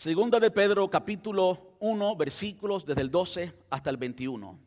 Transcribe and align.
Segunda 0.00 0.40
de 0.40 0.50
Pedro 0.50 0.88
capítulo 0.88 1.74
1 1.78 2.16
versículos 2.16 2.86
desde 2.86 3.02
el 3.02 3.10
12 3.10 3.52
hasta 3.68 3.90
el 3.90 3.98
21. 3.98 4.58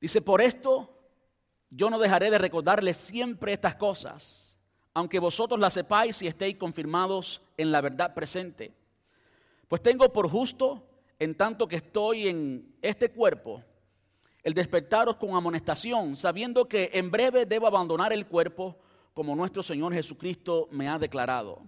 Dice, 0.00 0.22
por 0.22 0.40
esto 0.40 0.88
yo 1.68 1.90
no 1.90 1.98
dejaré 1.98 2.30
de 2.30 2.38
recordarles 2.38 2.96
siempre 2.96 3.52
estas 3.52 3.74
cosas, 3.74 4.58
aunque 4.94 5.18
vosotros 5.18 5.60
las 5.60 5.74
sepáis 5.74 6.22
y 6.22 6.26
estéis 6.26 6.56
confirmados 6.56 7.42
en 7.58 7.70
la 7.70 7.82
verdad 7.82 8.14
presente. 8.14 8.72
Pues 9.68 9.82
tengo 9.82 10.10
por 10.10 10.30
justo, 10.30 10.88
en 11.18 11.34
tanto 11.34 11.68
que 11.68 11.76
estoy 11.76 12.28
en 12.28 12.74
este 12.80 13.10
cuerpo, 13.10 13.62
el 14.42 14.54
despertaros 14.54 15.16
con 15.16 15.36
amonestación, 15.36 16.16
sabiendo 16.16 16.66
que 16.66 16.88
en 16.94 17.10
breve 17.10 17.44
debo 17.44 17.66
abandonar 17.66 18.14
el 18.14 18.24
cuerpo 18.24 18.78
como 19.12 19.36
nuestro 19.36 19.62
Señor 19.62 19.92
Jesucristo 19.92 20.68
me 20.70 20.88
ha 20.88 20.98
declarado. 20.98 21.60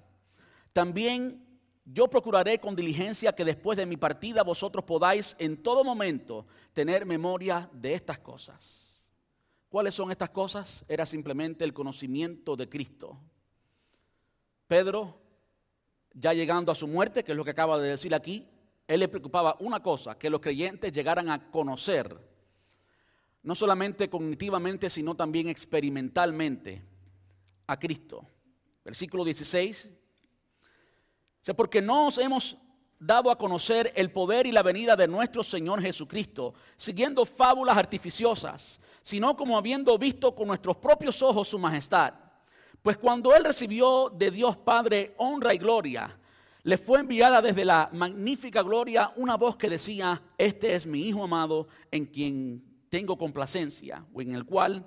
También 0.73 1.46
yo 1.87 2.09
procuraré 2.09 2.59
con 2.59 2.75
diligencia 2.75 3.33
que 3.33 3.45
después 3.45 3.79
de 3.79 3.87
mi 3.87 3.97
partida 3.97 4.43
vosotros 4.43 4.85
podáis 4.85 5.37
en 5.39 5.63
todo 5.63 5.85
momento 5.85 6.45
tener 6.73 7.07
memoria 7.07 7.71
de 7.73 7.95
estas 7.95 8.19
cosas. 8.19 9.09
¿Cuáles 9.69 9.95
son 9.95 10.11
estas 10.11 10.31
cosas? 10.31 10.85
Era 10.89 11.07
simplemente 11.07 11.65
el 11.65 11.73
conocimiento 11.73 12.57
de 12.57 12.69
Cristo. 12.69 13.17
Pedro, 14.67 15.17
ya 16.13 16.33
llegando 16.33 16.73
a 16.73 16.75
su 16.75 16.89
muerte, 16.89 17.23
que 17.23 17.33
es 17.33 17.37
lo 17.37 17.45
que 17.45 17.53
acaba 17.53 17.79
de 17.79 17.91
decir 17.91 18.15
aquí, 18.15 18.49
él 18.89 19.01
le 19.01 19.09
preocupaba 19.09 19.57
una 19.61 19.81
cosa, 19.81 20.19
que 20.19 20.31
los 20.31 20.41
creyentes 20.41 20.93
llegaran 20.93 21.31
a 21.31 21.51
conocer, 21.53 22.17
no 23.45 23.55
solamente 23.55 24.11
cognitivamente, 24.11 24.91
sino 24.91 25.15
también 25.15 25.49
experimentalmente, 25.49 26.83
a 27.69 27.79
Cristo. 27.79 28.27
Versículo 28.85 29.25
16 29.25 29.89
porque 31.55 31.83
no 31.83 32.09
os 32.09 32.19
hemos 32.19 32.57
dado 32.99 33.31
a 33.31 33.37
conocer 33.37 33.93
el 33.95 34.11
poder 34.11 34.47
y 34.47 34.53
la 34.53 34.63
venida 34.63 34.97
de 34.97 35.07
nuestro 35.07 35.43
Señor 35.43 35.83
Jesucristo, 35.83 36.55
siguiendo 36.77 37.25
fábulas 37.25 37.77
artificiosas, 37.77 38.81
sino 39.03 39.37
como 39.37 39.57
habiendo 39.57 39.97
visto 39.99 40.35
con 40.35 40.49
nuestros 40.49 40.77
propios 40.77 41.23
ojos 41.23 41.49
su 41.49 41.59
majestad. 41.59 42.15
Pues 42.83 42.97
cuando 42.97 43.35
Él 43.35 43.45
recibió 43.45 44.11
de 44.11 44.31
Dios 44.31 44.57
Padre 44.57 45.15
honra 45.19 45.53
y 45.53 45.59
gloria, 45.59 46.19
le 46.63 46.79
fue 46.79 47.01
enviada 47.01 47.41
desde 47.41 47.65
la 47.65 47.89
magnífica 47.93 48.63
gloria 48.63 49.13
una 49.17 49.37
voz 49.37 49.57
que 49.57 49.71
decía, 49.71 50.23
este 50.37 50.75
es 50.75 50.87
mi 50.87 51.03
Hijo 51.03 51.23
amado 51.23 51.69
en 51.91 52.07
quien 52.07 52.65
tengo 52.89 53.17
complacencia, 53.17 54.05
o 54.13 54.21
en 54.21 54.35
el 54.35 54.45
cual 54.45 54.85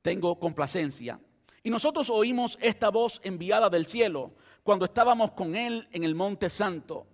tengo 0.00 0.38
complacencia. 0.38 1.18
Y 1.64 1.70
nosotros 1.70 2.10
oímos 2.10 2.58
esta 2.60 2.90
voz 2.90 3.20
enviada 3.24 3.70
del 3.70 3.86
cielo 3.86 4.32
cuando 4.62 4.84
estábamos 4.84 5.32
con 5.32 5.54
Él 5.56 5.88
en 5.92 6.04
el 6.04 6.14
Monte 6.14 6.48
Santo. 6.48 7.06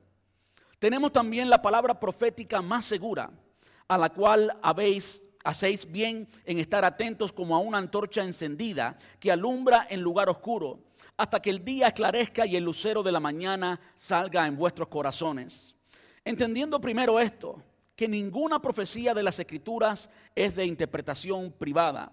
Tenemos 0.78 1.12
también 1.12 1.50
la 1.50 1.62
palabra 1.62 1.98
profética 1.98 2.62
más 2.62 2.84
segura, 2.84 3.30
a 3.88 3.98
la 3.98 4.10
cual 4.10 4.56
habéis, 4.62 5.26
hacéis 5.44 5.90
bien 5.90 6.28
en 6.44 6.58
estar 6.58 6.84
atentos 6.84 7.32
como 7.32 7.56
a 7.56 7.58
una 7.58 7.78
antorcha 7.78 8.22
encendida 8.22 8.96
que 9.18 9.32
alumbra 9.32 9.86
en 9.90 10.02
lugar 10.02 10.28
oscuro, 10.28 10.80
hasta 11.16 11.40
que 11.40 11.50
el 11.50 11.64
día 11.64 11.88
esclarezca 11.88 12.46
y 12.46 12.56
el 12.56 12.64
lucero 12.64 13.02
de 13.02 13.12
la 13.12 13.20
mañana 13.20 13.80
salga 13.96 14.46
en 14.46 14.56
vuestros 14.56 14.88
corazones. 14.88 15.74
Entendiendo 16.24 16.80
primero 16.80 17.18
esto, 17.18 17.62
que 17.96 18.06
ninguna 18.06 18.60
profecía 18.60 19.14
de 19.14 19.24
las 19.24 19.38
escrituras 19.40 20.08
es 20.36 20.54
de 20.54 20.64
interpretación 20.64 21.50
privada, 21.50 22.12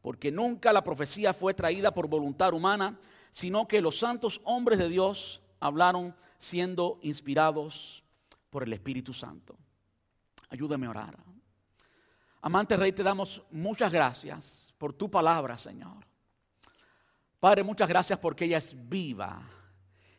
porque 0.00 0.30
nunca 0.30 0.72
la 0.72 0.84
profecía 0.84 1.32
fue 1.32 1.54
traída 1.54 1.92
por 1.92 2.06
voluntad 2.06 2.52
humana, 2.52 2.96
sino 3.34 3.66
que 3.66 3.80
los 3.80 3.98
santos 3.98 4.40
hombres 4.44 4.78
de 4.78 4.88
Dios 4.88 5.42
hablaron 5.58 6.14
siendo 6.38 7.00
inspirados 7.02 8.04
por 8.48 8.62
el 8.62 8.72
Espíritu 8.72 9.12
Santo. 9.12 9.56
Ayúdame 10.50 10.86
a 10.86 10.90
orar. 10.90 11.18
Amante 12.42 12.76
Rey, 12.76 12.92
te 12.92 13.02
damos 13.02 13.42
muchas 13.50 13.90
gracias 13.90 14.72
por 14.78 14.92
tu 14.92 15.10
palabra, 15.10 15.58
Señor. 15.58 16.06
Padre, 17.40 17.64
muchas 17.64 17.88
gracias 17.88 18.20
porque 18.20 18.44
ella 18.44 18.58
es 18.58 18.76
viva, 18.88 19.42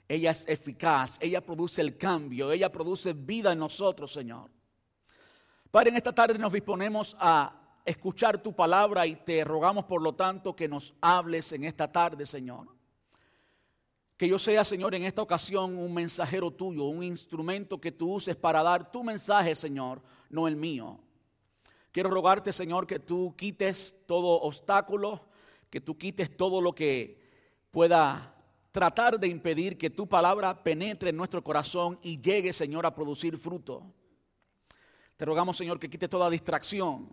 ella 0.09 0.31
es 0.31 0.45
eficaz, 0.49 1.17
ella 1.21 1.39
produce 1.39 1.81
el 1.81 1.97
cambio, 1.97 2.51
ella 2.51 2.69
produce 2.69 3.13
vida 3.13 3.53
en 3.53 3.59
nosotros, 3.59 4.11
Señor. 4.11 4.51
Padre, 5.71 5.91
en 5.91 5.95
esta 5.95 6.13
tarde 6.13 6.37
nos 6.37 6.51
disponemos 6.51 7.15
a 7.17 7.79
escuchar 7.85 8.43
tu 8.43 8.53
palabra 8.53 9.07
y 9.07 9.15
te 9.15 9.41
rogamos 9.45 9.85
por 9.85 10.01
lo 10.01 10.15
tanto 10.15 10.53
que 10.53 10.67
nos 10.67 10.93
hables 10.99 11.53
en 11.53 11.63
esta 11.63 11.89
tarde, 11.89 12.25
Señor. 12.25 12.74
Que 14.17 14.27
yo 14.29 14.39
sea, 14.39 14.63
Señor, 14.63 14.95
en 14.95 15.03
esta 15.03 15.21
ocasión 15.21 15.77
un 15.77 15.93
mensajero 15.93 16.51
tuyo, 16.51 16.85
un 16.85 17.03
instrumento 17.03 17.79
que 17.79 17.91
tú 17.91 18.13
uses 18.13 18.35
para 18.35 18.63
dar 18.63 18.91
tu 18.91 19.03
mensaje, 19.03 19.55
Señor, 19.55 20.01
no 20.29 20.47
el 20.47 20.55
mío. 20.55 20.99
Quiero 21.91 22.09
rogarte, 22.09 22.53
Señor, 22.53 22.87
que 22.87 22.99
tú 22.99 23.33
quites 23.37 24.03
todo 24.05 24.41
obstáculo, 24.41 25.27
que 25.69 25.81
tú 25.81 25.97
quites 25.97 26.35
todo 26.35 26.61
lo 26.61 26.73
que 26.73 27.19
pueda 27.71 28.33
tratar 28.71 29.19
de 29.19 29.27
impedir 29.27 29.77
que 29.77 29.89
tu 29.89 30.07
palabra 30.07 30.63
penetre 30.63 31.09
en 31.09 31.17
nuestro 31.17 31.43
corazón 31.43 31.99
y 32.01 32.19
llegue, 32.19 32.53
Señor, 32.53 32.85
a 32.85 32.95
producir 32.95 33.37
fruto. 33.37 33.83
Te 35.17 35.25
rogamos, 35.25 35.55
Señor, 35.55 35.79
que 35.79 35.89
quites 35.89 36.09
toda 36.09 36.29
distracción 36.29 37.09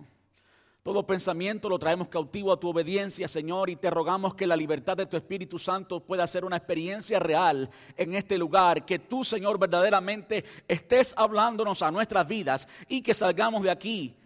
todo 0.83 1.07
pensamiento 1.07 1.69
lo 1.69 1.79
traemos 1.79 2.09
cautivo 2.09 2.53
a 2.53 2.59
tu 2.59 2.69
obediencia, 2.69 3.29
Señor, 3.29 3.71
y 3.71 3.77
te 3.77 3.89
rogamos 3.89 4.35
que 4.35 4.49
la 4.49 4.57
libertad 4.57 4.97
de 4.97 5.07
tu 5.07 5.17
Espíritu 5.17 5.57
Santo 5.59 6.01
pueda 6.01 6.27
ser 6.27 6.45
una 6.45 6.57
experiencia 6.57 7.21
real 7.21 7.71
en 7.97 8.15
este 8.15 8.37
lugar, 8.37 8.85
que 8.85 8.99
tú, 8.99 9.23
Señor, 9.23 9.61
verdaderamente 9.61 10.45
estés 10.67 11.15
hablándonos 11.17 11.83
a 11.83 11.91
nuestras 11.93 12.27
vidas 12.27 12.67
y 12.89 13.01
que 13.01 13.15
salgamos 13.15 13.63
de 13.63 13.71
aquí 13.71 14.17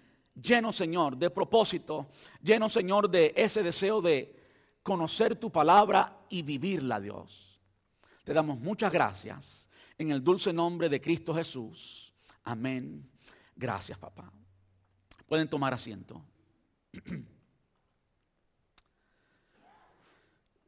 llenos, 0.40 0.76
Señor, 0.76 1.16
de 1.18 1.28
propósito, 1.28 2.06
llenos, 2.42 2.72
Señor, 2.72 3.10
de 3.10 3.34
ese 3.36 3.62
deseo 3.62 4.00
de 4.00 4.34
conocer 4.82 5.36
tu 5.36 5.50
palabra 5.50 6.20
y 6.30 6.40
vivirla, 6.40 7.00
Dios. 7.00 7.60
Te 8.24 8.32
damos 8.32 8.58
muchas 8.58 8.90
gracias 8.90 9.68
en 9.98 10.10
el 10.10 10.24
dulce 10.24 10.54
nombre 10.54 10.88
de 10.88 11.02
Cristo 11.02 11.34
Jesús. 11.34 12.14
Amén. 12.44 13.06
Gracias, 13.54 13.98
papá. 13.98 14.32
Pueden 15.26 15.48
tomar 15.48 15.74
asiento. 15.74 16.22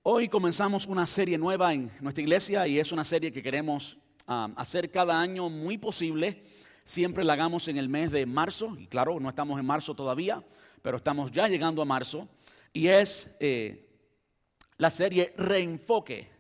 Hoy 0.03 0.29
comenzamos 0.29 0.87
una 0.87 1.07
serie 1.07 1.39
nueva 1.39 1.73
en 1.73 1.91
nuestra 2.01 2.23
iglesia 2.23 2.67
y 2.67 2.79
es 2.79 2.93
una 2.93 3.05
serie 3.05 3.33
que 3.33 3.43
queremos 3.43 3.97
um, 4.27 4.53
hacer 4.57 4.91
cada 4.91 5.19
año 5.21 5.49
muy 5.49 5.79
posible. 5.79 6.43
Siempre 6.85 7.25
la 7.25 7.33
hagamos 7.35 7.69
en 7.69 7.77
el 7.79 7.89
mes 7.89 8.11
de 8.11 8.27
marzo 8.27 8.77
y 8.79 8.87
claro, 8.87 9.21
no 9.21 9.29
estamos 9.29 9.59
en 9.59 9.67
marzo 9.67 9.95
todavía, 9.95 10.45
pero 10.83 10.97
estamos 10.99 11.31
ya 11.31 11.49
llegando 11.49 11.83
a 11.83 11.85
marzo 11.85 12.29
y 12.73 12.89
es 12.89 13.31
eh, 13.41 13.89
la 14.77 14.91
serie 14.91 15.35
Reenfoque, 15.37 16.31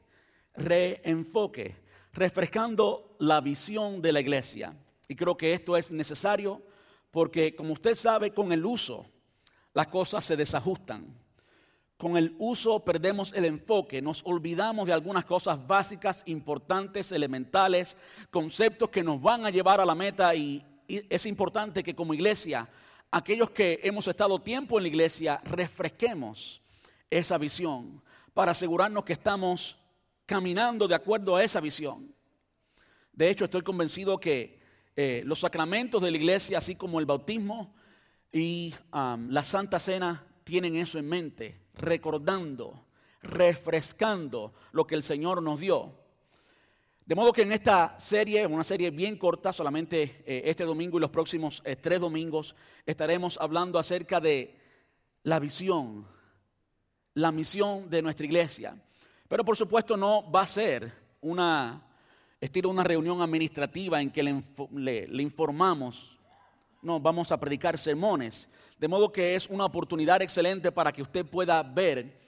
Reenfoque, 0.55 1.76
refrescando 2.12 3.16
la 3.20 3.41
visión 3.41 4.03
de 4.03 4.12
la 4.12 4.20
iglesia. 4.20 4.75
Y 5.06 5.15
creo 5.15 5.37
que 5.37 5.53
esto 5.53 5.76
es 5.76 5.91
necesario 5.91 6.62
porque 7.10 7.55
como 7.55 7.72
usted 7.72 7.94
sabe, 7.94 8.32
con 8.32 8.53
el 8.53 8.65
uso 8.65 9.06
las 9.75 9.87
cosas 9.89 10.25
se 10.25 10.37
desajustan. 10.37 11.15
Con 11.97 12.17
el 12.17 12.37
uso 12.39 12.84
perdemos 12.84 13.33
el 13.33 13.45
enfoque, 13.45 14.01
nos 14.01 14.23
olvidamos 14.25 14.87
de 14.87 14.93
algunas 14.93 15.25
cosas 15.25 15.67
básicas, 15.67 16.23
importantes, 16.27 17.11
elementales, 17.11 17.97
conceptos 18.31 18.89
que 18.89 19.03
nos 19.03 19.21
van 19.21 19.45
a 19.45 19.51
llevar 19.51 19.81
a 19.81 19.84
la 19.84 19.97
meta 19.97 20.34
y, 20.34 20.65
es 20.87 21.27
importante 21.27 21.83
que 21.83 21.95
como 21.95 22.15
iglesia, 22.15 22.67
aquellos 23.11 23.51
que 23.51 23.81
hemos 23.83 24.09
estado 24.09 24.39
tiempo 24.39 24.79
en 24.79 24.84
la 24.84 24.89
iglesia, 24.89 25.41
refresquemos 25.45 26.62
esa 27.11 27.37
visión 27.37 28.00
para 28.33 28.53
asegurarnos 28.53 29.05
que 29.05 29.12
estamos 29.12 29.77
caminando 30.25 30.89
de 30.89 30.95
acuerdo 30.95 31.37
a 31.37 31.43
esa 31.43 31.61
visión. 31.61 32.15
De 33.12 33.29
hecho, 33.29 33.44
estoy 33.44 33.62
convencido 33.62 34.19
que 34.19 34.61
eh, 34.94 35.23
los 35.26 35.41
sacramentos 35.41 36.00
de 36.00 36.11
la 36.11 36.17
iglesia, 36.17 36.59
así 36.59 36.75
como 36.75 37.00
el 37.00 37.06
bautismo, 37.06 37.75
y 38.33 38.75
um, 38.93 39.29
la 39.31 39.43
Santa 39.43 39.81
Cena 39.81 40.25
tienen 40.45 40.77
eso 40.77 40.99
en 40.99 41.09
mente, 41.09 41.69
recordando, 41.75 42.87
refrescando 43.23 44.55
lo 44.73 44.87
que 44.87 44.95
el 44.95 45.03
Señor 45.03 45.43
nos 45.43 45.61
dio. 45.61 45.93
De 47.05 47.15
modo 47.15 47.33
que 47.33 47.43
en 47.43 47.53
esta 47.53 47.99
serie, 47.99 48.47
una 48.47 48.65
serie 48.65 48.91
bien 48.91 49.17
corta, 49.17 49.53
solamente 49.53 50.23
eh, 50.27 50.43
este 50.45 50.65
domingo 50.65 50.99
y 50.99 51.01
los 51.01 51.11
próximos 51.11 51.63
eh, 51.65 51.77
tres 51.77 52.01
domingos, 52.01 52.55
estaremos 52.85 53.39
hablando 53.41 53.79
acerca 53.79 54.21
de 54.21 54.55
la 55.23 55.39
visión, 55.39 56.07
la 57.15 57.33
misión 57.33 57.89
de 57.89 58.03
nuestra 58.03 58.27
iglesia. 58.27 58.77
Pero 59.27 59.43
por 59.43 59.57
supuesto 59.57 59.97
no 59.97 60.31
va 60.31 60.43
a 60.43 60.47
ser 60.47 60.93
una 61.23 61.83
estilo 62.41 62.69
una 62.69 62.85
reunión 62.85 63.21
administrativa 63.21 64.01
en 64.01 64.11
que 64.11 64.23
le 64.23 65.23
informamos 65.23 66.18
no, 66.83 67.01
vamos 67.01 67.33
a 67.33 67.41
predicar 67.41 67.77
sermones. 67.79 68.49
De 68.79 68.89
modo 68.89 69.11
que 69.11 69.35
es 69.35 69.49
una 69.49 69.65
oportunidad 69.65 70.23
excelente 70.23 70.71
para 70.71 70.93
que 70.93 71.03
usted 71.03 71.27
pueda 71.27 71.63
ver 71.63 72.21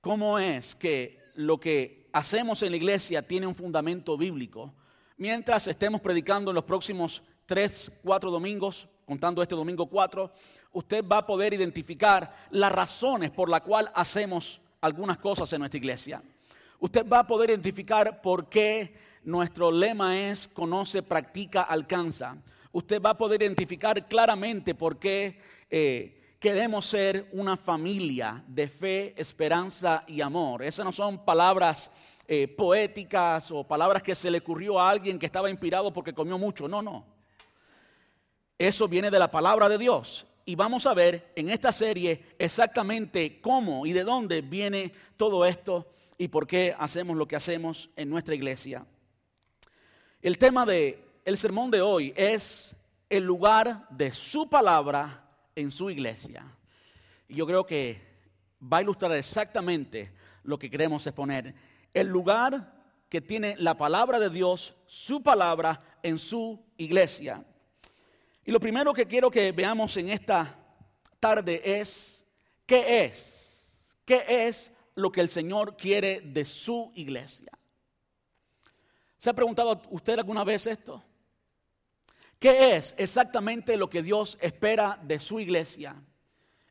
cómo 0.00 0.38
es 0.38 0.74
que 0.74 1.18
lo 1.34 1.58
que 1.58 2.08
hacemos 2.12 2.62
en 2.62 2.70
la 2.70 2.76
iglesia 2.76 3.26
tiene 3.26 3.46
un 3.46 3.54
fundamento 3.54 4.16
bíblico. 4.16 4.72
Mientras 5.16 5.66
estemos 5.66 6.00
predicando 6.00 6.50
en 6.50 6.54
los 6.54 6.64
próximos 6.64 7.22
tres, 7.46 7.90
cuatro 8.02 8.30
domingos, 8.30 8.88
contando 9.04 9.42
este 9.42 9.54
domingo 9.54 9.86
cuatro, 9.86 10.32
usted 10.72 11.04
va 11.04 11.18
a 11.18 11.26
poder 11.26 11.54
identificar 11.54 12.46
las 12.50 12.72
razones 12.72 13.30
por 13.30 13.48
las 13.48 13.62
cuales 13.62 13.90
hacemos 13.94 14.60
algunas 14.80 15.18
cosas 15.18 15.52
en 15.52 15.60
nuestra 15.60 15.78
iglesia. 15.78 16.22
Usted 16.78 17.06
va 17.06 17.20
a 17.20 17.26
poder 17.26 17.50
identificar 17.50 18.20
por 18.20 18.48
qué 18.48 18.94
nuestro 19.24 19.72
lema 19.72 20.18
es 20.18 20.46
conoce, 20.46 21.02
practica, 21.02 21.62
alcanza. 21.62 22.36
Usted 22.76 23.00
va 23.00 23.08
a 23.08 23.16
poder 23.16 23.40
identificar 23.40 24.06
claramente 24.06 24.74
por 24.74 24.98
qué 24.98 25.40
eh, 25.70 26.36
queremos 26.38 26.84
ser 26.84 27.26
una 27.32 27.56
familia 27.56 28.44
de 28.46 28.68
fe, 28.68 29.14
esperanza 29.16 30.04
y 30.06 30.20
amor. 30.20 30.62
Esas 30.62 30.84
no 30.84 30.92
son 30.92 31.24
palabras 31.24 31.90
eh, 32.28 32.46
poéticas 32.46 33.50
o 33.50 33.64
palabras 33.64 34.02
que 34.02 34.14
se 34.14 34.30
le 34.30 34.40
ocurrió 34.40 34.78
a 34.78 34.90
alguien 34.90 35.18
que 35.18 35.24
estaba 35.24 35.48
inspirado 35.48 35.90
porque 35.90 36.12
comió 36.12 36.36
mucho. 36.36 36.68
No, 36.68 36.82
no. 36.82 37.06
Eso 38.58 38.86
viene 38.86 39.10
de 39.10 39.20
la 39.20 39.30
palabra 39.30 39.70
de 39.70 39.78
Dios. 39.78 40.26
Y 40.44 40.54
vamos 40.54 40.84
a 40.84 40.92
ver 40.92 41.32
en 41.34 41.48
esta 41.48 41.72
serie 41.72 42.36
exactamente 42.38 43.40
cómo 43.40 43.86
y 43.86 43.94
de 43.94 44.04
dónde 44.04 44.42
viene 44.42 44.92
todo 45.16 45.46
esto 45.46 45.86
y 46.18 46.28
por 46.28 46.46
qué 46.46 46.76
hacemos 46.78 47.16
lo 47.16 47.26
que 47.26 47.36
hacemos 47.36 47.88
en 47.96 48.10
nuestra 48.10 48.34
iglesia. 48.34 48.84
El 50.20 50.36
tema 50.36 50.66
del 50.66 51.05
el 51.26 51.36
sermón 51.36 51.72
de 51.72 51.82
hoy 51.82 52.14
es 52.16 52.76
el 53.10 53.24
lugar 53.24 53.88
de 53.90 54.12
su 54.12 54.48
palabra 54.48 55.28
en 55.56 55.72
su 55.72 55.90
iglesia. 55.90 56.46
Y 57.26 57.34
yo 57.34 57.44
creo 57.44 57.66
que 57.66 58.00
va 58.62 58.76
a 58.76 58.82
ilustrar 58.82 59.10
exactamente 59.10 60.12
lo 60.44 60.56
que 60.56 60.70
queremos 60.70 61.04
exponer. 61.04 61.52
El 61.92 62.06
lugar 62.06 62.72
que 63.08 63.20
tiene 63.20 63.56
la 63.58 63.76
palabra 63.76 64.20
de 64.20 64.30
Dios, 64.30 64.76
su 64.86 65.20
palabra 65.20 65.98
en 66.00 66.16
su 66.16 66.64
iglesia. 66.76 67.44
Y 68.44 68.52
lo 68.52 68.60
primero 68.60 68.94
que 68.94 69.06
quiero 69.06 69.28
que 69.28 69.50
veamos 69.50 69.96
en 69.96 70.10
esta 70.10 70.56
tarde 71.18 71.60
es, 71.80 72.24
¿qué 72.64 73.04
es? 73.04 73.98
¿Qué 74.04 74.24
es 74.28 74.72
lo 74.94 75.10
que 75.10 75.22
el 75.22 75.28
Señor 75.28 75.76
quiere 75.76 76.20
de 76.20 76.44
su 76.44 76.92
iglesia? 76.94 77.50
¿Se 79.18 79.28
ha 79.28 79.34
preguntado 79.34 79.82
usted 79.90 80.20
alguna 80.20 80.44
vez 80.44 80.68
esto? 80.68 81.02
¿Qué 82.38 82.76
es 82.76 82.94
exactamente 82.98 83.76
lo 83.76 83.88
que 83.88 84.02
Dios 84.02 84.36
espera 84.40 84.98
de 85.02 85.18
su 85.18 85.40
iglesia? 85.40 85.96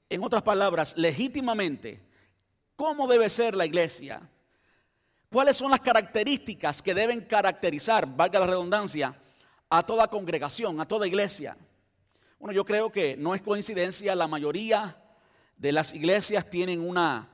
En 0.07 0.23
otras 0.23 0.43
palabras, 0.43 0.95
legítimamente, 0.95 2.03
¿cómo 2.75 3.07
debe 3.07 3.29
ser 3.29 3.55
la 3.55 3.65
iglesia? 3.65 4.29
¿Cuáles 5.31 5.57
son 5.57 5.71
las 5.71 5.81
características 5.81 6.83
que 6.83 6.93
deben 6.93 7.21
caracterizar, 7.21 8.05
valga 8.15 8.39
la 8.39 8.47
redundancia, 8.47 9.19
a 9.67 9.83
toda 9.83 10.07
congregación, 10.07 10.79
a 10.79 10.87
toda 10.87 11.07
iglesia? 11.07 11.57
Bueno, 12.37 12.53
yo 12.53 12.63
creo 12.63 12.91
que 12.91 13.17
no 13.17 13.33
es 13.33 13.41
coincidencia, 13.41 14.15
la 14.15 14.27
mayoría 14.27 14.95
de 15.57 15.71
las 15.71 15.93
iglesias 15.93 16.47
tienen 16.47 16.79
una, 16.79 17.27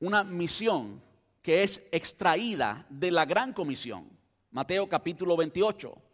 una 0.00 0.24
misión 0.24 1.02
que 1.42 1.62
es 1.62 1.84
extraída 1.92 2.86
de 2.88 3.10
la 3.10 3.26
gran 3.26 3.52
comisión. 3.52 4.08
Mateo 4.50 4.88
capítulo 4.88 5.36
28. 5.36 6.07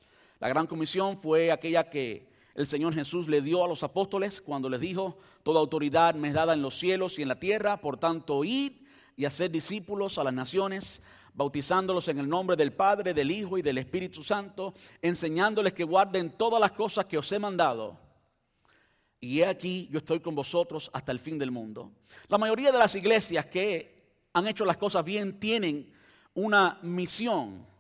La 0.45 0.51
gran 0.51 0.67
comisión 0.67 1.17
fue 1.23 1.51
aquella 1.51 1.89
que 1.89 2.29
el 2.55 2.67
Señor 2.67 2.93
Jesús 2.93 3.29
le 3.29 3.41
dio 3.41 3.65
a 3.65 3.67
los 3.67 3.83
apóstoles 3.83 4.43
cuando 4.43 4.69
les 4.69 4.79
dijo, 4.79 5.17
toda 5.43 5.59
autoridad 5.59 6.15
me 6.17 6.29
es 6.29 6.35
dada 6.35 6.53
en 6.53 6.61
los 6.61 6.79
cielos 6.79 7.19
y 7.19 7.23
en 7.23 7.29
la 7.29 7.41
tierra, 7.41 7.81
por 7.81 7.97
tanto, 7.97 8.45
id 8.45 8.73
y 9.17 9.25
hacer 9.25 9.51
discípulos 9.51 10.19
a 10.19 10.25
las 10.25 10.35
naciones, 10.35 11.01
bautizándolos 11.33 12.09
en 12.09 12.19
el 12.19 12.29
nombre 12.29 12.57
del 12.57 12.75
Padre, 12.75 13.15
del 13.15 13.31
Hijo 13.31 13.57
y 13.57 13.63
del 13.63 13.79
Espíritu 13.79 14.23
Santo, 14.23 14.75
enseñándoles 15.01 15.73
que 15.73 15.83
guarden 15.83 16.37
todas 16.37 16.61
las 16.61 16.73
cosas 16.73 17.07
que 17.07 17.17
os 17.17 17.33
he 17.33 17.39
mandado 17.39 17.99
y 19.19 19.41
he 19.41 19.47
aquí 19.47 19.89
yo 19.91 19.97
estoy 19.97 20.21
con 20.21 20.35
vosotros 20.35 20.91
hasta 20.93 21.11
el 21.11 21.21
fin 21.21 21.39
del 21.39 21.51
mundo. 21.51 21.91
La 22.29 22.37
mayoría 22.37 22.71
de 22.71 22.77
las 22.77 22.95
iglesias 22.95 23.47
que 23.47 24.19
han 24.35 24.47
hecho 24.47 24.67
las 24.67 24.77
cosas 24.77 25.07
bien 25.07 25.41
tienen 25.41 25.91
una 26.35 26.79
misión 26.83 27.73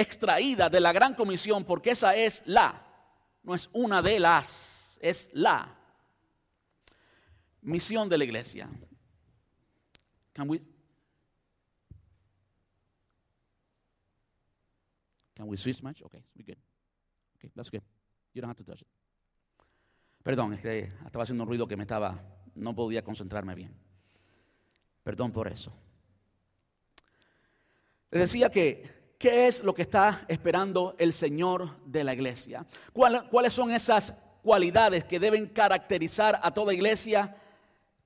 extraída 0.00 0.68
de 0.68 0.80
la 0.80 0.92
gran 0.92 1.14
comisión, 1.14 1.64
porque 1.64 1.90
esa 1.90 2.14
es 2.14 2.42
la, 2.46 2.84
no 3.42 3.54
es 3.54 3.68
una 3.72 4.02
de 4.02 4.20
las, 4.20 4.98
es 5.00 5.30
la 5.32 5.76
misión 7.62 8.08
de 8.08 8.18
la 8.18 8.24
iglesia. 8.24 8.68
Can 10.32 10.48
we, 10.48 10.62
can 15.34 15.48
we 15.48 15.56
switch 15.56 15.82
much? 15.82 16.02
Okay, 16.02 16.22
we 16.36 16.44
good. 16.44 16.58
Okay, 17.36 17.50
that's 17.54 17.70
good. 17.70 17.82
You 18.34 18.42
don't 18.42 18.50
have 18.50 18.56
to 18.56 18.64
touch 18.64 18.82
it. 18.82 18.88
Perdón, 20.22 20.52
es 20.52 20.60
que 20.60 20.92
estaba 21.06 21.22
haciendo 21.22 21.44
un 21.44 21.48
ruido 21.48 21.66
que 21.66 21.76
me 21.76 21.84
estaba, 21.84 22.22
no 22.54 22.74
podía 22.74 23.02
concentrarme 23.02 23.54
bien. 23.54 23.74
Perdón 25.02 25.32
por 25.32 25.48
eso. 25.48 25.72
Le 28.10 28.18
decía 28.18 28.50
que, 28.50 28.97
¿qué 29.18 29.48
es 29.48 29.62
lo 29.62 29.74
que 29.74 29.82
está 29.82 30.24
esperando 30.28 30.94
el 30.98 31.12
Señor 31.12 31.76
de 31.84 32.04
la 32.04 32.14
iglesia? 32.14 32.64
¿Cuáles 32.92 33.52
son 33.52 33.72
esas 33.72 34.14
cualidades 34.42 35.04
que 35.04 35.18
deben 35.18 35.46
caracterizar 35.46 36.38
a 36.42 36.52
toda 36.52 36.72
iglesia? 36.72 37.36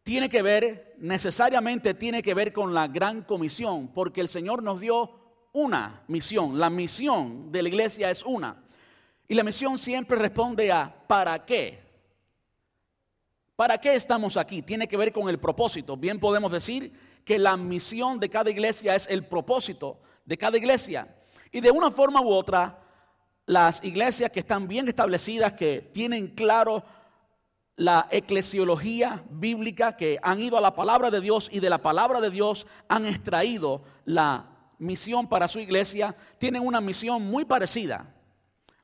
Tiene 0.03 0.29
que 0.29 0.43
ver, 0.43 0.97
necesariamente 0.99 1.95
tiene 1.95 2.23
que 2.23 2.35
ver 2.35 2.53
con 2.53 2.75
la 2.75 2.89
gran 2.89 3.23
comisión, 3.23 3.89
porque 3.89 4.23
el 4.23 4.29
Señor 4.29 4.63
nos 4.63 4.81
dio 4.81 5.11
una 5.53 6.03
misión. 6.09 6.59
La 6.59 6.71
misión 6.71 7.53
de 7.53 7.63
la 7.63 7.69
iglesia 7.69 8.11
es 8.11 8.25
una. 8.25 8.65
Y 9.29 9.35
la 9.35 9.45
misión 9.45 9.79
siempre 9.79 10.19
responde 10.19 10.73
a 10.73 10.93
¿para 11.07 11.45
qué? 11.45 11.81
¿Para 13.55 13.79
qué 13.79 13.95
estamos 13.95 14.37
aquí? 14.37 14.63
Tiene 14.63 14.89
que 14.89 14.97
ver 14.97 15.13
con 15.13 15.29
el 15.29 15.39
propósito. 15.39 15.97
Bien 15.97 16.19
podemos 16.19 16.51
decir 16.51 16.93
que 17.25 17.39
la 17.39 17.57
misión 17.57 18.19
de 18.19 18.29
cada 18.29 18.51
iglesia 18.51 18.97
es 18.97 19.07
el 19.09 19.25
propósito 19.27 20.01
de 20.25 20.39
cada 20.39 20.57
iglesia. 20.57 21.15
Y 21.51 21.61
de 21.61 21.71
una 21.71 21.91
forma 21.91 22.21
u 22.21 22.31
otra, 22.31 22.79
las 23.47 23.83
iglesias 23.85 24.31
que 24.31 24.41
están 24.41 24.69
bien 24.69 24.89
establecidas, 24.89 25.53
que 25.55 25.91
tienen 25.93 26.29
claro 26.29 26.85
la 27.77 28.07
eclesiología 28.11 29.25
bíblica, 29.31 29.97
que 29.97 30.19
han 30.23 30.41
ido 30.41 30.57
a 30.57 30.61
la 30.61 30.75
palabra 30.75 31.11
de 31.11 31.21
Dios 31.21 31.49
y 31.53 31.61
de 31.61 31.71
la 31.71 31.79
palabra 31.79 32.21
de 32.21 32.31
Dios 32.31 32.67
han 32.89 33.07
extraído 33.07 33.83
la 34.05 34.49
misión 34.79 35.29
para 35.29 35.49
su 35.49 35.59
iglesia, 35.59 36.15
tienen 36.39 36.67
una 36.67 36.81
misión 36.81 37.23
muy 37.23 37.45
parecida, 37.45 38.15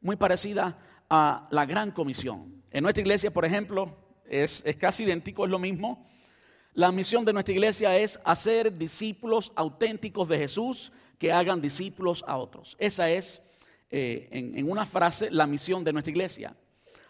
muy 0.00 0.16
parecida 0.16 0.78
a 1.10 1.48
la 1.50 1.66
gran 1.66 1.90
comisión. 1.90 2.62
En 2.70 2.82
nuestra 2.82 3.00
iglesia, 3.00 3.32
por 3.32 3.44
ejemplo, 3.44 3.96
es, 4.24 4.64
casi 4.78 5.04
idéntico, 5.04 5.44
es 5.44 5.50
lo 5.50 5.58
mismo. 5.58 6.06
La 6.72 6.92
misión 6.92 7.24
de 7.24 7.32
nuestra 7.32 7.54
iglesia 7.54 7.96
es 7.96 8.20
hacer 8.24 8.76
discípulos 8.76 9.52
auténticos 9.56 10.28
de 10.28 10.38
Jesús 10.38 10.92
que 11.18 11.32
hagan 11.32 11.60
discípulos 11.60 12.24
a 12.26 12.36
otros. 12.36 12.76
Esa 12.78 13.10
es, 13.10 13.42
eh, 13.90 14.28
en, 14.30 14.70
una 14.70 14.86
frase, 14.86 15.30
la 15.30 15.46
misión 15.46 15.84
de 15.84 15.92
nuestra 15.92 16.10
iglesia. 16.10 16.56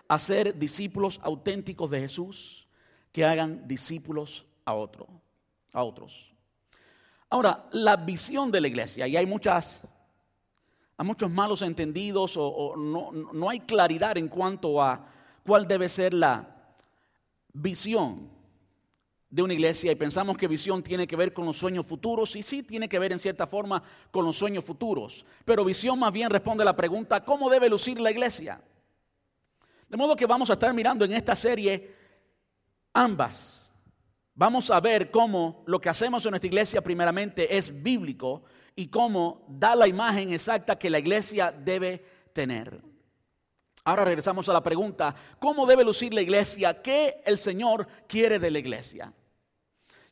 Hacer 0.08 0.58
discípulos 0.58 1.20
auténticos 1.22 1.90
de 1.90 2.00
Jesús 2.00 2.66
que 3.12 3.24
hagan 3.24 3.68
discípulos 3.68 4.46
a, 4.64 4.74
otro, 4.74 5.06
a 5.72 5.82
otros. 5.82 6.32
Ahora, 7.30 7.68
la 7.72 7.96
visión 7.96 8.50
de 8.50 8.60
la 8.60 8.68
iglesia, 8.68 9.06
y 9.06 9.16
hay 9.16 9.26
muchas, 9.26 9.82
hay 10.96 11.06
muchos 11.06 11.30
malos 11.30 11.60
entendidos 11.60 12.36
o, 12.38 12.74
no, 12.76 13.12
no 13.12 13.50
hay 13.50 13.60
claridad 13.60 14.16
en 14.16 14.28
cuanto 14.28 14.80
a 14.82 15.06
cuál 15.44 15.68
debe 15.68 15.90
ser 15.90 16.14
la, 16.14 16.58
visión 17.52 18.30
de 19.30 19.42
una 19.42 19.54
iglesia 19.54 19.92
y 19.92 19.96
pensamos 19.96 20.36
que 20.38 20.48
visión 20.48 20.82
tiene 20.82 21.06
que 21.06 21.16
ver 21.16 21.32
con 21.32 21.44
los 21.44 21.58
sueños 21.58 21.86
futuros 21.86 22.34
y 22.36 22.42
sí 22.42 22.62
tiene 22.62 22.88
que 22.88 22.98
ver 22.98 23.12
en 23.12 23.18
cierta 23.18 23.46
forma 23.46 23.82
con 24.10 24.24
los 24.24 24.36
sueños 24.36 24.64
futuros, 24.64 25.24
pero 25.44 25.64
visión 25.64 25.98
más 25.98 26.12
bien 26.12 26.30
responde 26.30 26.62
a 26.62 26.66
la 26.66 26.76
pregunta, 26.76 27.24
¿cómo 27.24 27.50
debe 27.50 27.68
lucir 27.68 28.00
la 28.00 28.10
iglesia? 28.10 28.60
De 29.88 29.96
modo 29.96 30.16
que 30.16 30.26
vamos 30.26 30.50
a 30.50 30.54
estar 30.54 30.72
mirando 30.72 31.04
en 31.04 31.12
esta 31.12 31.36
serie 31.36 31.94
ambas. 32.92 33.72
Vamos 34.34 34.70
a 34.70 34.80
ver 34.80 35.10
cómo 35.10 35.64
lo 35.66 35.80
que 35.80 35.88
hacemos 35.88 36.24
en 36.24 36.30
nuestra 36.30 36.46
iglesia 36.46 36.80
primeramente 36.80 37.56
es 37.56 37.82
bíblico 37.82 38.44
y 38.76 38.88
cómo 38.88 39.44
da 39.48 39.74
la 39.74 39.88
imagen 39.88 40.32
exacta 40.32 40.78
que 40.78 40.90
la 40.90 41.00
iglesia 41.00 41.52
debe 41.52 42.04
tener. 42.32 42.80
Ahora 43.84 44.04
regresamos 44.04 44.48
a 44.48 44.52
la 44.52 44.62
pregunta, 44.62 45.14
¿cómo 45.40 45.66
debe 45.66 45.82
lucir 45.82 46.14
la 46.14 46.20
iglesia? 46.20 46.82
¿Qué 46.82 47.22
el 47.24 47.38
Señor 47.38 47.88
quiere 48.06 48.38
de 48.38 48.50
la 48.50 48.58
iglesia? 48.58 49.12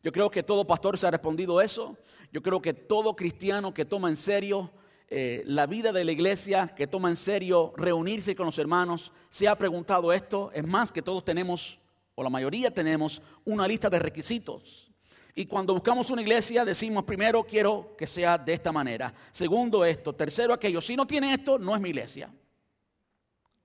Yo 0.06 0.12
creo 0.12 0.30
que 0.30 0.44
todo 0.44 0.64
pastor 0.64 0.96
se 0.96 1.04
ha 1.08 1.10
respondido 1.10 1.60
eso. 1.60 1.98
Yo 2.30 2.40
creo 2.40 2.62
que 2.62 2.72
todo 2.72 3.16
cristiano 3.16 3.74
que 3.74 3.84
toma 3.84 4.08
en 4.08 4.14
serio 4.14 4.70
eh, 5.08 5.42
la 5.46 5.66
vida 5.66 5.90
de 5.90 6.04
la 6.04 6.12
iglesia, 6.12 6.68
que 6.76 6.86
toma 6.86 7.08
en 7.08 7.16
serio 7.16 7.72
reunirse 7.76 8.36
con 8.36 8.46
los 8.46 8.56
hermanos, 8.60 9.12
se 9.30 9.48
ha 9.48 9.58
preguntado 9.58 10.12
esto. 10.12 10.52
Es 10.54 10.64
más 10.64 10.92
que 10.92 11.02
todos 11.02 11.24
tenemos, 11.24 11.80
o 12.14 12.22
la 12.22 12.30
mayoría 12.30 12.70
tenemos, 12.70 13.20
una 13.44 13.66
lista 13.66 13.90
de 13.90 13.98
requisitos. 13.98 14.92
Y 15.34 15.46
cuando 15.46 15.74
buscamos 15.74 16.08
una 16.10 16.22
iglesia 16.22 16.64
decimos, 16.64 17.02
primero 17.02 17.42
quiero 17.42 17.96
que 17.98 18.06
sea 18.06 18.38
de 18.38 18.52
esta 18.52 18.70
manera, 18.70 19.12
segundo 19.32 19.84
esto, 19.84 20.12
tercero 20.12 20.54
aquello. 20.54 20.80
Si 20.80 20.94
no 20.94 21.04
tiene 21.04 21.34
esto, 21.34 21.58
no 21.58 21.74
es 21.74 21.80
mi 21.80 21.88
iglesia. 21.88 22.32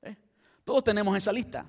¿Eh? 0.02 0.16
Todos 0.64 0.84
tenemos 0.84 1.16
esa 1.16 1.32
lista. 1.32 1.68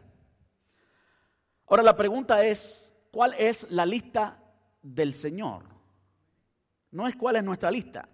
Ahora 1.67 1.83
la 1.83 1.95
pregunta 1.95 2.43
es, 2.43 2.91
¿cuál 3.11 3.35
es 3.35 3.71
la 3.71 3.85
lista 3.85 4.39
del 4.83 5.15
Señor? 5.15 5.65
No 6.91 7.07
es 7.09 7.17
cuál 7.17 7.37
es 7.37 7.45
nuestra 7.45 7.71
lista. 7.71 8.09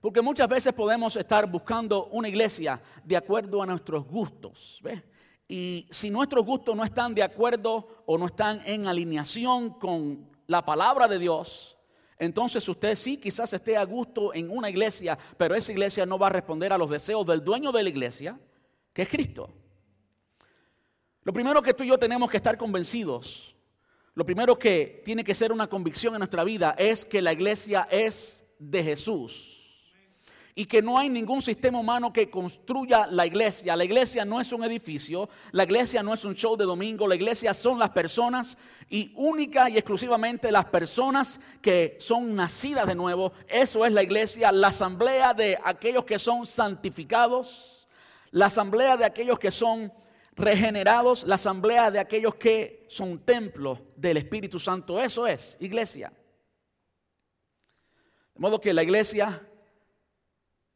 Porque 0.00 0.22
muchas 0.22 0.48
veces 0.48 0.72
podemos 0.72 1.16
estar 1.16 1.50
buscando 1.50 2.06
una 2.06 2.28
iglesia 2.28 2.80
de 3.04 3.16
acuerdo 3.16 3.62
a 3.62 3.66
nuestros 3.66 4.06
gustos. 4.06 4.80
Y 5.48 5.86
si 5.90 6.10
nuestros 6.10 6.44
gustos 6.44 6.76
no 6.76 6.84
están 6.84 7.14
de 7.14 7.22
acuerdo 7.22 8.02
o 8.06 8.16
no 8.16 8.26
están 8.26 8.62
en 8.66 8.86
alineación 8.86 9.70
con 9.70 10.30
la 10.46 10.64
palabra 10.64 11.08
de 11.08 11.18
Dios, 11.18 11.76
entonces 12.18 12.68
usted 12.68 12.94
sí 12.96 13.16
quizás 13.16 13.52
esté 13.52 13.76
a 13.76 13.84
gusto 13.84 14.32
en 14.32 14.50
una 14.50 14.70
iglesia, 14.70 15.18
pero 15.36 15.54
esa 15.54 15.72
iglesia 15.72 16.06
no 16.06 16.18
va 16.18 16.28
a 16.28 16.30
responder 16.30 16.72
a 16.72 16.78
los 16.78 16.88
deseos 16.88 17.26
del 17.26 17.44
dueño 17.44 17.72
de 17.72 17.82
la 17.82 17.88
iglesia, 17.88 18.38
que 18.92 19.02
es 19.02 19.08
Cristo. 19.08 19.50
Lo 21.22 21.32
primero 21.32 21.60
que 21.60 21.74
tú 21.74 21.82
y 21.82 21.88
yo 21.88 21.98
tenemos 21.98 22.30
que 22.30 22.36
estar 22.36 22.56
convencidos, 22.56 23.55
lo 24.16 24.24
primero 24.24 24.58
que 24.58 25.02
tiene 25.04 25.22
que 25.22 25.34
ser 25.34 25.52
una 25.52 25.68
convicción 25.68 26.14
en 26.14 26.20
nuestra 26.20 26.42
vida 26.42 26.74
es 26.78 27.04
que 27.04 27.20
la 27.20 27.34
iglesia 27.34 27.86
es 27.90 28.46
de 28.58 28.82
Jesús 28.82 29.92
y 30.54 30.64
que 30.64 30.80
no 30.80 30.98
hay 30.98 31.10
ningún 31.10 31.42
sistema 31.42 31.78
humano 31.78 32.10
que 32.14 32.30
construya 32.30 33.06
la 33.08 33.26
iglesia. 33.26 33.76
La 33.76 33.84
iglesia 33.84 34.24
no 34.24 34.40
es 34.40 34.50
un 34.52 34.64
edificio, 34.64 35.28
la 35.52 35.64
iglesia 35.64 36.02
no 36.02 36.14
es 36.14 36.24
un 36.24 36.34
show 36.34 36.56
de 36.56 36.64
domingo, 36.64 37.06
la 37.06 37.14
iglesia 37.14 37.52
son 37.52 37.78
las 37.78 37.90
personas 37.90 38.56
y 38.88 39.12
única 39.16 39.68
y 39.68 39.76
exclusivamente 39.76 40.50
las 40.50 40.64
personas 40.64 41.38
que 41.60 41.98
son 42.00 42.34
nacidas 42.34 42.86
de 42.86 42.94
nuevo. 42.94 43.34
Eso 43.46 43.84
es 43.84 43.92
la 43.92 44.02
iglesia, 44.02 44.50
la 44.50 44.68
asamblea 44.68 45.34
de 45.34 45.58
aquellos 45.62 46.06
que 46.06 46.18
son 46.18 46.46
santificados, 46.46 47.86
la 48.30 48.46
asamblea 48.46 48.96
de 48.96 49.04
aquellos 49.04 49.38
que 49.38 49.50
son 49.50 49.92
regenerados, 50.36 51.24
la 51.24 51.36
asamblea 51.36 51.90
de 51.90 51.98
aquellos 51.98 52.34
que 52.34 52.84
son 52.88 53.18
templos 53.18 53.80
del 53.96 54.18
Espíritu 54.18 54.58
Santo. 54.58 55.00
Eso 55.00 55.26
es 55.26 55.56
iglesia. 55.60 56.12
De 58.34 58.40
modo 58.40 58.60
que 58.60 58.74
la 58.74 58.82
iglesia 58.82 59.48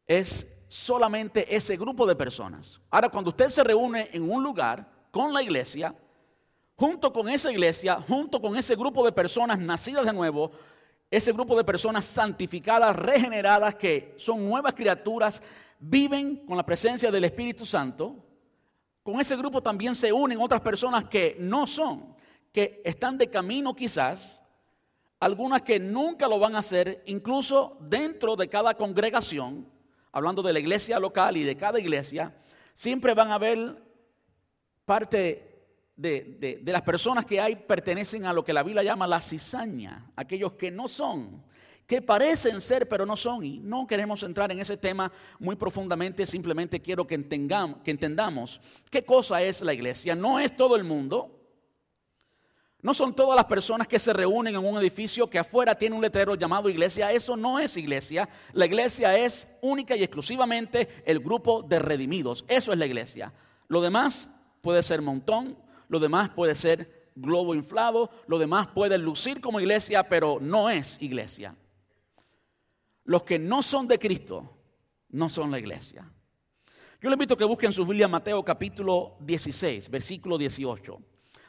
es 0.06 0.46
solamente 0.66 1.54
ese 1.54 1.76
grupo 1.76 2.06
de 2.06 2.16
personas. 2.16 2.80
Ahora, 2.90 3.10
cuando 3.10 3.28
usted 3.28 3.50
se 3.50 3.62
reúne 3.62 4.08
en 4.12 4.30
un 4.30 4.42
lugar 4.42 4.90
con 5.10 5.32
la 5.34 5.42
iglesia, 5.42 5.94
junto 6.74 7.12
con 7.12 7.28
esa 7.28 7.52
iglesia, 7.52 8.00
junto 8.00 8.40
con 8.40 8.56
ese 8.56 8.74
grupo 8.74 9.04
de 9.04 9.12
personas 9.12 9.58
nacidas 9.58 10.06
de 10.06 10.12
nuevo, 10.12 10.52
ese 11.10 11.32
grupo 11.32 11.56
de 11.56 11.64
personas 11.64 12.06
santificadas, 12.06 12.96
regeneradas, 12.96 13.74
que 13.74 14.14
son 14.16 14.48
nuevas 14.48 14.72
criaturas, 14.72 15.42
viven 15.78 16.46
con 16.46 16.56
la 16.56 16.64
presencia 16.64 17.10
del 17.10 17.24
Espíritu 17.24 17.66
Santo, 17.66 18.29
con 19.02 19.20
ese 19.20 19.36
grupo 19.36 19.62
también 19.62 19.94
se 19.94 20.12
unen 20.12 20.40
otras 20.40 20.60
personas 20.60 21.04
que 21.04 21.36
no 21.38 21.66
son, 21.66 22.14
que 22.52 22.82
están 22.84 23.16
de 23.16 23.30
camino 23.30 23.74
quizás, 23.74 24.42
algunas 25.20 25.62
que 25.62 25.78
nunca 25.78 26.26
lo 26.26 26.38
van 26.38 26.56
a 26.56 26.60
hacer, 26.60 27.02
incluso 27.06 27.76
dentro 27.80 28.36
de 28.36 28.48
cada 28.48 28.74
congregación, 28.74 29.68
hablando 30.12 30.42
de 30.42 30.52
la 30.52 30.58
iglesia 30.58 30.98
local 30.98 31.36
y 31.36 31.44
de 31.44 31.56
cada 31.56 31.78
iglesia, 31.78 32.34
siempre 32.72 33.14
van 33.14 33.30
a 33.30 33.34
haber 33.34 33.82
parte 34.84 35.50
de, 35.94 36.62
las 36.64 36.82
personas 36.82 37.26
que 37.26 37.40
hay 37.40 37.56
pertenecen 37.56 38.24
a 38.24 38.32
lo 38.32 38.42
que 38.42 38.52
la 38.52 38.62
Biblia 38.62 38.82
llama 38.82 39.06
la 39.06 39.20
cizaña, 39.20 40.10
aquellos 40.16 40.52
que 40.52 40.70
no 40.70 40.88
son, 40.88 41.44
que 41.90 42.00
parecen 42.00 42.60
ser 42.60 42.88
pero 42.88 43.04
no 43.04 43.16
son. 43.16 43.44
Y 43.44 43.58
no 43.58 43.84
queremos 43.84 44.22
entrar 44.22 44.52
en 44.52 44.60
ese 44.60 44.76
tema 44.76 45.10
muy 45.40 45.56
profundamente, 45.56 46.24
simplemente 46.24 46.78
quiero 46.78 47.04
que, 47.04 47.16
entendamos 47.16 48.60
qué 48.88 49.04
cosa 49.04 49.42
es 49.42 49.60
la 49.60 49.74
iglesia. 49.74 50.14
No 50.14 50.38
es 50.38 50.56
todo 50.56 50.76
el 50.76 50.84
mundo, 50.84 51.36
no 52.80 52.94
son 52.94 53.12
todas 53.12 53.34
las 53.34 53.46
personas 53.46 53.88
que 53.88 53.98
se 53.98 54.12
reúnen 54.12 54.54
en 54.54 54.64
un 54.64 54.78
edificio 54.78 55.28
que 55.28 55.40
afuera 55.40 55.74
tiene 55.74 55.96
un 55.96 56.00
letrero 56.00 56.36
llamado 56.36 56.68
iglesia. 56.68 57.10
Eso 57.10 57.36
no 57.36 57.58
es 57.58 57.76
iglesia. 57.76 58.28
La 58.52 58.66
iglesia 58.66 59.18
es 59.18 59.48
única 59.60 59.96
y 59.96 60.04
exclusivamente 60.04 61.02
el 61.04 61.18
grupo 61.18 61.60
de 61.60 61.80
redimidos. 61.80 62.44
Eso 62.46 62.72
es 62.72 62.78
la 62.78 62.86
iglesia. 62.86 63.32
Lo 63.66 63.80
demás 63.80 64.28
puede 64.60 64.84
ser 64.84 65.02
montón, 65.02 65.58
lo 65.88 65.98
demás 65.98 66.30
puede 66.30 66.54
ser 66.54 67.10
globo 67.16 67.52
inflado, 67.52 68.10
lo 68.28 68.38
demás 68.38 68.68
puede 68.68 68.96
lucir 68.96 69.40
como 69.40 69.58
iglesia, 69.58 70.08
pero 70.08 70.38
no 70.40 70.70
es 70.70 70.96
iglesia. 71.02 71.56
Los 73.04 73.22
que 73.22 73.38
no 73.38 73.62
son 73.62 73.88
de 73.88 73.98
Cristo 73.98 74.56
no 75.10 75.28
son 75.30 75.50
la 75.50 75.58
iglesia. 75.58 76.10
Yo 77.00 77.08
le 77.08 77.14
invito 77.14 77.34
a 77.34 77.38
que 77.38 77.44
busquen 77.44 77.72
su 77.72 77.86
Biblia 77.86 78.08
Mateo 78.08 78.44
capítulo 78.44 79.16
16, 79.20 79.88
versículo 79.88 80.36
18. 80.36 80.98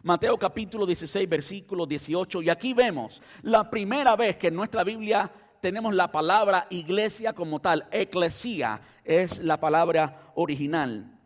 Mateo 0.03 0.37
capítulo 0.37 0.85
16, 0.85 1.29
versículo 1.29 1.85
18. 1.85 2.41
Y 2.41 2.49
aquí 2.49 2.73
vemos 2.73 3.21
la 3.43 3.69
primera 3.69 4.15
vez 4.15 4.37
que 4.37 4.47
en 4.47 4.55
nuestra 4.55 4.83
Biblia 4.83 5.31
tenemos 5.59 5.93
la 5.93 6.11
palabra 6.11 6.67
iglesia 6.69 7.33
como 7.33 7.59
tal. 7.59 7.87
Eclesía 7.91 8.81
es 9.03 9.39
la 9.39 9.59
palabra 9.59 10.31
original. 10.35 11.19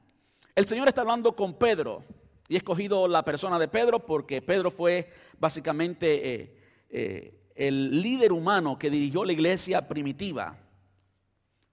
El 0.55 0.65
Señor 0.65 0.87
está 0.87 1.01
hablando 1.01 1.35
con 1.35 1.53
Pedro 1.53 2.03
y 2.47 2.55
he 2.55 2.57
escogido 2.57 3.07
la 3.07 3.23
persona 3.23 3.57
de 3.59 3.67
Pedro 3.67 4.05
porque 4.05 4.41
Pedro 4.41 4.71
fue 4.71 5.09
básicamente 5.39 6.33
eh, 6.33 6.57
eh, 6.89 7.44
el 7.55 8.01
líder 8.01 8.31
humano 8.31 8.77
que 8.77 8.89
dirigió 8.89 9.25
la 9.25 9.33
iglesia 9.33 9.87
primitiva. 9.87 10.57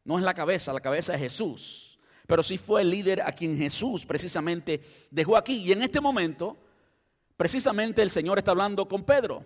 No 0.05 0.19
es 0.19 0.25
la 0.25 0.35
cabeza, 0.35 0.73
la 0.73 0.81
cabeza 0.81 1.15
es 1.15 1.21
Jesús. 1.21 1.99
Pero 2.27 2.43
sí 2.43 2.57
fue 2.57 2.83
el 2.83 2.91
líder 2.91 3.21
a 3.21 3.33
quien 3.33 3.59
Jesús 3.59 4.07
precisamente 4.07 4.81
dejó 5.11 5.37
aquí. 5.37 5.57
Y 5.65 5.73
en 5.73 5.83
este 5.83 6.01
momento 6.01 6.57
Precisamente 7.43 8.03
el 8.03 8.11
Señor 8.11 8.39
está 8.39 8.53
hablando 8.53 8.87
con 8.87 9.03
Pedro. 9.03 9.45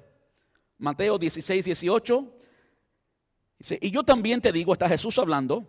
Mateo 0.76 1.18
16, 1.18 1.64
18. 1.64 2.32
Dice, 3.58 3.78
y 3.80 3.90
yo 3.90 4.02
también 4.02 4.42
te 4.42 4.52
digo, 4.52 4.74
está 4.74 4.86
Jesús 4.86 5.18
hablando, 5.18 5.66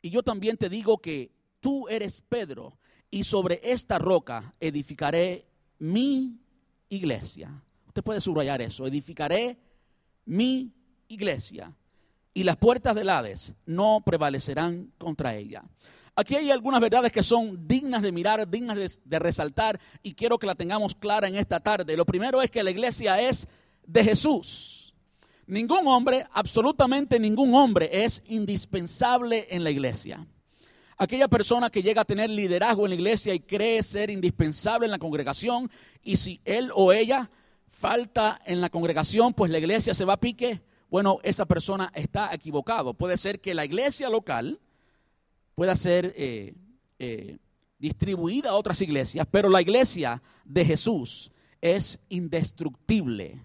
y 0.00 0.08
yo 0.08 0.22
también 0.22 0.56
te 0.56 0.70
digo 0.70 0.96
que 0.96 1.30
tú 1.60 1.88
eres 1.88 2.22
Pedro, 2.22 2.78
y 3.10 3.24
sobre 3.24 3.60
esta 3.62 3.98
roca 3.98 4.54
edificaré 4.60 5.46
mi 5.78 6.40
iglesia. 6.88 7.62
Usted 7.86 8.02
puede 8.02 8.22
subrayar 8.22 8.62
eso, 8.62 8.86
edificaré 8.86 9.58
mi 10.26 10.72
iglesia, 11.08 11.74
y 12.34 12.44
las 12.44 12.58
puertas 12.58 12.94
del 12.94 13.08
Hades 13.08 13.54
no 13.64 14.02
prevalecerán 14.04 14.92
contra 14.98 15.34
ella. 15.34 15.64
Aquí 16.14 16.34
hay 16.34 16.50
algunas 16.50 16.80
verdades 16.80 17.10
que 17.10 17.22
son 17.22 17.66
dignas 17.66 18.02
de 18.02 18.12
mirar, 18.12 18.46
dignas 18.48 19.00
de, 19.04 19.18
resaltar 19.18 19.80
y 20.02 20.14
quiero 20.14 20.38
que 20.38 20.46
la 20.46 20.54
tengamos 20.54 20.94
clara 20.94 21.28
en 21.28 21.36
esta 21.36 21.60
tarde. 21.60 21.96
Lo 21.96 22.04
primero 22.04 22.42
es 22.42 22.50
que 22.50 22.62
la 22.62 22.70
iglesia 22.70 23.20
es 23.20 23.48
de 23.86 24.04
Jesús. 24.04 24.94
Ningún 25.46 25.86
hombre, 25.86 26.26
absolutamente 26.32 27.18
ningún 27.18 27.54
hombre 27.54 27.88
es 28.04 28.22
indispensable 28.26 29.46
en 29.50 29.62
la 29.62 29.70
iglesia. 29.70 30.26
Aquella 30.98 31.28
persona 31.28 31.70
que 31.70 31.82
llega 31.82 32.02
a 32.02 32.06
tener 32.06 32.30
liderazgo 32.30 32.84
en 32.84 32.90
la 32.90 32.96
iglesia 32.96 33.34
y 33.34 33.40
cree 33.40 33.82
ser 33.82 34.10
indispensable 34.10 34.86
en 34.86 34.92
la 34.92 34.98
congregación 34.98 35.70
y 36.02 36.16
si 36.16 36.40
él 36.46 36.70
o 36.74 36.92
ella 36.92 37.30
falta 37.76 38.40
en 38.46 38.60
la 38.62 38.70
congregación, 38.70 39.34
pues 39.34 39.50
la 39.50 39.58
iglesia 39.58 39.92
se 39.92 40.06
va 40.06 40.14
a 40.14 40.20
pique. 40.20 40.62
Bueno, 40.88 41.18
esa 41.22 41.44
persona 41.44 41.92
está 41.94 42.32
equivocado. 42.32 42.94
Puede 42.94 43.18
ser 43.18 43.40
que 43.40 43.54
la 43.54 43.66
iglesia 43.66 44.08
local 44.08 44.60
pueda 45.54 45.76
ser 45.76 46.14
eh, 46.16 46.54
eh, 46.98 47.36
distribuida 47.78 48.50
a 48.50 48.54
otras 48.54 48.80
iglesias, 48.80 49.26
pero 49.30 49.50
la 49.50 49.60
iglesia 49.60 50.22
de 50.44 50.64
Jesús 50.64 51.30
es 51.60 51.98
indestructible. 52.08 53.42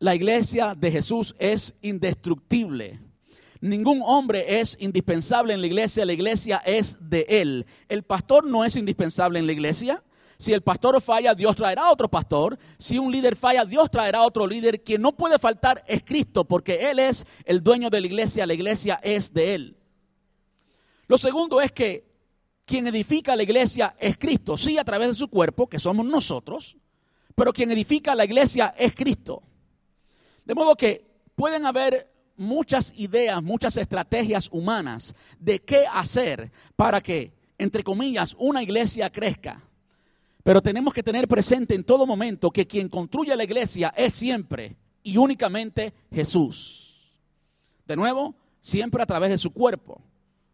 La 0.00 0.14
iglesia 0.14 0.74
de 0.74 0.90
Jesús 0.90 1.36
es 1.38 1.74
indestructible. 1.82 2.98
Ningún 3.60 4.02
hombre 4.04 4.58
es 4.60 4.76
indispensable 4.80 5.52
en 5.52 5.60
la 5.60 5.66
iglesia, 5.66 6.04
la 6.04 6.14
iglesia 6.14 6.56
es 6.64 6.98
de 7.00 7.26
él. 7.28 7.66
El 7.88 8.02
pastor 8.02 8.44
no 8.44 8.64
es 8.64 8.74
indispensable 8.74 9.38
en 9.38 9.46
la 9.46 9.52
iglesia. 9.52 10.02
Si 10.40 10.54
el 10.54 10.62
pastor 10.62 11.02
falla, 11.02 11.34
Dios 11.34 11.54
traerá 11.54 11.90
otro 11.90 12.08
pastor. 12.08 12.58
Si 12.78 12.98
un 12.98 13.12
líder 13.12 13.36
falla, 13.36 13.66
Dios 13.66 13.90
traerá 13.90 14.22
otro 14.22 14.46
líder. 14.46 14.82
Quien 14.82 15.02
no 15.02 15.14
puede 15.14 15.38
faltar 15.38 15.84
es 15.86 16.02
Cristo, 16.02 16.46
porque 16.46 16.90
Él 16.90 16.98
es 16.98 17.26
el 17.44 17.62
dueño 17.62 17.90
de 17.90 18.00
la 18.00 18.06
iglesia, 18.06 18.46
la 18.46 18.54
iglesia 18.54 18.98
es 19.02 19.34
de 19.34 19.54
Él. 19.54 19.76
Lo 21.08 21.18
segundo 21.18 21.60
es 21.60 21.72
que 21.72 22.06
quien 22.64 22.86
edifica 22.86 23.36
la 23.36 23.42
iglesia 23.42 23.94
es 23.98 24.16
Cristo, 24.16 24.56
sí 24.56 24.78
a 24.78 24.84
través 24.84 25.08
de 25.08 25.14
su 25.14 25.28
cuerpo, 25.28 25.68
que 25.68 25.78
somos 25.78 26.06
nosotros, 26.06 26.78
pero 27.34 27.52
quien 27.52 27.70
edifica 27.70 28.14
la 28.14 28.24
iglesia 28.24 28.74
es 28.78 28.94
Cristo. 28.94 29.42
De 30.46 30.54
modo 30.54 30.74
que 30.74 31.04
pueden 31.36 31.66
haber 31.66 32.10
muchas 32.38 32.94
ideas, 32.96 33.42
muchas 33.42 33.76
estrategias 33.76 34.48
humanas 34.50 35.14
de 35.38 35.58
qué 35.58 35.84
hacer 35.92 36.50
para 36.76 37.02
que, 37.02 37.34
entre 37.58 37.84
comillas, 37.84 38.34
una 38.38 38.62
iglesia 38.62 39.10
crezca. 39.10 39.66
Pero 40.42 40.62
tenemos 40.62 40.94
que 40.94 41.02
tener 41.02 41.28
presente 41.28 41.74
en 41.74 41.84
todo 41.84 42.06
momento 42.06 42.50
que 42.50 42.66
quien 42.66 42.88
construye 42.88 43.36
la 43.36 43.44
iglesia 43.44 43.92
es 43.96 44.14
siempre 44.14 44.76
y 45.02 45.16
únicamente 45.16 45.92
Jesús. 46.10 47.20
De 47.86 47.96
nuevo, 47.96 48.34
siempre 48.60 49.02
a 49.02 49.06
través 49.06 49.30
de 49.30 49.38
su 49.38 49.52
cuerpo. 49.52 50.02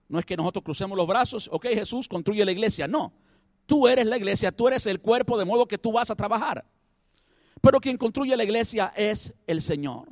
No 0.08 0.18
es 0.18 0.24
que 0.24 0.36
nosotros 0.36 0.64
crucemos 0.64 0.96
los 0.96 1.06
brazos, 1.06 1.48
ok 1.52 1.66
Jesús, 1.66 2.08
construye 2.08 2.44
la 2.44 2.52
iglesia. 2.52 2.88
No, 2.88 3.12
tú 3.66 3.88
eres 3.88 4.06
la 4.06 4.16
iglesia, 4.16 4.52
tú 4.52 4.68
eres 4.68 4.86
el 4.86 5.00
cuerpo, 5.00 5.38
de 5.38 5.44
modo 5.44 5.66
que 5.66 5.78
tú 5.78 5.92
vas 5.92 6.10
a 6.10 6.16
trabajar. 6.16 6.64
Pero 7.60 7.80
quien 7.80 7.96
construye 7.96 8.36
la 8.36 8.44
iglesia 8.44 8.92
es 8.96 9.34
el 9.46 9.62
Señor. 9.62 10.08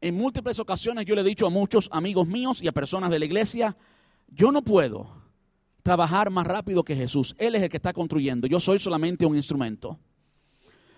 En 0.00 0.14
múltiples 0.14 0.58
ocasiones 0.58 1.04
yo 1.04 1.14
le 1.14 1.22
he 1.22 1.24
dicho 1.24 1.46
a 1.46 1.50
muchos 1.50 1.88
amigos 1.92 2.28
míos 2.28 2.62
y 2.62 2.68
a 2.68 2.72
personas 2.72 3.10
de 3.10 3.18
la 3.18 3.24
iglesia, 3.24 3.76
yo 4.28 4.52
no 4.52 4.62
puedo 4.62 5.25
trabajar 5.86 6.30
más 6.30 6.44
rápido 6.44 6.82
que 6.82 6.96
Jesús. 6.96 7.32
Él 7.38 7.54
es 7.54 7.62
el 7.62 7.68
que 7.68 7.76
está 7.76 7.92
construyendo, 7.92 8.48
yo 8.48 8.58
soy 8.58 8.80
solamente 8.80 9.24
un 9.24 9.36
instrumento. 9.36 9.96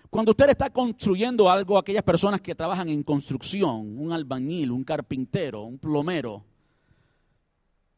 Cuando 0.09 0.31
usted 0.31 0.49
está 0.49 0.71
construyendo 0.71 1.47
algo, 1.47 1.77
aquellas 1.77 2.01
personas 2.01 2.41
que 2.41 2.55
trabajan 2.55 2.89
en 2.89 3.03
construcción, 3.03 3.99
un 3.99 4.11
albañil, 4.11 4.71
un 4.71 4.83
carpintero, 4.83 5.61
un 5.61 5.77
plomero, 5.77 6.43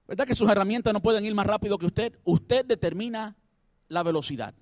¿verdad 0.05 0.27
que 0.27 0.35
sus 0.35 0.49
herramientas 0.49 0.91
no 0.91 1.01
pueden 1.01 1.23
ir 1.23 1.33
más 1.33 1.47
rápido 1.47 1.77
que 1.77 1.85
usted? 1.85 2.19
Usted 2.25 2.65
determina 2.65 3.37
la 3.87 4.03
velocidad. 4.03 4.53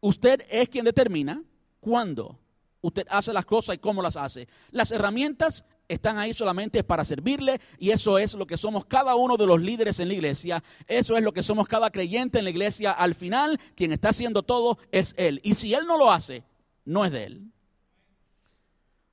Usted 0.00 0.46
es 0.48 0.70
quien 0.70 0.86
determina 0.86 1.44
cuándo 1.78 2.38
usted 2.80 3.06
hace 3.10 3.34
las 3.34 3.44
cosas 3.44 3.76
y 3.76 3.78
cómo 3.80 4.00
las 4.00 4.16
hace. 4.16 4.48
Las 4.70 4.92
herramientas 4.92 5.66
están 5.88 6.18
ahí 6.18 6.32
solamente 6.32 6.82
para 6.82 7.04
servirle 7.04 7.60
y 7.78 7.90
eso 7.90 8.18
es 8.18 8.34
lo 8.34 8.46
que 8.46 8.56
somos 8.56 8.84
cada 8.84 9.14
uno 9.14 9.36
de 9.36 9.46
los 9.46 9.60
líderes 9.60 10.00
en 10.00 10.08
la 10.08 10.14
iglesia, 10.14 10.62
eso 10.86 11.16
es 11.16 11.22
lo 11.22 11.32
que 11.32 11.42
somos 11.42 11.68
cada 11.68 11.90
creyente 11.90 12.38
en 12.38 12.44
la 12.44 12.50
iglesia. 12.50 12.92
Al 12.92 13.14
final, 13.14 13.58
quien 13.74 13.92
está 13.92 14.10
haciendo 14.10 14.42
todo 14.42 14.78
es 14.90 15.14
Él. 15.16 15.40
Y 15.42 15.54
si 15.54 15.74
Él 15.74 15.84
no 15.86 15.98
lo 15.98 16.10
hace, 16.10 16.44
no 16.84 17.04
es 17.04 17.12
de 17.12 17.24
Él. 17.24 17.50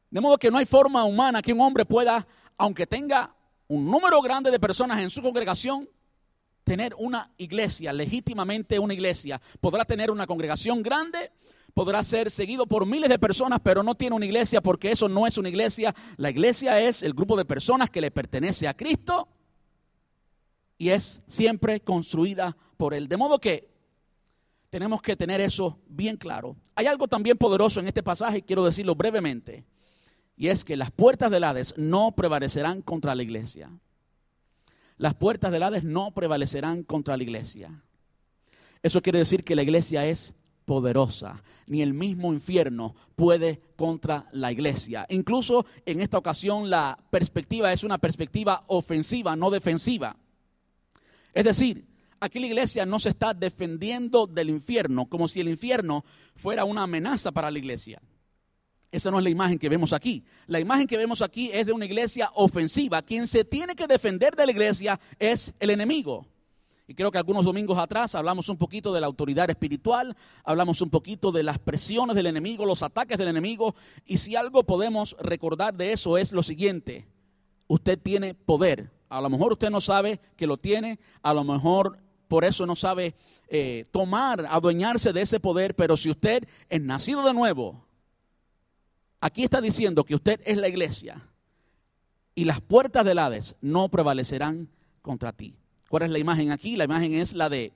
De 0.09 0.19
modo 0.19 0.37
que 0.37 0.51
no 0.51 0.57
hay 0.57 0.65
forma 0.65 1.03
humana 1.05 1.41
que 1.41 1.53
un 1.53 1.61
hombre 1.61 1.85
pueda, 1.85 2.27
aunque 2.57 2.85
tenga 2.85 3.33
un 3.67 3.89
número 3.89 4.21
grande 4.21 4.51
de 4.51 4.59
personas 4.59 4.99
en 4.99 5.09
su 5.09 5.21
congregación, 5.21 5.89
tener 6.63 6.93
una 6.97 7.31
iglesia, 7.37 7.93
legítimamente 7.93 8.77
una 8.79 8.93
iglesia. 8.93 9.41
Podrá 9.59 9.85
tener 9.85 10.11
una 10.11 10.27
congregación 10.27 10.83
grande, 10.83 11.31
podrá 11.73 12.03
ser 12.03 12.31
seguido 12.31 12.65
por 12.65 12.85
miles 12.85 13.09
de 13.09 13.19
personas, 13.19 13.59
pero 13.63 13.83
no 13.83 13.95
tiene 13.95 14.15
una 14.15 14.25
iglesia 14.25 14.61
porque 14.61 14.91
eso 14.91 15.07
no 15.07 15.27
es 15.27 15.37
una 15.37 15.49
iglesia. 15.49 15.95
La 16.17 16.29
iglesia 16.29 16.79
es 16.79 17.03
el 17.03 17.13
grupo 17.13 17.37
de 17.37 17.45
personas 17.45 17.89
que 17.89 18.01
le 18.01 18.11
pertenece 18.11 18.67
a 18.67 18.75
Cristo 18.75 19.27
y 20.77 20.89
es 20.89 21.21
siempre 21.27 21.79
construida 21.81 22.57
por 22.77 22.93
Él. 22.93 23.07
De 23.07 23.17
modo 23.17 23.39
que 23.39 23.69
tenemos 24.69 25.01
que 25.01 25.15
tener 25.15 25.41
eso 25.41 25.79
bien 25.87 26.17
claro. 26.17 26.55
Hay 26.75 26.87
algo 26.87 27.07
también 27.07 27.37
poderoso 27.37 27.79
en 27.79 27.87
este 27.87 28.01
pasaje 28.01 28.41
quiero 28.41 28.63
decirlo 28.65 28.95
brevemente. 28.95 29.65
Y 30.37 30.47
es 30.47 30.63
que 30.63 30.75
las 30.75 30.89
puertas 30.89 31.29
del 31.29 31.43
Hades 31.43 31.75
no 31.77 32.13
prevalecerán 32.13 32.81
contra 32.81 33.13
la 33.13 33.21
iglesia. 33.21 33.69
Las 34.97 35.13
puertas 35.13 35.51
del 35.51 35.63
Hades 35.63 35.83
no 35.83 36.11
prevalecerán 36.11 36.83
contra 36.83 37.17
la 37.17 37.23
iglesia. 37.23 37.83
Eso 38.81 39.01
quiere 39.01 39.19
decir 39.19 39.43
que 39.43 39.55
la 39.55 39.61
iglesia 39.61 40.05
es 40.07 40.33
poderosa. 40.71 41.43
Ni 41.67 41.81
el 41.81 41.93
mismo 41.93 42.31
infierno 42.31 42.95
puede 43.17 43.59
contra 43.75 44.29
la 44.31 44.53
iglesia. 44.53 45.05
Incluso 45.09 45.65
en 45.85 45.99
esta 45.99 46.17
ocasión 46.17 46.69
la 46.69 46.97
perspectiva 47.09 47.73
es 47.73 47.83
una 47.83 47.97
perspectiva 47.97 48.63
ofensiva, 48.67 49.35
no 49.35 49.49
defensiva. 49.49 50.15
Es 51.33 51.43
decir, 51.43 51.85
aquí 52.21 52.39
la 52.39 52.45
iglesia 52.45 52.85
no 52.85 52.99
se 52.99 53.09
está 53.09 53.33
defendiendo 53.33 54.27
del 54.27 54.49
infierno 54.49 55.07
como 55.07 55.27
si 55.27 55.41
el 55.41 55.49
infierno 55.49 56.05
fuera 56.35 56.63
una 56.63 56.83
amenaza 56.83 57.33
para 57.33 57.51
la 57.51 57.59
iglesia. 57.59 58.01
Esa 58.93 59.11
no 59.11 59.17
es 59.17 59.25
la 59.25 59.29
imagen 59.29 59.59
que 59.59 59.67
vemos 59.67 59.91
aquí. 59.91 60.23
La 60.47 60.61
imagen 60.61 60.87
que 60.87 60.95
vemos 60.95 61.21
aquí 61.21 61.49
es 61.51 61.65
de 61.65 61.73
una 61.73 61.83
iglesia 61.83 62.31
ofensiva. 62.35 63.01
Quien 63.01 63.27
se 63.27 63.43
tiene 63.43 63.75
que 63.75 63.87
defender 63.87 64.37
de 64.37 64.45
la 64.45 64.53
iglesia 64.53 64.97
es 65.19 65.53
el 65.59 65.71
enemigo. 65.71 66.30
Y 66.91 66.93
creo 66.93 67.09
que 67.09 67.17
algunos 67.17 67.45
domingos 67.45 67.77
atrás 67.77 68.15
hablamos 68.15 68.49
un 68.49 68.57
poquito 68.57 68.91
de 68.91 68.99
la 68.99 69.07
autoridad 69.07 69.49
espiritual, 69.49 70.13
hablamos 70.43 70.81
un 70.81 70.89
poquito 70.89 71.31
de 71.31 71.41
las 71.41 71.57
presiones 71.57 72.17
del 72.17 72.27
enemigo, 72.27 72.65
los 72.65 72.83
ataques 72.83 73.17
del 73.17 73.29
enemigo. 73.29 73.75
Y 74.05 74.17
si 74.17 74.35
algo 74.35 74.63
podemos 74.63 75.15
recordar 75.21 75.73
de 75.73 75.93
eso 75.93 76.17
es 76.17 76.33
lo 76.33 76.43
siguiente. 76.43 77.07
Usted 77.67 77.97
tiene 77.97 78.33
poder. 78.33 78.91
A 79.07 79.21
lo 79.21 79.29
mejor 79.29 79.53
usted 79.53 79.69
no 79.69 79.79
sabe 79.79 80.19
que 80.35 80.47
lo 80.47 80.57
tiene, 80.57 80.99
a 81.21 81.33
lo 81.33 81.45
mejor 81.45 81.97
por 82.27 82.43
eso 82.43 82.65
no 82.65 82.75
sabe 82.75 83.15
eh, 83.47 83.85
tomar, 83.91 84.45
adueñarse 84.49 85.13
de 85.13 85.21
ese 85.21 85.39
poder, 85.39 85.77
pero 85.77 85.95
si 85.95 86.09
usted 86.09 86.45
es 86.67 86.81
nacido 86.81 87.23
de 87.23 87.33
nuevo, 87.33 87.85
Aquí 89.21 89.43
está 89.43 89.61
diciendo 89.61 90.03
que 90.03 90.15
usted 90.15 90.41
es 90.45 90.57
la 90.57 90.67
iglesia 90.67 91.29
y 92.33 92.45
las 92.45 92.59
puertas 92.59 93.05
del 93.05 93.19
Hades 93.19 93.55
no 93.61 93.87
prevalecerán 93.89 94.67
contra 95.03 95.31
ti. 95.31 95.60
¿Cuál 95.91 96.03
es 96.03 96.11
la 96.11 96.19
imagen 96.19 96.51
aquí? 96.53 96.77
La 96.77 96.85
imagen 96.85 97.13
es 97.15 97.33
la 97.33 97.49
de 97.49 97.73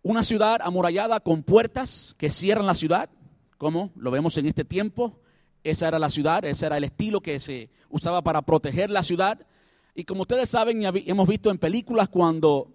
una 0.00 0.24
ciudad 0.24 0.58
amurallada 0.62 1.20
con 1.20 1.42
puertas 1.42 2.14
que 2.16 2.30
cierran 2.30 2.64
la 2.64 2.74
ciudad, 2.74 3.10
como 3.58 3.90
lo 3.94 4.10
vemos 4.10 4.38
en 4.38 4.46
este 4.46 4.64
tiempo. 4.64 5.20
Esa 5.64 5.88
era 5.88 5.98
la 5.98 6.08
ciudad, 6.08 6.42
ese 6.46 6.64
era 6.64 6.78
el 6.78 6.84
estilo 6.84 7.20
que 7.20 7.38
se 7.40 7.68
usaba 7.90 8.22
para 8.22 8.40
proteger 8.40 8.88
la 8.88 9.02
ciudad. 9.02 9.46
Y 9.94 10.04
como 10.04 10.22
ustedes 10.22 10.48
saben, 10.48 10.82
hemos 10.82 11.28
visto 11.28 11.50
en 11.50 11.58
películas, 11.58 12.08
cuando 12.08 12.72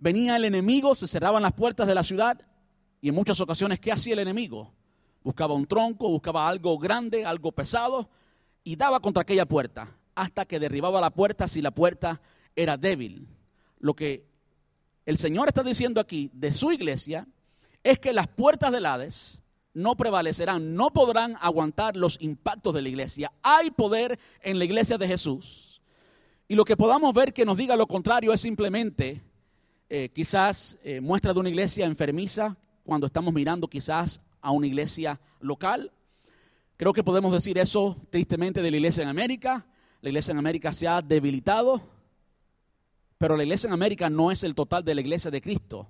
venía 0.00 0.34
el 0.34 0.44
enemigo, 0.44 0.96
se 0.96 1.06
cerraban 1.06 1.44
las 1.44 1.52
puertas 1.52 1.86
de 1.86 1.94
la 1.94 2.02
ciudad. 2.02 2.40
Y 3.00 3.10
en 3.10 3.14
muchas 3.14 3.40
ocasiones, 3.40 3.78
¿qué 3.78 3.92
hacía 3.92 4.14
el 4.14 4.18
enemigo? 4.18 4.74
buscaba 5.22 5.54
un 5.54 5.66
tronco, 5.66 6.08
buscaba 6.08 6.48
algo 6.48 6.76
grande, 6.80 7.24
algo 7.24 7.52
pesado, 7.52 8.10
y 8.64 8.74
daba 8.74 8.98
contra 8.98 9.22
aquella 9.22 9.46
puerta, 9.46 9.96
hasta 10.16 10.46
que 10.46 10.58
derribaba 10.58 11.00
la 11.00 11.10
puerta 11.10 11.46
si 11.46 11.62
la 11.62 11.70
puerta 11.70 12.20
era 12.56 12.76
débil. 12.76 13.26
Lo 13.78 13.94
que 13.94 14.24
el 15.06 15.18
Señor 15.18 15.48
está 15.48 15.62
diciendo 15.62 16.00
aquí 16.00 16.30
de 16.32 16.52
su 16.52 16.72
iglesia 16.72 17.26
es 17.82 17.98
que 17.98 18.12
las 18.12 18.28
puertas 18.28 18.72
del 18.72 18.86
Hades 18.86 19.42
no 19.74 19.96
prevalecerán, 19.96 20.74
no 20.74 20.92
podrán 20.92 21.36
aguantar 21.40 21.96
los 21.96 22.16
impactos 22.20 22.74
de 22.74 22.82
la 22.82 22.88
iglesia. 22.88 23.32
Hay 23.42 23.70
poder 23.70 24.18
en 24.40 24.58
la 24.58 24.64
iglesia 24.64 24.96
de 24.96 25.08
Jesús. 25.08 25.82
Y 26.46 26.54
lo 26.54 26.64
que 26.64 26.76
podamos 26.76 27.12
ver 27.12 27.32
que 27.32 27.44
nos 27.44 27.56
diga 27.56 27.76
lo 27.76 27.86
contrario 27.86 28.32
es 28.32 28.40
simplemente 28.40 29.22
eh, 29.88 30.10
quizás 30.14 30.78
eh, 30.84 31.00
muestra 31.00 31.32
de 31.32 31.40
una 31.40 31.48
iglesia 31.48 31.86
enfermiza 31.86 32.56
cuando 32.84 33.06
estamos 33.06 33.34
mirando 33.34 33.68
quizás 33.68 34.20
a 34.40 34.50
una 34.50 34.66
iglesia 34.66 35.20
local. 35.40 35.90
Creo 36.76 36.92
que 36.92 37.04
podemos 37.04 37.32
decir 37.32 37.58
eso 37.58 37.96
tristemente 38.10 38.62
de 38.62 38.70
la 38.70 38.76
iglesia 38.76 39.02
en 39.02 39.08
América. 39.08 39.66
La 40.00 40.10
iglesia 40.10 40.32
en 40.32 40.38
América 40.38 40.72
se 40.72 40.86
ha 40.86 41.00
debilitado, 41.00 41.80
pero 43.24 43.38
la 43.38 43.42
iglesia 43.42 43.68
en 43.68 43.72
América 43.72 44.10
no 44.10 44.30
es 44.30 44.44
el 44.44 44.54
total 44.54 44.84
de 44.84 44.94
la 44.94 45.00
iglesia 45.00 45.30
de 45.30 45.40
Cristo. 45.40 45.88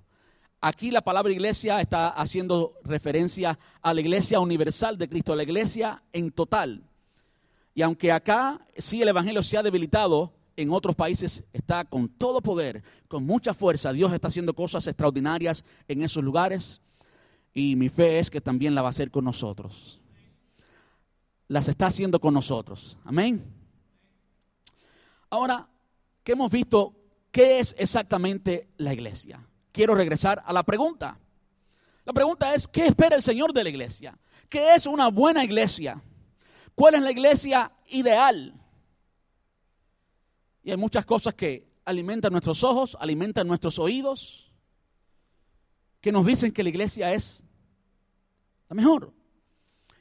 Aquí 0.61 0.89
la 0.89 1.01
palabra 1.01 1.33
iglesia 1.33 1.81
está 1.81 2.07
haciendo 2.07 2.75
referencia 2.85 3.59
a 3.81 3.93
la 3.93 3.99
iglesia 3.99 4.39
universal 4.39 4.97
de 4.97 5.09
Cristo, 5.09 5.35
la 5.35 5.43
iglesia 5.43 6.01
en 6.13 6.31
total. 6.31 6.81
Y 7.73 7.81
aunque 7.81 8.13
acá 8.13 8.65
sí 8.77 9.01
el 9.01 9.09
Evangelio 9.09 9.43
se 9.43 9.57
ha 9.57 9.63
debilitado, 9.63 10.31
en 10.55 10.71
otros 10.71 10.95
países 10.95 11.43
está 11.51 11.83
con 11.83 12.07
todo 12.07 12.39
poder, 12.39 12.81
con 13.09 13.25
mucha 13.25 13.53
fuerza. 13.53 13.91
Dios 13.91 14.13
está 14.13 14.29
haciendo 14.29 14.53
cosas 14.53 14.87
extraordinarias 14.87 15.65
en 15.89 16.03
esos 16.03 16.23
lugares 16.23 16.79
y 17.53 17.75
mi 17.75 17.89
fe 17.89 18.19
es 18.19 18.29
que 18.29 18.39
también 18.39 18.75
la 18.75 18.81
va 18.81 18.87
a 18.87 18.91
hacer 18.91 19.11
con 19.11 19.25
nosotros. 19.25 19.99
Las 21.49 21.67
está 21.67 21.87
haciendo 21.87 22.17
con 22.21 22.33
nosotros. 22.33 22.97
Amén. 23.03 23.43
Ahora 25.29 25.67
que 26.23 26.31
hemos 26.31 26.49
visto 26.49 27.01
qué 27.35 27.59
es 27.59 27.75
exactamente 27.77 28.69
la 28.77 28.93
iglesia, 28.93 29.45
quiero 29.73 29.93
regresar 29.93 30.41
a 30.45 30.53
la 30.53 30.63
pregunta. 30.63 31.19
La 32.05 32.13
pregunta 32.13 32.55
es, 32.55 32.65
¿qué 32.65 32.85
espera 32.85 33.17
el 33.17 33.21
Señor 33.21 33.51
de 33.51 33.61
la 33.61 33.69
iglesia? 33.69 34.17
¿Qué 34.47 34.73
es 34.73 34.85
una 34.85 35.09
buena 35.09 35.43
iglesia? 35.43 36.01
¿Cuál 36.75 36.95
es 36.95 37.01
la 37.01 37.11
iglesia 37.11 37.73
ideal? 37.87 38.53
Y 40.63 40.71
hay 40.71 40.77
muchas 40.77 41.05
cosas 41.05 41.33
que 41.33 41.67
alimentan 41.83 42.31
nuestros 42.31 42.63
ojos, 42.63 42.95
alimentan 43.01 43.45
nuestros 43.49 43.79
oídos, 43.79 44.49
que 45.99 46.13
nos 46.13 46.25
dicen 46.25 46.53
que 46.53 46.63
la 46.63 46.69
iglesia 46.69 47.11
es 47.11 47.43
la 48.69 48.75
mejor. 48.75 49.11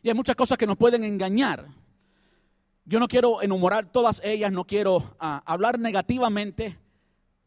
Y 0.04 0.08
hay 0.08 0.14
muchas 0.14 0.36
cosas 0.36 0.56
que 0.56 0.68
nos 0.68 0.76
pueden 0.76 1.02
engañar. 1.02 1.66
Yo 2.84 3.00
no 3.00 3.08
quiero 3.08 3.42
enumerar 3.42 3.90
todas 3.90 4.22
ellas, 4.22 4.52
no 4.52 4.68
quiero 4.68 5.16
ah, 5.18 5.42
hablar 5.44 5.80
negativamente, 5.80 6.78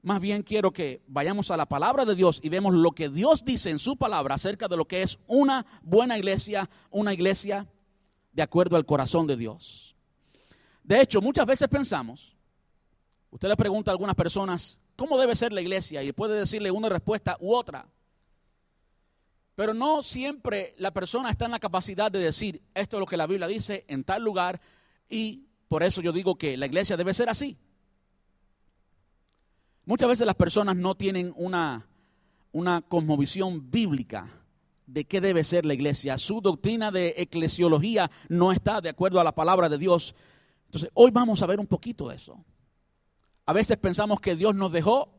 más 0.07 0.21
bien 0.21 0.41
quiero 0.41 0.71
que 0.71 1.01
vayamos 1.05 1.51
a 1.51 1.57
la 1.57 1.65
palabra 1.65 2.05
de 2.05 2.15
Dios 2.15 2.39
y 2.41 2.47
vemos 2.47 2.73
lo 2.73 2.91
que 2.91 3.09
Dios 3.09 3.43
dice 3.43 3.71
en 3.71 3.77
su 3.77 3.97
palabra 3.97 4.35
acerca 4.35 4.69
de 4.69 4.77
lo 4.77 4.87
que 4.87 5.01
es 5.01 5.19
una 5.27 5.65
buena 5.81 6.17
iglesia, 6.17 6.69
una 6.91 7.13
iglesia 7.13 7.67
de 8.31 8.41
acuerdo 8.41 8.77
al 8.77 8.85
corazón 8.85 9.27
de 9.27 9.35
Dios. 9.35 9.97
De 10.81 11.01
hecho, 11.01 11.19
muchas 11.19 11.45
veces 11.45 11.67
pensamos, 11.67 12.37
usted 13.31 13.49
le 13.49 13.57
pregunta 13.57 13.91
a 13.91 13.95
algunas 13.95 14.15
personas, 14.15 14.79
¿cómo 14.95 15.17
debe 15.17 15.35
ser 15.35 15.51
la 15.51 15.59
iglesia? 15.59 16.01
Y 16.01 16.13
puede 16.13 16.39
decirle 16.39 16.71
una 16.71 16.87
respuesta 16.87 17.35
u 17.41 17.53
otra. 17.53 17.85
Pero 19.55 19.73
no 19.73 20.01
siempre 20.03 20.73
la 20.77 20.91
persona 20.91 21.31
está 21.31 21.43
en 21.43 21.51
la 21.51 21.59
capacidad 21.59 22.09
de 22.09 22.19
decir, 22.19 22.61
esto 22.75 22.95
es 22.95 23.01
lo 23.01 23.07
que 23.07 23.17
la 23.17 23.27
Biblia 23.27 23.47
dice 23.47 23.83
en 23.89 24.05
tal 24.05 24.23
lugar, 24.23 24.61
y 25.09 25.47
por 25.67 25.83
eso 25.83 26.01
yo 26.01 26.13
digo 26.13 26.37
que 26.37 26.55
la 26.55 26.65
iglesia 26.65 26.95
debe 26.95 27.13
ser 27.13 27.27
así. 27.27 27.57
Muchas 29.87 30.09
veces 30.09 30.27
las 30.27 30.35
personas 30.35 30.75
no 30.75 30.95
tienen 30.95 31.33
una, 31.37 31.87
una 32.51 32.81
cosmovisión 32.81 33.71
bíblica 33.71 34.29
de 34.85 35.05
qué 35.05 35.21
debe 35.21 35.45
ser 35.45 35.65
la 35.65 35.75
iglesia. 35.75 36.17
Su 36.17 36.41
doctrina 36.41 36.91
de 36.91 37.13
eclesiología 37.15 38.11
no 38.27 38.51
está 38.51 38.81
de 38.81 38.89
acuerdo 38.89 39.21
a 39.21 39.23
la 39.23 39.33
palabra 39.33 39.69
de 39.69 39.77
Dios. 39.77 40.13
Entonces, 40.65 40.89
hoy 40.93 41.11
vamos 41.11 41.41
a 41.41 41.45
ver 41.45 41.61
un 41.61 41.67
poquito 41.67 42.09
de 42.09 42.17
eso. 42.17 42.43
A 43.45 43.53
veces 43.53 43.77
pensamos 43.77 44.19
que 44.19 44.35
Dios 44.35 44.53
nos 44.53 44.73
dejó 44.73 45.09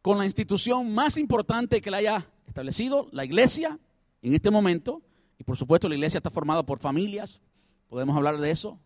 con 0.00 0.16
la 0.16 0.24
institución 0.24 0.94
más 0.94 1.16
importante 1.16 1.80
que 1.80 1.90
le 1.90 1.96
haya 1.96 2.30
establecido, 2.46 3.08
la 3.10 3.24
iglesia, 3.24 3.76
en 4.22 4.34
este 4.34 4.52
momento. 4.52 5.02
Y 5.36 5.42
por 5.42 5.56
supuesto 5.56 5.88
la 5.88 5.96
iglesia 5.96 6.18
está 6.18 6.30
formada 6.30 6.64
por 6.64 6.78
familias, 6.78 7.40
podemos 7.88 8.16
hablar 8.16 8.38
de 8.38 8.52
eso. 8.52 8.78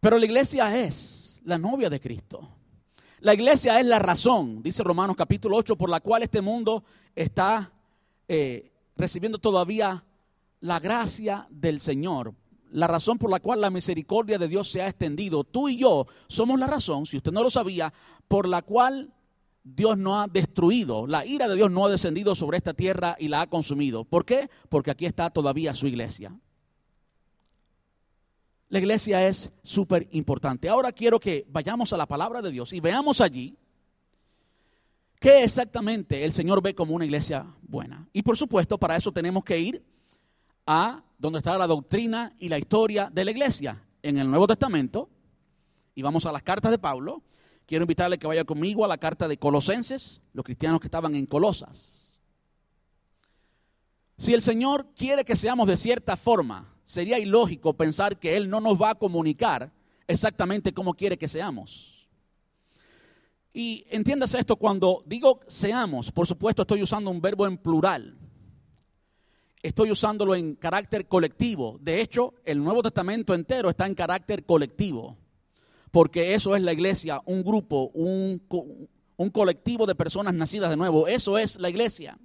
Pero 0.00 0.18
la 0.18 0.26
iglesia 0.26 0.84
es 0.84 1.25
la 1.46 1.58
novia 1.58 1.88
de 1.88 2.00
Cristo. 2.00 2.48
La 3.20 3.32
iglesia 3.32 3.80
es 3.80 3.86
la 3.86 3.98
razón, 3.98 4.62
dice 4.62 4.82
Romanos 4.82 5.16
capítulo 5.16 5.56
8, 5.56 5.76
por 5.76 5.88
la 5.88 6.00
cual 6.00 6.22
este 6.22 6.42
mundo 6.42 6.84
está 7.14 7.72
eh, 8.28 8.72
recibiendo 8.96 9.38
todavía 9.38 10.04
la 10.60 10.80
gracia 10.80 11.46
del 11.48 11.80
Señor. 11.80 12.34
La 12.72 12.88
razón 12.88 13.16
por 13.16 13.30
la 13.30 13.40
cual 13.40 13.60
la 13.60 13.70
misericordia 13.70 14.38
de 14.38 14.48
Dios 14.48 14.70
se 14.70 14.82
ha 14.82 14.88
extendido. 14.88 15.44
Tú 15.44 15.68
y 15.68 15.78
yo 15.78 16.06
somos 16.26 16.58
la 16.58 16.66
razón, 16.66 17.06
si 17.06 17.16
usted 17.16 17.32
no 17.32 17.44
lo 17.44 17.50
sabía, 17.50 17.92
por 18.28 18.48
la 18.48 18.62
cual 18.62 19.14
Dios 19.62 19.96
no 19.96 20.20
ha 20.20 20.26
destruido, 20.26 21.06
la 21.06 21.24
ira 21.24 21.48
de 21.48 21.54
Dios 21.54 21.70
no 21.70 21.86
ha 21.86 21.90
descendido 21.90 22.34
sobre 22.34 22.58
esta 22.58 22.74
tierra 22.74 23.16
y 23.18 23.28
la 23.28 23.42
ha 23.42 23.46
consumido. 23.46 24.04
¿Por 24.04 24.24
qué? 24.24 24.50
Porque 24.68 24.90
aquí 24.90 25.06
está 25.06 25.30
todavía 25.30 25.74
su 25.74 25.86
iglesia. 25.86 26.36
La 28.68 28.80
iglesia 28.80 29.26
es 29.26 29.50
súper 29.62 30.08
importante. 30.10 30.68
Ahora 30.68 30.90
quiero 30.90 31.20
que 31.20 31.46
vayamos 31.48 31.92
a 31.92 31.96
la 31.96 32.06
palabra 32.06 32.42
de 32.42 32.50
Dios 32.50 32.72
y 32.72 32.80
veamos 32.80 33.20
allí 33.20 33.56
qué 35.20 35.44
exactamente 35.44 36.24
el 36.24 36.32
Señor 36.32 36.62
ve 36.62 36.74
como 36.74 36.94
una 36.94 37.04
iglesia 37.04 37.46
buena. 37.62 38.08
Y 38.12 38.22
por 38.22 38.36
supuesto, 38.36 38.78
para 38.78 38.96
eso 38.96 39.12
tenemos 39.12 39.44
que 39.44 39.58
ir 39.58 39.84
a 40.66 41.04
donde 41.18 41.38
está 41.38 41.56
la 41.56 41.68
doctrina 41.68 42.34
y 42.38 42.48
la 42.48 42.58
historia 42.58 43.08
de 43.12 43.24
la 43.24 43.30
iglesia 43.30 43.82
en 44.02 44.18
el 44.18 44.28
Nuevo 44.28 44.48
Testamento. 44.48 45.08
Y 45.94 46.02
vamos 46.02 46.26
a 46.26 46.32
las 46.32 46.42
cartas 46.42 46.72
de 46.72 46.78
Pablo. 46.78 47.22
Quiero 47.66 47.84
invitarle 47.84 48.18
que 48.18 48.26
vaya 48.26 48.44
conmigo 48.44 48.84
a 48.84 48.88
la 48.88 48.98
carta 48.98 49.28
de 49.28 49.38
Colosenses, 49.38 50.20
los 50.32 50.44
cristianos 50.44 50.80
que 50.80 50.88
estaban 50.88 51.14
en 51.14 51.26
Colosas. 51.26 52.18
Si 54.18 54.34
el 54.34 54.42
Señor 54.42 54.88
quiere 54.96 55.24
que 55.24 55.36
seamos 55.36 55.68
de 55.68 55.76
cierta 55.76 56.16
forma, 56.16 56.75
sería 56.86 57.18
ilógico 57.18 57.74
pensar 57.74 58.18
que 58.18 58.36
Él 58.36 58.48
no 58.48 58.62
nos 58.62 58.80
va 58.80 58.90
a 58.90 58.94
comunicar 58.94 59.72
exactamente 60.06 60.72
cómo 60.72 60.94
quiere 60.94 61.18
que 61.18 61.28
seamos. 61.28 62.08
Y 63.52 63.84
entiéndase 63.90 64.38
esto, 64.38 64.56
cuando 64.56 65.02
digo 65.04 65.40
seamos, 65.46 66.12
por 66.12 66.26
supuesto 66.26 66.62
estoy 66.62 66.82
usando 66.82 67.10
un 67.10 67.20
verbo 67.20 67.46
en 67.46 67.58
plural. 67.58 68.16
Estoy 69.62 69.90
usándolo 69.90 70.34
en 70.36 70.54
carácter 70.54 71.08
colectivo. 71.08 71.76
De 71.80 72.00
hecho, 72.00 72.34
el 72.44 72.62
Nuevo 72.62 72.82
Testamento 72.82 73.34
entero 73.34 73.68
está 73.68 73.84
en 73.86 73.94
carácter 73.94 74.44
colectivo. 74.44 75.16
Porque 75.90 76.34
eso 76.34 76.54
es 76.54 76.62
la 76.62 76.72
iglesia, 76.72 77.20
un 77.24 77.42
grupo, 77.42 77.90
un, 77.94 78.46
un 79.16 79.30
colectivo 79.30 79.86
de 79.86 79.94
personas 79.96 80.34
nacidas 80.34 80.70
de 80.70 80.76
nuevo. 80.76 81.08
Eso 81.08 81.36
es 81.36 81.58
la 81.58 81.68
iglesia. 81.68 82.16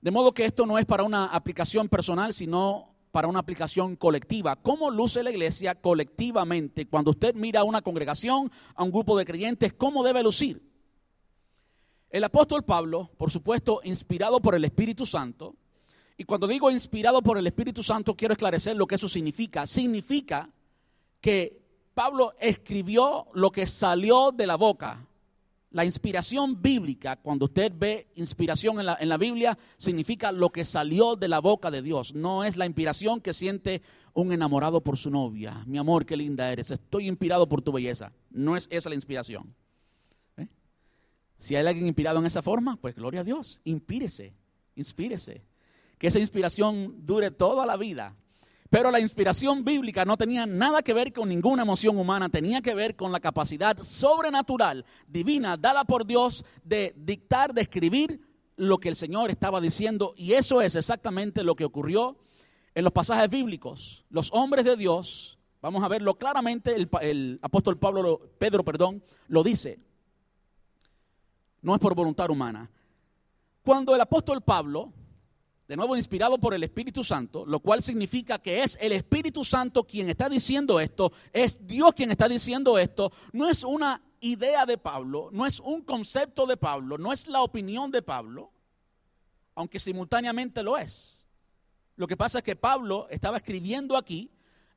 De 0.00 0.10
modo 0.10 0.32
que 0.32 0.44
esto 0.44 0.64
no 0.64 0.78
es 0.78 0.86
para 0.86 1.02
una 1.02 1.26
aplicación 1.26 1.88
personal, 1.88 2.32
sino 2.32 2.93
para 3.14 3.28
una 3.28 3.38
aplicación 3.38 3.94
colectiva. 3.94 4.56
¿Cómo 4.56 4.90
luce 4.90 5.22
la 5.22 5.30
iglesia 5.30 5.76
colectivamente? 5.76 6.88
Cuando 6.88 7.12
usted 7.12 7.32
mira 7.36 7.60
a 7.60 7.62
una 7.62 7.80
congregación, 7.80 8.50
a 8.74 8.82
un 8.82 8.90
grupo 8.90 9.16
de 9.16 9.24
creyentes, 9.24 9.72
¿cómo 9.72 10.02
debe 10.02 10.20
lucir? 10.20 10.60
El 12.10 12.24
apóstol 12.24 12.64
Pablo, 12.64 13.12
por 13.16 13.30
supuesto, 13.30 13.80
inspirado 13.84 14.40
por 14.40 14.56
el 14.56 14.64
Espíritu 14.64 15.06
Santo, 15.06 15.54
y 16.16 16.24
cuando 16.24 16.48
digo 16.48 16.72
inspirado 16.72 17.22
por 17.22 17.38
el 17.38 17.46
Espíritu 17.46 17.84
Santo, 17.84 18.16
quiero 18.16 18.32
esclarecer 18.32 18.74
lo 18.74 18.88
que 18.88 18.96
eso 18.96 19.08
significa. 19.08 19.64
Significa 19.68 20.50
que 21.20 21.62
Pablo 21.94 22.32
escribió 22.40 23.28
lo 23.32 23.52
que 23.52 23.68
salió 23.68 24.32
de 24.32 24.48
la 24.48 24.56
boca 24.56 25.06
la 25.74 25.84
inspiración 25.84 26.62
bíblica, 26.62 27.16
cuando 27.16 27.46
usted 27.46 27.72
ve 27.76 28.06
inspiración 28.14 28.78
en 28.78 28.86
la, 28.86 28.96
en 29.00 29.08
la, 29.08 29.16
Biblia, 29.16 29.58
significa 29.76 30.30
lo 30.30 30.50
que 30.50 30.64
salió 30.64 31.16
de 31.16 31.26
la 31.26 31.40
boca 31.40 31.68
de 31.72 31.82
Dios. 31.82 32.14
No 32.14 32.44
es 32.44 32.56
la 32.56 32.64
inspiración 32.64 33.20
que 33.20 33.34
siente 33.34 33.82
un 34.12 34.32
enamorado 34.32 34.80
por 34.80 34.96
su 34.96 35.10
novia. 35.10 35.64
Mi 35.66 35.78
amor, 35.78 36.06
qué 36.06 36.16
linda 36.16 36.52
eres. 36.52 36.70
Estoy 36.70 37.08
inspirado 37.08 37.48
por 37.48 37.60
tu 37.60 37.72
belleza. 37.72 38.12
No 38.30 38.56
es 38.56 38.68
esa 38.70 38.88
la 38.88 38.94
inspiración. 38.94 39.52
¿Eh? 40.36 40.46
Si 41.38 41.56
hay 41.56 41.66
alguien 41.66 41.88
inspirado 41.88 42.20
en 42.20 42.26
esa 42.26 42.40
forma, 42.40 42.76
pues 42.76 42.94
gloria 42.94 43.22
a 43.22 43.24
Dios. 43.24 43.60
Inspírese, 43.64 44.32
inspírese. 44.76 45.42
Que 45.98 46.06
esa 46.06 46.20
inspiración 46.20 47.04
dure 47.04 47.32
toda 47.32 47.66
la 47.66 47.76
vida. 47.76 48.14
Pero 48.74 48.90
la 48.90 48.98
inspiración 48.98 49.64
bíblica 49.64 50.04
no 50.04 50.16
tenía 50.16 50.46
nada 50.46 50.82
que 50.82 50.92
ver 50.92 51.12
con 51.12 51.28
ninguna 51.28 51.62
emoción 51.62 51.96
humana, 51.96 52.28
tenía 52.28 52.60
que 52.60 52.74
ver 52.74 52.96
con 52.96 53.12
la 53.12 53.20
capacidad 53.20 53.80
sobrenatural, 53.80 54.84
divina, 55.06 55.56
dada 55.56 55.84
por 55.84 56.04
Dios 56.04 56.44
de 56.64 56.92
dictar, 56.96 57.54
de 57.54 57.62
escribir 57.62 58.20
lo 58.56 58.78
que 58.78 58.88
el 58.88 58.96
Señor 58.96 59.30
estaba 59.30 59.60
diciendo. 59.60 60.12
Y 60.16 60.32
eso 60.32 60.60
es 60.60 60.74
exactamente 60.74 61.44
lo 61.44 61.54
que 61.54 61.64
ocurrió 61.64 62.16
en 62.74 62.82
los 62.82 62.92
pasajes 62.92 63.30
bíblicos. 63.30 64.04
Los 64.10 64.32
hombres 64.32 64.64
de 64.64 64.74
Dios, 64.74 65.38
vamos 65.62 65.84
a 65.84 65.86
verlo 65.86 66.18
claramente, 66.18 66.74
el, 66.74 67.38
apóstol 67.42 67.78
Pablo, 67.78 68.22
Pedro, 68.38 68.64
perdón, 68.64 69.04
lo 69.28 69.44
dice. 69.44 69.78
No 71.62 71.74
es 71.76 71.80
por 71.80 71.94
voluntad 71.94 72.28
humana. 72.28 72.68
Cuando 73.62 73.94
el 73.94 74.00
apóstol 74.00 74.42
Pablo 74.42 74.92
de 75.66 75.76
nuevo 75.76 75.96
inspirado 75.96 76.38
por 76.38 76.52
el 76.54 76.62
Espíritu 76.62 77.02
Santo, 77.02 77.46
lo 77.46 77.60
cual 77.60 77.82
significa 77.82 78.38
que 78.38 78.62
es 78.62 78.76
el 78.80 78.92
Espíritu 78.92 79.44
Santo 79.44 79.84
quien 79.84 80.10
está 80.10 80.28
diciendo 80.28 80.78
esto, 80.78 81.12
es 81.32 81.66
Dios 81.66 81.94
quien 81.94 82.10
está 82.10 82.28
diciendo 82.28 82.78
esto, 82.78 83.10
no 83.32 83.48
es 83.48 83.64
una 83.64 84.02
idea 84.20 84.66
de 84.66 84.76
Pablo, 84.76 85.30
no 85.32 85.46
es 85.46 85.60
un 85.60 85.82
concepto 85.82 86.46
de 86.46 86.56
Pablo, 86.56 86.98
no 86.98 87.12
es 87.12 87.28
la 87.28 87.42
opinión 87.42 87.90
de 87.90 88.02
Pablo, 88.02 88.52
aunque 89.54 89.78
simultáneamente 89.78 90.62
lo 90.62 90.76
es. 90.76 91.26
Lo 91.96 92.06
que 92.06 92.16
pasa 92.16 92.38
es 92.38 92.44
que 92.44 92.56
Pablo 92.56 93.06
estaba 93.08 93.38
escribiendo 93.38 93.96
aquí, 93.96 94.30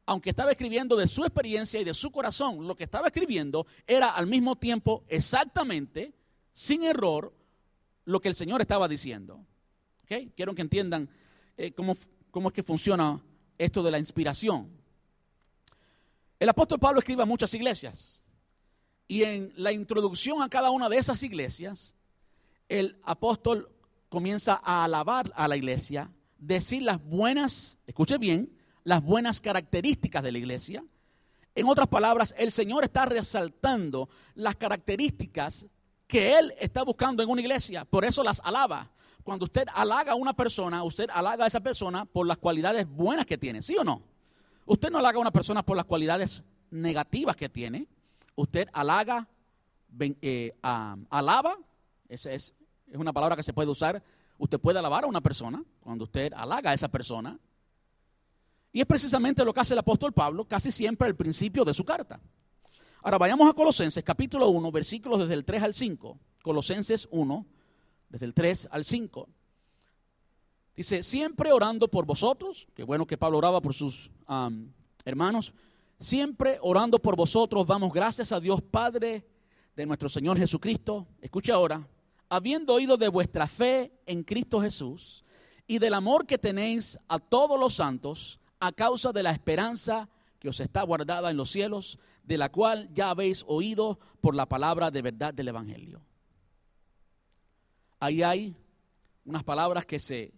aunque 0.05 0.29
estaba 0.29 0.51
escribiendo 0.51 0.95
de 0.95 1.07
su 1.07 1.23
experiencia 1.23 1.81
y 1.81 1.83
de 1.83 1.93
su 1.93 2.11
corazón, 2.11 2.65
lo 2.65 2.75
que 2.75 2.85
estaba 2.85 3.07
escribiendo 3.07 3.67
era 3.85 4.11
al 4.11 4.27
mismo 4.27 4.55
tiempo 4.55 5.03
exactamente, 5.09 6.13
sin 6.53 6.83
error, 6.83 7.33
lo 8.05 8.21
que 8.21 8.29
el 8.29 8.35
Señor 8.35 8.61
estaba 8.61 8.87
diciendo. 8.87 9.45
Quiero 10.07 10.55
que 10.55 10.61
entiendan 10.61 11.09
eh, 11.57 11.73
cómo, 11.73 11.97
cómo 12.31 12.49
es 12.49 12.53
que 12.53 12.63
funciona 12.63 13.21
esto 13.57 13.83
de 13.83 13.91
la 13.91 13.99
inspiración. 13.99 14.69
El 16.39 16.49
apóstol 16.49 16.79
Pablo 16.79 16.99
escribe 16.99 17.23
a 17.23 17.25
muchas 17.25 17.53
iglesias 17.53 18.23
y 19.07 19.23
en 19.23 19.51
la 19.55 19.71
introducción 19.71 20.41
a 20.41 20.49
cada 20.49 20.69
una 20.69 20.87
de 20.87 20.97
esas 20.97 21.23
iglesias, 21.23 21.95
el 22.69 22.99
apóstol 23.03 23.69
comienza 24.09 24.61
a 24.63 24.85
alabar 24.85 25.31
a 25.35 25.47
la 25.47 25.57
iglesia, 25.57 26.11
decir 26.37 26.83
las 26.83 27.03
buenas, 27.03 27.79
escuche 27.87 28.17
bien, 28.17 28.53
las 28.83 29.03
buenas 29.03 29.41
características 29.41 30.23
de 30.23 30.31
la 30.31 30.37
iglesia. 30.37 30.85
En 31.55 31.67
otras 31.67 31.87
palabras, 31.87 32.33
el 32.37 32.51
Señor 32.51 32.83
está 32.83 33.05
resaltando 33.05 34.09
las 34.35 34.55
características 34.55 35.65
que 36.05 36.37
Él 36.37 36.53
está 36.59 36.83
buscando 36.83 37.23
en 37.23 37.29
una 37.29 37.41
iglesia, 37.41 37.83
por 37.83 38.05
eso 38.05 38.23
las 38.23 38.39
alaba 38.45 38.91
cuando 39.27 39.43
usted 39.43 39.67
halaga 39.73 40.13
a 40.13 40.15
una 40.15 40.31
persona, 40.31 40.81
usted 40.83 41.09
halaga 41.11 41.43
a 41.43 41.47
esa 41.47 41.59
persona 41.59 42.05
por 42.05 42.25
las 42.25 42.37
cualidades 42.37 42.87
buenas 42.87 43.25
que 43.25 43.37
tiene, 43.37 43.61
¿sí 43.61 43.75
o 43.75 43.83
no? 43.83 44.01
Usted 44.65 44.89
no 44.89 44.99
halaga 44.99 45.17
a 45.17 45.19
una 45.19 45.31
persona 45.31 45.65
por 45.65 45.75
las 45.75 45.83
cualidades 45.83 46.45
negativas 46.71 47.35
que 47.35 47.49
tiene. 47.49 47.89
Usted 48.35 48.69
halaga, 48.71 49.27
eh, 50.21 50.55
alaba, 50.61 51.57
esa 52.07 52.31
es, 52.31 52.53
es 52.89 52.97
una 52.97 53.11
palabra 53.11 53.35
que 53.35 53.43
se 53.43 53.51
puede 53.51 53.69
usar. 53.69 54.01
Usted 54.37 54.61
puede 54.61 54.79
alabar 54.79 55.03
a 55.03 55.07
una 55.07 55.19
persona 55.19 55.61
cuando 55.81 56.05
usted 56.05 56.31
halaga 56.33 56.71
a 56.71 56.73
esa 56.73 56.87
persona. 56.87 57.37
Y 58.71 58.79
es 58.79 58.85
precisamente 58.85 59.43
lo 59.43 59.53
que 59.53 59.59
hace 59.59 59.73
el 59.73 59.79
apóstol 59.79 60.13
Pablo 60.13 60.45
casi 60.45 60.71
siempre 60.71 61.05
al 61.05 61.17
principio 61.17 61.65
de 61.65 61.73
su 61.73 61.83
carta. 61.83 62.21
Ahora 63.01 63.17
vayamos 63.17 63.49
a 63.49 63.53
Colosenses 63.53 64.05
capítulo 64.05 64.47
1, 64.51 64.71
versículos 64.71 65.19
desde 65.19 65.33
el 65.33 65.43
3 65.43 65.63
al 65.63 65.73
5. 65.73 66.17
Colosenses 66.41 67.09
1, 67.11 67.45
desde 68.09 68.25
el 68.25 68.33
3 68.33 68.69
al 68.71 68.83
5. 68.83 69.29
Dice, 70.75 71.01
siempre 71.01 71.51
orando 71.51 71.87
por 71.87 72.05
vosotros, 72.05 72.67
qué 72.75 72.83
bueno 72.83 73.07
que 73.07 73.17
Pablo 73.17 73.39
oraba 73.39 73.61
por 73.61 73.73
sus 73.73 74.11
hermanos, 75.05 75.53
siempre 75.99 76.59
orando 76.61 76.99
por 76.99 77.15
vosotros, 77.15 77.65
damos 77.65 77.91
gracias 77.91 78.31
a 78.31 78.39
Dios 78.39 78.61
Padre 78.61 79.25
de 79.75 79.85
nuestro 79.85 80.07
Señor 80.07 80.37
Jesucristo. 80.37 81.07
Escuche 81.19 81.51
ahora, 81.51 81.87
habiendo 82.29 82.73
oído 82.73 82.97
de 82.97 83.07
vuestra 83.07 83.47
fe 83.47 83.91
en 84.05 84.23
Cristo 84.23 84.61
Jesús 84.61 85.23
y 85.65 85.79
del 85.79 85.95
amor 85.95 86.25
que 86.27 86.37
tenéis 86.37 86.99
a 87.07 87.19
todos 87.19 87.59
los 87.59 87.73
santos 87.73 88.39
a 88.59 88.71
causa 88.71 89.11
de 89.11 89.23
la 89.23 89.31
esperanza 89.31 90.09
que 90.39 90.49
os 90.49 90.59
está 90.59 90.83
guardada 90.83 91.31
en 91.31 91.37
los 91.37 91.49
cielos, 91.49 91.97
de 92.23 92.37
la 92.37 92.49
cual 92.49 92.89
ya 92.93 93.09
habéis 93.09 93.43
oído 93.47 93.99
por 94.21 94.35
la 94.35 94.47
palabra 94.47 94.91
de 94.91 95.01
verdad 95.01 95.33
del 95.33 95.47
Evangelio. 95.47 96.01
Ahí 97.99 98.23
hay 98.23 98.55
unas 99.25 99.43
palabras 99.43 99.85
que 99.85 99.99
se, 99.99 100.33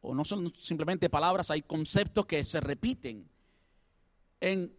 o 0.00 0.14
no 0.14 0.24
son 0.24 0.52
simplemente 0.56 1.08
palabras, 1.08 1.50
hay 1.50 1.62
conceptos 1.62 2.26
que 2.26 2.42
se 2.44 2.60
repiten 2.60 3.28
en, 4.40 4.72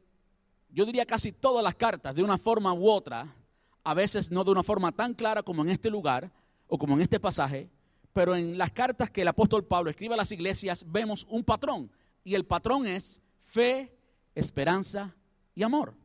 yo 0.69 0.85
diría 0.85 1.05
casi 1.05 1.31
todas 1.31 1.63
las 1.63 1.75
cartas, 1.75 2.15
de 2.15 2.23
una 2.23 2.37
forma 2.37 2.73
u 2.73 2.89
otra, 2.89 3.35
a 3.83 3.93
veces 3.93 4.31
no 4.31 4.43
de 4.43 4.51
una 4.51 4.63
forma 4.63 4.91
tan 4.91 5.13
clara 5.13 5.43
como 5.43 5.63
en 5.63 5.69
este 5.69 5.89
lugar 5.89 6.31
o 6.67 6.77
como 6.77 6.95
en 6.95 7.01
este 7.01 7.19
pasaje, 7.19 7.69
pero 8.13 8.35
en 8.35 8.57
las 8.57 8.71
cartas 8.71 9.09
que 9.09 9.21
el 9.21 9.27
apóstol 9.27 9.65
Pablo 9.65 9.89
escribe 9.89 10.13
a 10.13 10.17
las 10.17 10.31
iglesias 10.31 10.85
vemos 10.87 11.25
un 11.29 11.43
patrón, 11.43 11.91
y 12.23 12.35
el 12.35 12.45
patrón 12.45 12.85
es 12.85 13.21
fe, 13.43 13.95
esperanza 14.35 15.15
y 15.55 15.63
amor. 15.63 15.95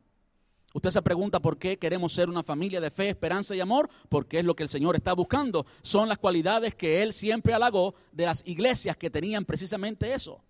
Usted 0.75 0.91
se 0.91 1.01
pregunta 1.01 1.39
por 1.39 1.57
qué 1.57 1.77
queremos 1.77 2.11
ser 2.11 2.29
una 2.29 2.43
familia 2.43 2.81
de 2.81 2.91
fe, 2.91 3.07
esperanza 3.07 3.55
y 3.55 3.61
amor, 3.61 3.89
porque 4.09 4.39
es 4.39 4.43
lo 4.43 4.57
que 4.57 4.63
el 4.63 4.67
Señor 4.67 4.97
está 4.97 5.13
buscando. 5.13 5.65
Son 5.81 6.09
las 6.09 6.17
cualidades 6.17 6.75
que 6.75 7.01
Él 7.01 7.13
siempre 7.13 7.53
halagó 7.53 7.95
de 8.11 8.25
las 8.25 8.43
iglesias 8.45 8.97
que 8.97 9.09
tenían 9.09 9.45
precisamente 9.45 10.13
eso. 10.13 10.41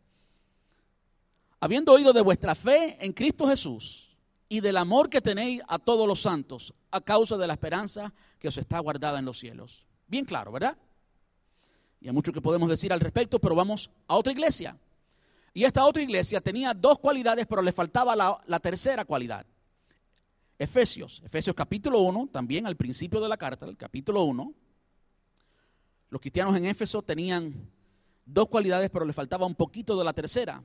Habiendo 1.59 1.91
oído 1.91 2.11
de 2.11 2.21
vuestra 2.21 2.55
fe 2.55 2.97
en 2.99 3.13
Cristo 3.13 3.47
Jesús 3.47 4.17
y 4.49 4.61
del 4.61 4.77
amor 4.77 5.11
que 5.11 5.21
tenéis 5.21 5.61
a 5.67 5.77
todos 5.77 6.07
los 6.07 6.21
santos, 6.21 6.73
a 6.89 7.01
causa 7.01 7.38
de 7.38 7.45
la 7.45 7.53
esperanza 7.53 8.11
que 8.39 8.47
os 8.47 8.57
está 8.57 8.79
guardada 8.79 9.19
en 9.19 9.25
los 9.25 9.38
cielos. 9.38 9.85
Bien 10.07 10.25
claro, 10.25 10.51
¿verdad? 10.51 10.75
Y 12.01 12.07
hay 12.07 12.13
mucho 12.15 12.33
que 12.33 12.41
podemos 12.41 12.67
decir 12.67 12.91
al 12.91 12.99
respecto, 12.99 13.38
pero 13.38 13.53
vamos 13.53 13.91
a 14.07 14.15
otra 14.15 14.33
iglesia. 14.33 14.75
Y 15.53 15.65
esta 15.65 15.85
otra 15.85 16.01
iglesia 16.01 16.41
tenía 16.41 16.73
dos 16.73 16.97
cualidades, 16.97 17.45
pero 17.45 17.61
le 17.61 17.71
faltaba 17.71 18.15
la, 18.15 18.39
la 18.47 18.59
tercera 18.59 19.05
cualidad. 19.05 19.45
Efesios, 20.58 21.22
Efesios 21.26 21.56
capítulo 21.56 22.00
1, 22.00 22.30
también 22.32 22.65
al 22.65 22.78
principio 22.78 23.20
de 23.20 23.28
la 23.28 23.38
carta, 23.38 23.65
el 23.65 23.76
capítulo 23.76 24.24
1, 24.24 24.54
los 26.10 26.22
cristianos 26.22 26.56
en 26.56 26.65
Éfeso 26.65 27.02
tenían 27.02 27.70
dos 28.26 28.48
cualidades, 28.48 28.89
pero 28.89 29.06
le 29.06 29.12
faltaba 29.12 29.46
un 29.46 29.56
poquito 29.56 29.98
de 29.98 30.04
la 30.06 30.13
tercera. 30.13 30.63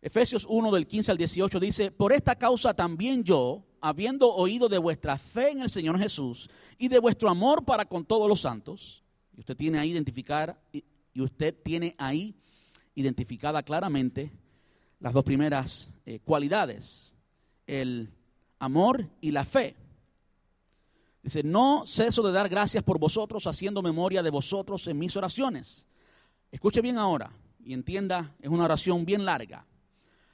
Efesios 0.00 0.46
1 0.48 0.70
del 0.70 0.86
15 0.86 1.10
al 1.10 1.18
18 1.18 1.58
dice, 1.58 1.90
por 1.90 2.12
esta 2.12 2.36
causa 2.36 2.72
también 2.72 3.24
yo, 3.24 3.64
habiendo 3.80 4.32
oído 4.32 4.68
de 4.68 4.78
vuestra 4.78 5.18
fe 5.18 5.50
en 5.50 5.62
el 5.62 5.68
Señor 5.68 5.98
Jesús 5.98 6.48
y 6.78 6.86
de 6.88 7.00
vuestro 7.00 7.28
amor 7.28 7.64
para 7.64 7.84
con 7.84 8.04
todos 8.04 8.28
los 8.28 8.40
santos, 8.40 9.02
y 9.36 9.40
usted 9.40 9.56
tiene 9.56 9.78
ahí 9.78 9.90
identificar, 9.90 10.60
y 10.72 11.20
usted 11.20 11.52
tiene 11.64 11.96
ahí 11.98 12.36
identificada 12.94 13.62
claramente 13.64 14.30
las 15.00 15.12
dos 15.12 15.24
primeras 15.24 15.90
eh, 16.06 16.20
cualidades, 16.24 17.14
el 17.66 18.12
amor 18.58 19.08
y 19.20 19.30
la 19.30 19.44
fe. 19.44 19.76
Dice, 21.22 21.42
no 21.42 21.84
ceso 21.86 22.22
de 22.22 22.32
dar 22.32 22.48
gracias 22.48 22.82
por 22.82 22.98
vosotros, 22.98 23.46
haciendo 23.46 23.82
memoria 23.82 24.22
de 24.22 24.30
vosotros 24.30 24.86
en 24.86 24.98
mis 24.98 25.16
oraciones. 25.16 25.86
Escuche 26.50 26.80
bien 26.80 26.98
ahora 26.98 27.30
y 27.62 27.74
entienda, 27.74 28.34
es 28.40 28.48
una 28.48 28.64
oración 28.64 29.04
bien 29.04 29.24
larga. 29.24 29.66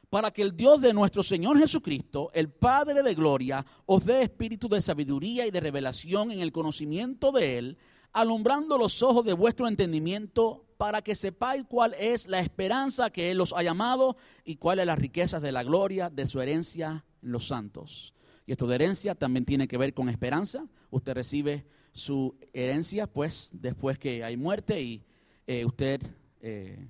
Para 0.09 0.31
que 0.31 0.43
el 0.43 0.57
Dios 0.57 0.81
de 0.81 0.93
nuestro 0.93 1.25
Señor 1.25 1.59
Jesucristo, 1.59 2.31
el 2.33 2.49
Padre 2.49 3.03
de 3.03 3.15
Gloria, 3.15 3.67
os 3.87 4.05
dé 4.05 4.23
espíritu 4.23 4.69
de 4.69 4.81
sabiduría 4.81 5.45
y 5.47 5.51
de 5.51 5.59
revelación 5.59 6.31
en 6.31 6.41
el 6.41 6.53
conocimiento 6.53 7.33
de 7.33 7.59
Él, 7.59 7.79
alumbrando 8.13 8.79
los 8.79 9.03
ojos 9.03 9.25
de 9.25 9.33
vuestro 9.33 9.67
entendimiento, 9.67 10.65
para 10.77 11.03
que 11.03 11.17
sepáis 11.17 11.65
cuál 11.65 11.95
es 11.99 12.29
la 12.29 12.39
esperanza 12.39 13.11
que 13.11 13.33
Él 13.33 13.41
os 13.41 13.53
ha 13.53 13.63
llamado 13.63 14.17
y 14.45 14.57
cuáles 14.57 14.87
las 14.87 14.99
riquezas 14.99 15.43
de 15.43 15.51
la 15.51 15.65
gloria 15.65 16.11
de 16.11 16.27
su 16.29 16.41
herencia 16.41 17.05
en 17.14 17.14
los 17.25 17.47
santos 17.47 18.15
y 18.47 18.53
esto 18.53 18.67
de 18.67 18.75
herencia 18.75 19.15
también 19.15 19.45
tiene 19.45 19.67
que 19.67 19.79
ver 19.79 19.95
con 19.95 20.09
esperanza. 20.09 20.67
Usted 20.91 21.15
recibe 21.15 21.65
su 21.93 22.37
herencia, 22.53 23.07
pues, 23.07 23.51
después 23.53 23.99
que 23.99 24.23
hay 24.23 24.37
muerte 24.37 24.81
y 24.83 25.03
eh, 25.47 25.65
usted 25.65 26.03
eh, 26.41 26.89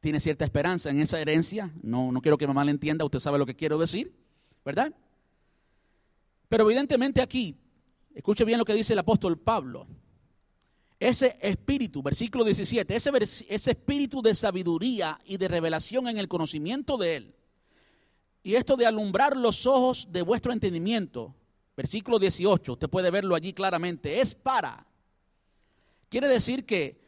tiene 0.00 0.20
cierta 0.20 0.44
esperanza 0.44 0.90
en 0.90 1.00
esa 1.00 1.20
herencia. 1.20 1.72
No, 1.82 2.12
no 2.12 2.20
quiero 2.20 2.38
que 2.38 2.46
me 2.46 2.54
malentienda, 2.54 3.04
usted 3.04 3.18
sabe 3.18 3.38
lo 3.38 3.46
que 3.46 3.56
quiero 3.56 3.78
decir, 3.78 4.14
¿verdad? 4.64 4.94
Pero 6.48 6.64
evidentemente 6.64 7.20
aquí, 7.20 7.56
escuche 8.14 8.44
bien 8.44 8.58
lo 8.58 8.64
que 8.64 8.74
dice 8.74 8.92
el 8.92 8.98
apóstol 9.00 9.38
Pablo. 9.38 9.86
Ese 11.00 11.38
espíritu, 11.40 12.02
versículo 12.02 12.44
17, 12.44 12.94
ese, 12.94 13.10
ese 13.48 13.70
espíritu 13.70 14.20
de 14.20 14.34
sabiduría 14.34 15.18
y 15.24 15.38
de 15.38 15.48
revelación 15.48 16.08
en 16.08 16.18
el 16.18 16.28
conocimiento 16.28 16.98
de 16.98 17.16
Él 17.16 17.34
y 18.42 18.54
esto 18.54 18.76
de 18.76 18.86
alumbrar 18.86 19.36
los 19.36 19.66
ojos 19.66 20.08
de 20.10 20.22
vuestro 20.22 20.52
entendimiento, 20.52 21.34
versículo 21.76 22.18
18, 22.18 22.72
usted 22.72 22.88
puede 22.88 23.10
verlo 23.10 23.34
allí 23.34 23.52
claramente, 23.52 24.20
es 24.20 24.34
para. 24.34 24.86
Quiere 26.08 26.28
decir 26.28 26.64
que 26.64 27.00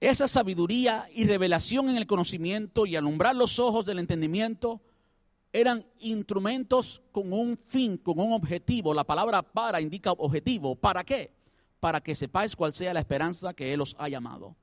esa 0.00 0.28
sabiduría 0.28 1.08
y 1.12 1.24
revelación 1.24 1.88
en 1.88 1.96
el 1.96 2.06
conocimiento 2.06 2.86
y 2.86 2.96
alumbrar 2.96 3.36
los 3.36 3.58
ojos 3.58 3.86
del 3.86 3.98
entendimiento 3.98 4.82
eran 5.52 5.86
instrumentos 6.00 7.00
con 7.12 7.32
un 7.32 7.56
fin, 7.56 7.96
con 7.96 8.18
un 8.18 8.32
objetivo. 8.32 8.92
La 8.92 9.04
palabra 9.04 9.40
para 9.42 9.80
indica 9.80 10.10
objetivo. 10.12 10.74
¿Para 10.74 11.04
qué? 11.04 11.32
Para 11.78 12.00
que 12.00 12.14
sepáis 12.14 12.56
cuál 12.56 12.72
sea 12.72 12.92
la 12.92 13.00
esperanza 13.00 13.54
que 13.54 13.72
Él 13.72 13.80
os 13.80 13.94
ha 13.98 14.08
llamado. 14.08 14.56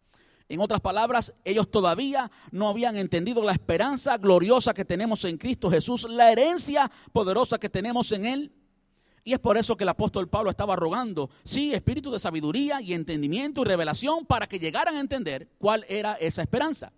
En 0.52 0.60
otras 0.60 0.82
palabras, 0.82 1.34
ellos 1.46 1.72
todavía 1.72 2.30
no 2.52 2.68
habían 2.68 2.98
entendido 2.98 3.42
la 3.42 3.54
esperanza 3.54 4.18
gloriosa 4.18 4.74
que 4.74 4.84
tenemos 4.84 5.24
en 5.24 5.38
Cristo 5.38 5.72
Jesús, 5.72 6.06
la 6.10 6.30
herencia 6.30 6.92
poderosa 7.14 7.58
que 7.58 7.70
tenemos 7.70 8.12
en 8.12 8.26
Él. 8.26 8.52
Y 9.24 9.32
es 9.32 9.40
por 9.40 9.56
eso 9.58 9.78
que 9.78 9.86
el 9.86 9.90
apóstol 9.90 10.28
Pablo 10.28 10.50
estaba 10.50 10.76
rogando, 10.76 11.30
sí, 11.46 11.74
espíritu 11.74 12.12
de 12.12 12.20
sabiduría 12.20 12.82
y 12.82 12.92
entendimiento 12.92 13.62
y 13.62 13.64
revelación 13.64 14.26
para 14.26 14.46
que 14.46 14.60
llegaran 14.60 14.98
a 14.98 15.00
entender 15.00 15.48
cuál 15.58 15.86
era 15.88 16.16
esa 16.16 16.42
esperanza. 16.42 16.92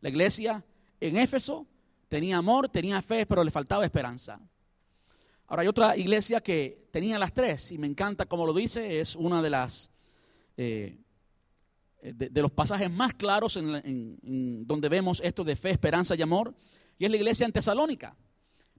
La 0.00 0.08
iglesia 0.08 0.64
en 0.98 1.18
Éfeso 1.18 1.68
tenía 2.08 2.38
amor, 2.38 2.68
tenía 2.68 3.00
fe, 3.00 3.26
pero 3.26 3.44
le 3.44 3.52
faltaba 3.52 3.84
esperanza. 3.84 4.40
Ahora 5.46 5.62
hay 5.62 5.68
otra 5.68 5.96
iglesia 5.96 6.40
que 6.40 6.88
tenía 6.90 7.16
las 7.16 7.32
tres 7.32 7.70
y 7.70 7.78
me 7.78 7.86
encanta 7.86 8.26
como 8.26 8.44
lo 8.44 8.52
dice, 8.52 8.98
es 8.98 9.14
una 9.14 9.40
de 9.40 9.50
las... 9.50 9.88
Eh, 10.56 10.98
eh, 12.02 12.12
de, 12.14 12.42
los 12.42 12.50
pasajes 12.50 12.90
más 12.90 13.14
claros 13.14 13.56
en, 13.56 14.66
donde 14.66 14.88
vemos 14.88 15.20
esto 15.22 15.44
de 15.44 15.56
fe, 15.56 15.70
esperanza 15.70 16.14
y 16.14 16.22
amor, 16.22 16.54
y 16.98 17.04
es 17.04 17.10
la 17.10 17.16
iglesia 17.16 17.46
en 17.46 17.52
Tesalónica. 17.52 18.16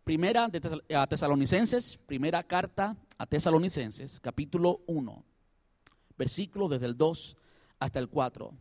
Primera 0.03 0.47
de 0.47 0.95
a 0.95 1.05
Tesalonicenses, 1.05 1.99
primera 2.07 2.41
carta 2.43 2.97
a 3.17 3.25
Tesalonicenses, 3.27 4.19
capítulo 4.19 4.81
1, 4.87 5.23
versículos 6.17 6.69
desde 6.71 6.87
el 6.87 6.97
2 6.97 7.37
hasta 7.79 7.99
el 7.99 8.09
4. 8.09 8.53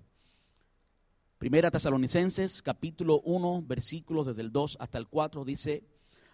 Primera 1.39 1.71
Tesalonicenses, 1.71 2.61
capítulo 2.61 3.23
1, 3.25 3.65
versículos 3.67 4.27
desde 4.27 4.43
el 4.43 4.53
2 4.53 4.77
hasta 4.79 4.99
el 4.99 5.09
4, 5.09 5.47
dice, 5.47 5.85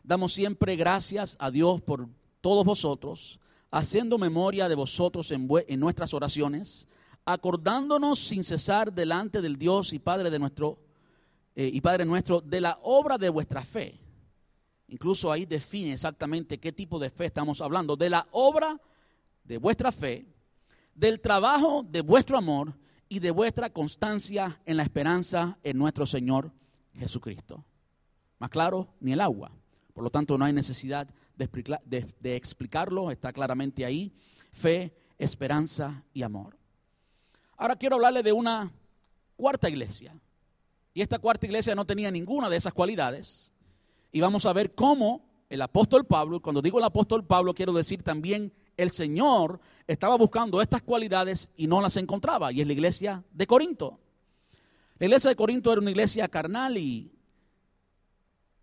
damos 0.03 0.33
siempre 0.33 0.75
gracias 0.75 1.37
a 1.39 1.53
Dios 1.53 1.81
por 1.81 2.09
todos 2.41 2.65
vosotros, 2.65 3.39
haciendo 3.71 4.19
memoria 4.19 4.69
de 4.69 4.75
vosotros 4.75 5.31
en, 5.31 5.49
en 5.69 5.79
nuestras 5.79 6.12
oraciones, 6.12 6.89
acordándonos 7.27 8.21
sin 8.21 8.45
cesar 8.45 8.93
delante 8.93 9.43
del 9.43 9.59
Dios 9.59 9.93
y 9.93 9.99
Padre 9.99 10.31
de 10.31 10.39
nuestro 10.39 10.79
eh, 11.57 11.71
y 11.73 11.81
Padre 11.81 12.05
nuestro 12.05 12.41
de 12.41 12.61
la 12.61 12.79
obra 12.83 13.19
de 13.19 13.29
vuestra 13.29 13.65
fe. 13.65 13.99
Incluso 14.89 15.33
ahí 15.33 15.45
define 15.45 15.93
exactamente 15.93 16.59
qué 16.59 16.71
tipo 16.71 16.99
de 16.99 17.11
fe 17.11 17.27
estamos 17.27 17.61
hablando, 17.61 17.97
de 17.97 18.11
la 18.11 18.27
obra 18.31 18.81
de 19.43 19.59
vuestra 19.59 19.91
fe, 19.91 20.27
del 20.95 21.21
trabajo 21.21 21.85
de 21.89 22.01
vuestro 22.03 22.39
amor 22.39 22.75
y 23.09 23.19
de 23.19 23.33
vuestra 23.33 23.71
constancia 23.71 24.61
en 24.65 24.77
la 24.77 24.85
esperanza 24.85 25.59
en 25.65 25.79
nuestro 25.79 26.07
Señor 26.07 26.53
Jesucristo. 26.95 27.65
Más 28.39 28.51
claro, 28.51 28.95
ni 29.01 29.12
el 29.12 29.21
agua. 29.21 29.51
Por 29.93 30.05
lo 30.05 30.11
tanto, 30.11 30.39
no 30.39 30.45
hay 30.45 30.53
necesidad 30.53 31.09
de 31.35 32.37
explicarlo, 32.37 33.11
está 33.11 33.33
claramente 33.33 33.85
ahí. 33.85 34.12
Fe, 34.53 34.95
esperanza 35.19 36.05
y 36.12 36.23
amor. 36.23 36.57
Ahora 37.57 37.77
quiero 37.77 37.97
hablarle 37.97 38.23
de 38.23 38.33
una 38.33 38.71
cuarta 39.37 39.69
iglesia. 39.69 40.14
Y 40.92 41.03
esta 41.03 41.19
cuarta 41.19 41.47
iglesia 41.47 41.75
no 41.75 41.85
tenía 41.85 42.11
ninguna 42.11 42.49
de 42.49 42.57
esas 42.57 42.73
cualidades. 42.73 43.53
Y 44.12 44.21
vamos 44.21 44.47
a 44.47 44.53
ver 44.53 44.75
cómo 44.75 45.27
el 45.49 45.62
apóstol 45.62 46.05
Pablo, 46.07 46.40
cuando 46.40 46.62
digo 46.62 46.79
el 46.79 46.85
apóstol 46.85 47.25
Pablo, 47.25 47.55
quiero 47.55 47.73
decir 47.73 48.03
también 48.03 48.53
el 48.77 48.90
Señor 48.90 49.61
estaba 49.87 50.16
buscando 50.16 50.61
estas 50.61 50.83
cualidades 50.83 51.49
y 51.57 51.66
no 51.66 51.81
las 51.81 51.97
encontraba. 51.97 52.53
Y 52.53 52.61
es 52.61 52.66
la 52.66 52.73
iglesia 52.73 53.25
de 53.33 53.47
Corinto. 53.47 54.01
La 54.99 55.07
iglesia 55.07 55.31
de 55.31 55.37
Corinto 55.37 55.73
era 55.73 55.81
una 55.81 55.90
iglesia 55.90 56.29
carnal 56.29 56.79
y 56.79 57.12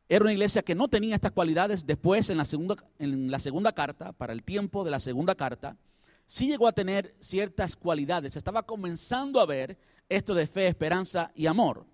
era 0.10 0.24
una 0.24 0.34
iglesia 0.34 0.64
que 0.64 0.76
no 0.76 0.88
tenía 0.88 1.16
estas 1.16 1.32
cualidades. 1.32 1.86
Después, 1.86 2.30
en 2.30 2.38
la 2.38 2.46
segunda, 2.46 2.76
en 3.00 3.32
la 3.32 3.40
segunda 3.40 3.74
carta, 3.74 4.12
para 4.12 4.34
el 4.34 4.44
tiempo 4.44 4.84
de 4.84 4.92
la 4.92 5.00
segunda 5.00 5.36
carta, 5.36 5.78
sí 6.26 6.48
llegó 6.48 6.68
a 6.68 6.74
tener 6.74 7.16
ciertas 7.20 7.76
cualidades. 7.76 8.36
Estaba 8.36 8.64
comenzando 8.64 9.40
a 9.40 9.46
ver 9.46 9.78
esto 10.10 10.34
de 10.34 10.48
fe, 10.48 10.68
esperanza 10.68 11.32
y 11.36 11.46
amor. 11.46 11.86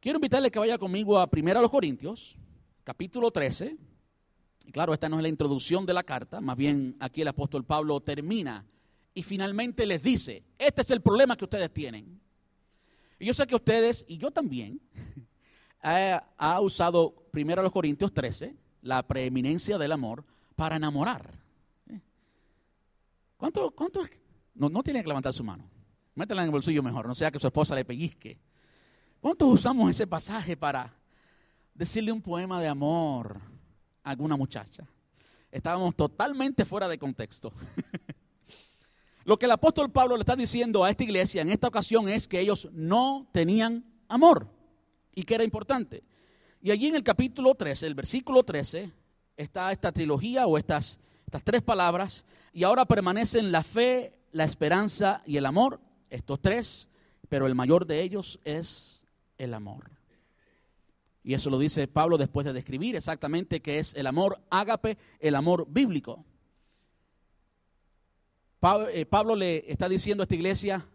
Quiero 0.00 0.16
invitarle 0.16 0.50
que 0.50 0.58
vaya 0.58 0.78
conmigo 0.78 1.18
a 1.18 1.28
1 1.30 1.70
Corintios, 1.70 2.36
capítulo 2.84 3.30
13. 3.30 3.76
Y 4.66 4.72
claro, 4.72 4.92
esta 4.92 5.08
no 5.08 5.16
es 5.16 5.22
la 5.22 5.28
introducción 5.28 5.86
de 5.86 5.94
la 5.94 6.02
carta, 6.02 6.40
más 6.40 6.56
bien 6.56 6.96
aquí 7.00 7.22
el 7.22 7.28
apóstol 7.28 7.64
Pablo 7.64 8.00
termina 8.00 8.64
y 9.14 9.22
finalmente 9.22 9.86
les 9.86 10.02
dice, 10.02 10.44
este 10.58 10.80
es 10.80 10.90
el 10.90 11.02
problema 11.02 11.36
que 11.36 11.44
ustedes 11.44 11.72
tienen. 11.72 12.20
Y 13.18 13.26
yo 13.26 13.34
sé 13.34 13.46
que 13.46 13.54
ustedes, 13.54 14.04
y 14.08 14.18
yo 14.18 14.30
también, 14.30 14.80
ha, 15.82 16.60
usado 16.60 17.26
1 17.32 17.70
Corintios 17.70 18.12
13, 18.12 18.56
la 18.82 19.06
preeminencia 19.06 19.78
del 19.78 19.92
amor, 19.92 20.24
para 20.56 20.76
enamorar. 20.76 21.41
¿Cuánto, 23.42 23.72
cuánto? 23.72 24.02
No, 24.54 24.68
no 24.68 24.84
tiene 24.84 25.02
que 25.02 25.08
levantar 25.08 25.32
su 25.32 25.42
mano. 25.42 25.68
Métela 26.14 26.42
en 26.42 26.46
el 26.46 26.52
bolsillo 26.52 26.80
mejor, 26.80 27.08
no 27.08 27.14
sea 27.16 27.32
que 27.32 27.40
su 27.40 27.48
esposa 27.48 27.74
le 27.74 27.84
pellizque. 27.84 28.38
¿Cuántos 29.20 29.48
usamos 29.48 29.90
ese 29.90 30.06
pasaje 30.06 30.56
para 30.56 30.94
decirle 31.74 32.12
un 32.12 32.22
poema 32.22 32.60
de 32.60 32.68
amor 32.68 33.40
a 34.04 34.10
alguna 34.10 34.36
muchacha? 34.36 34.86
Estábamos 35.50 35.96
totalmente 35.96 36.64
fuera 36.64 36.86
de 36.86 37.00
contexto. 37.00 37.52
Lo 39.24 39.36
que 39.36 39.46
el 39.46 39.50
apóstol 39.50 39.90
Pablo 39.90 40.16
le 40.16 40.20
está 40.20 40.36
diciendo 40.36 40.84
a 40.84 40.90
esta 40.90 41.02
iglesia 41.02 41.42
en 41.42 41.50
esta 41.50 41.66
ocasión 41.66 42.08
es 42.08 42.28
que 42.28 42.38
ellos 42.38 42.68
no 42.70 43.26
tenían 43.32 43.84
amor 44.06 44.46
y 45.16 45.24
que 45.24 45.34
era 45.34 45.42
importante. 45.42 46.04
Y 46.60 46.70
allí 46.70 46.86
en 46.86 46.94
el 46.94 47.02
capítulo 47.02 47.56
13, 47.56 47.88
el 47.88 47.96
versículo 47.96 48.44
13, 48.44 48.92
está 49.36 49.72
esta 49.72 49.90
trilogía 49.90 50.46
o 50.46 50.58
estas, 50.58 51.00
estas 51.32 51.44
tres 51.44 51.62
palabras, 51.62 52.26
y 52.52 52.62
ahora 52.62 52.84
permanecen 52.84 53.52
la 53.52 53.62
fe, 53.62 54.12
la 54.32 54.44
esperanza 54.44 55.22
y 55.24 55.38
el 55.38 55.46
amor, 55.46 55.80
estos 56.10 56.42
tres, 56.42 56.90
pero 57.30 57.46
el 57.46 57.54
mayor 57.54 57.86
de 57.86 58.02
ellos 58.02 58.38
es 58.44 59.06
el 59.38 59.54
amor. 59.54 59.90
Y 61.24 61.32
eso 61.32 61.48
lo 61.48 61.58
dice 61.58 61.88
Pablo 61.88 62.18
después 62.18 62.44
de 62.44 62.52
describir 62.52 62.96
exactamente 62.96 63.62
qué 63.62 63.78
es 63.78 63.94
el 63.94 64.08
amor 64.08 64.42
ágape, 64.50 64.98
el 65.20 65.34
amor 65.34 65.66
bíblico. 65.70 66.22
Eh, 68.92 69.06
Pablo 69.06 69.34
le 69.34 69.72
está 69.72 69.88
diciendo 69.88 70.22
a 70.22 70.24
esta 70.24 70.34
iglesia, 70.34 70.86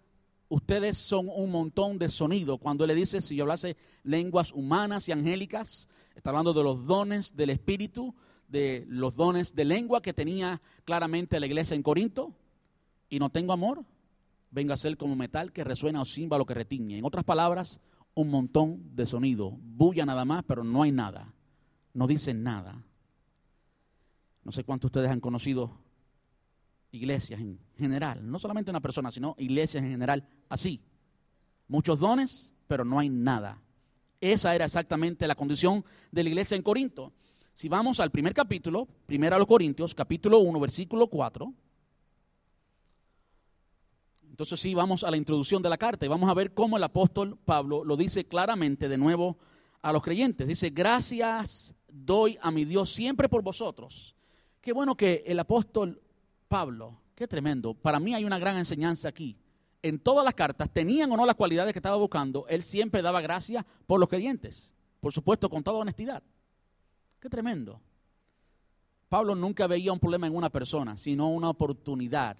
ustedes 0.49 0.99
son 0.99 1.29
un 1.33 1.49
montón 1.49 1.97
de 1.97 2.09
sonido. 2.09 2.59
Cuando 2.59 2.85
le 2.85 2.93
dice, 2.93 3.21
si 3.21 3.35
yo 3.35 3.45
hablase 3.45 3.75
lenguas 4.03 4.51
humanas 4.51 5.09
y 5.09 5.13
angélicas, 5.13 5.87
está 6.13 6.29
hablando 6.29 6.53
de 6.53 6.63
los 6.63 6.85
dones 6.85 7.35
del 7.35 7.49
Espíritu, 7.49 8.13
de 8.47 8.85
los 8.87 9.15
dones 9.15 9.55
de 9.55 9.65
lengua 9.65 10.01
que 10.01 10.13
tenía 10.13 10.61
claramente 10.85 11.39
la 11.39 11.45
iglesia 11.45 11.75
en 11.75 11.83
Corinto, 11.83 12.33
y 13.09 13.19
no 13.19 13.29
tengo 13.29 13.53
amor, 13.53 13.83
venga 14.51 14.73
a 14.73 14.77
ser 14.77 14.97
como 14.97 15.15
metal 15.15 15.51
que 15.51 15.63
resuena 15.63 16.01
o 16.01 16.37
lo 16.37 16.45
que 16.45 16.53
retiñe. 16.53 16.97
En 16.97 17.05
otras 17.05 17.23
palabras, 17.23 17.79
un 18.13 18.29
montón 18.29 18.95
de 18.95 19.05
sonido. 19.05 19.51
Bulla 19.61 20.05
nada 20.05 20.25
más, 20.25 20.43
pero 20.45 20.63
no 20.63 20.83
hay 20.83 20.91
nada. 20.91 21.33
No 21.93 22.07
dicen 22.07 22.43
nada. 22.43 22.83
No 24.43 24.51
sé 24.51 24.63
cuántos 24.63 24.89
ustedes 24.89 25.11
han 25.11 25.19
conocido 25.19 25.77
iglesias 26.91 27.39
en 27.39 27.59
general, 27.77 28.29
no 28.29 28.39
solamente 28.39 28.71
una 28.71 28.81
persona, 28.81 29.11
sino 29.11 29.35
iglesias 29.37 29.83
en 29.83 29.91
general, 29.91 30.27
así. 30.49 30.81
Muchos 31.67 31.99
dones, 31.99 32.53
pero 32.67 32.85
no 32.85 32.97
hay 32.97 33.09
nada. 33.09 33.61
Esa 34.21 34.55
era 34.55 34.65
exactamente 34.65 35.27
la 35.27 35.35
condición 35.35 35.83
de 36.11 36.23
la 36.23 36.29
iglesia 36.29 36.55
en 36.55 36.63
Corinto. 36.63 37.13
Si 37.57 37.67
vamos 37.67 37.99
al 37.99 38.11
primer 38.11 38.35
capítulo, 38.35 38.87
primero 39.07 39.35
a 39.35 39.39
los 39.39 39.47
Corintios, 39.47 39.95
capítulo 39.95 40.37
1, 40.37 40.59
versículo 40.59 41.07
4. 41.07 41.51
Entonces 44.29 44.59
sí, 44.59 44.75
vamos 44.75 45.03
a 45.03 45.09
la 45.09 45.17
introducción 45.17 45.63
de 45.63 45.69
la 45.69 45.77
carta 45.79 46.05
y 46.05 46.07
vamos 46.07 46.29
a 46.29 46.35
ver 46.35 46.53
cómo 46.53 46.77
el 46.77 46.83
apóstol 46.83 47.35
Pablo 47.43 47.83
lo 47.83 47.97
dice 47.97 48.27
claramente 48.27 48.87
de 48.87 48.99
nuevo 48.99 49.39
a 49.81 49.91
los 49.91 50.03
creyentes. 50.03 50.47
Dice, 50.47 50.69
gracias 50.69 51.73
doy 51.87 52.37
a 52.43 52.51
mi 52.51 52.63
Dios 52.63 52.91
siempre 52.91 53.27
por 53.27 53.41
vosotros. 53.41 54.15
Qué 54.61 54.71
bueno 54.71 54.95
que 54.95 55.23
el 55.25 55.39
apóstol 55.39 55.99
Pablo, 56.47 57.01
qué 57.15 57.27
tremendo. 57.27 57.73
Para 57.73 57.99
mí 57.99 58.13
hay 58.13 58.23
una 58.23 58.37
gran 58.37 58.57
enseñanza 58.57 59.09
aquí. 59.09 59.35
En 59.81 59.97
todas 59.97 60.23
las 60.23 60.35
cartas, 60.35 60.69
tenían 60.71 61.11
o 61.11 61.17
no 61.17 61.25
las 61.25 61.35
cualidades 61.35 61.73
que 61.73 61.79
estaba 61.79 61.95
buscando, 61.95 62.45
él 62.49 62.61
siempre 62.61 63.01
daba 63.01 63.19
gracias 63.19 63.65
por 63.87 63.99
los 63.99 64.09
creyentes. 64.09 64.75
Por 64.99 65.11
supuesto, 65.11 65.49
con 65.49 65.63
toda 65.63 65.79
honestidad. 65.79 66.21
Qué 67.19 67.29
tremendo. 67.29 67.81
Pablo 69.09 69.35
nunca 69.35 69.67
veía 69.67 69.93
un 69.93 69.99
problema 69.99 70.27
en 70.27 70.35
una 70.35 70.49
persona, 70.49 70.97
sino 70.97 71.29
una 71.29 71.49
oportunidad. 71.49 72.37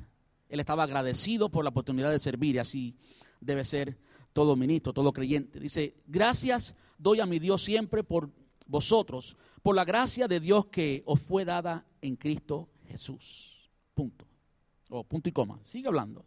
Él 0.50 0.60
estaba 0.60 0.84
agradecido 0.84 1.50
por 1.50 1.64
la 1.64 1.70
oportunidad 1.70 2.12
de 2.12 2.20
servir 2.20 2.56
y 2.56 2.60
así 2.60 2.96
debe 3.40 3.64
ser 3.66 3.98
todo 4.34 4.56
ministro, 4.56 4.94
todo 4.94 5.14
creyente. 5.14 5.60
Dice, 5.60 5.96
gracias 6.06 6.76
doy 6.98 7.20
a 7.20 7.26
mi 7.26 7.40
Dios 7.40 7.64
siempre 7.64 8.04
por 8.04 8.30
vosotros, 8.68 9.38
por 9.64 9.76
la 9.76 9.86
gracia 9.86 10.28
de 10.28 10.40
Dios 10.40 10.68
que 10.68 11.04
os 11.06 11.22
fue 11.22 11.46
dada 11.46 11.86
en 12.02 12.16
Cristo 12.16 12.70
Jesús. 12.88 13.72
Punto. 13.94 14.26
O 14.90 15.04
punto 15.04 15.30
y 15.30 15.32
coma. 15.32 15.60
Sigue 15.64 15.88
hablando. 15.88 16.26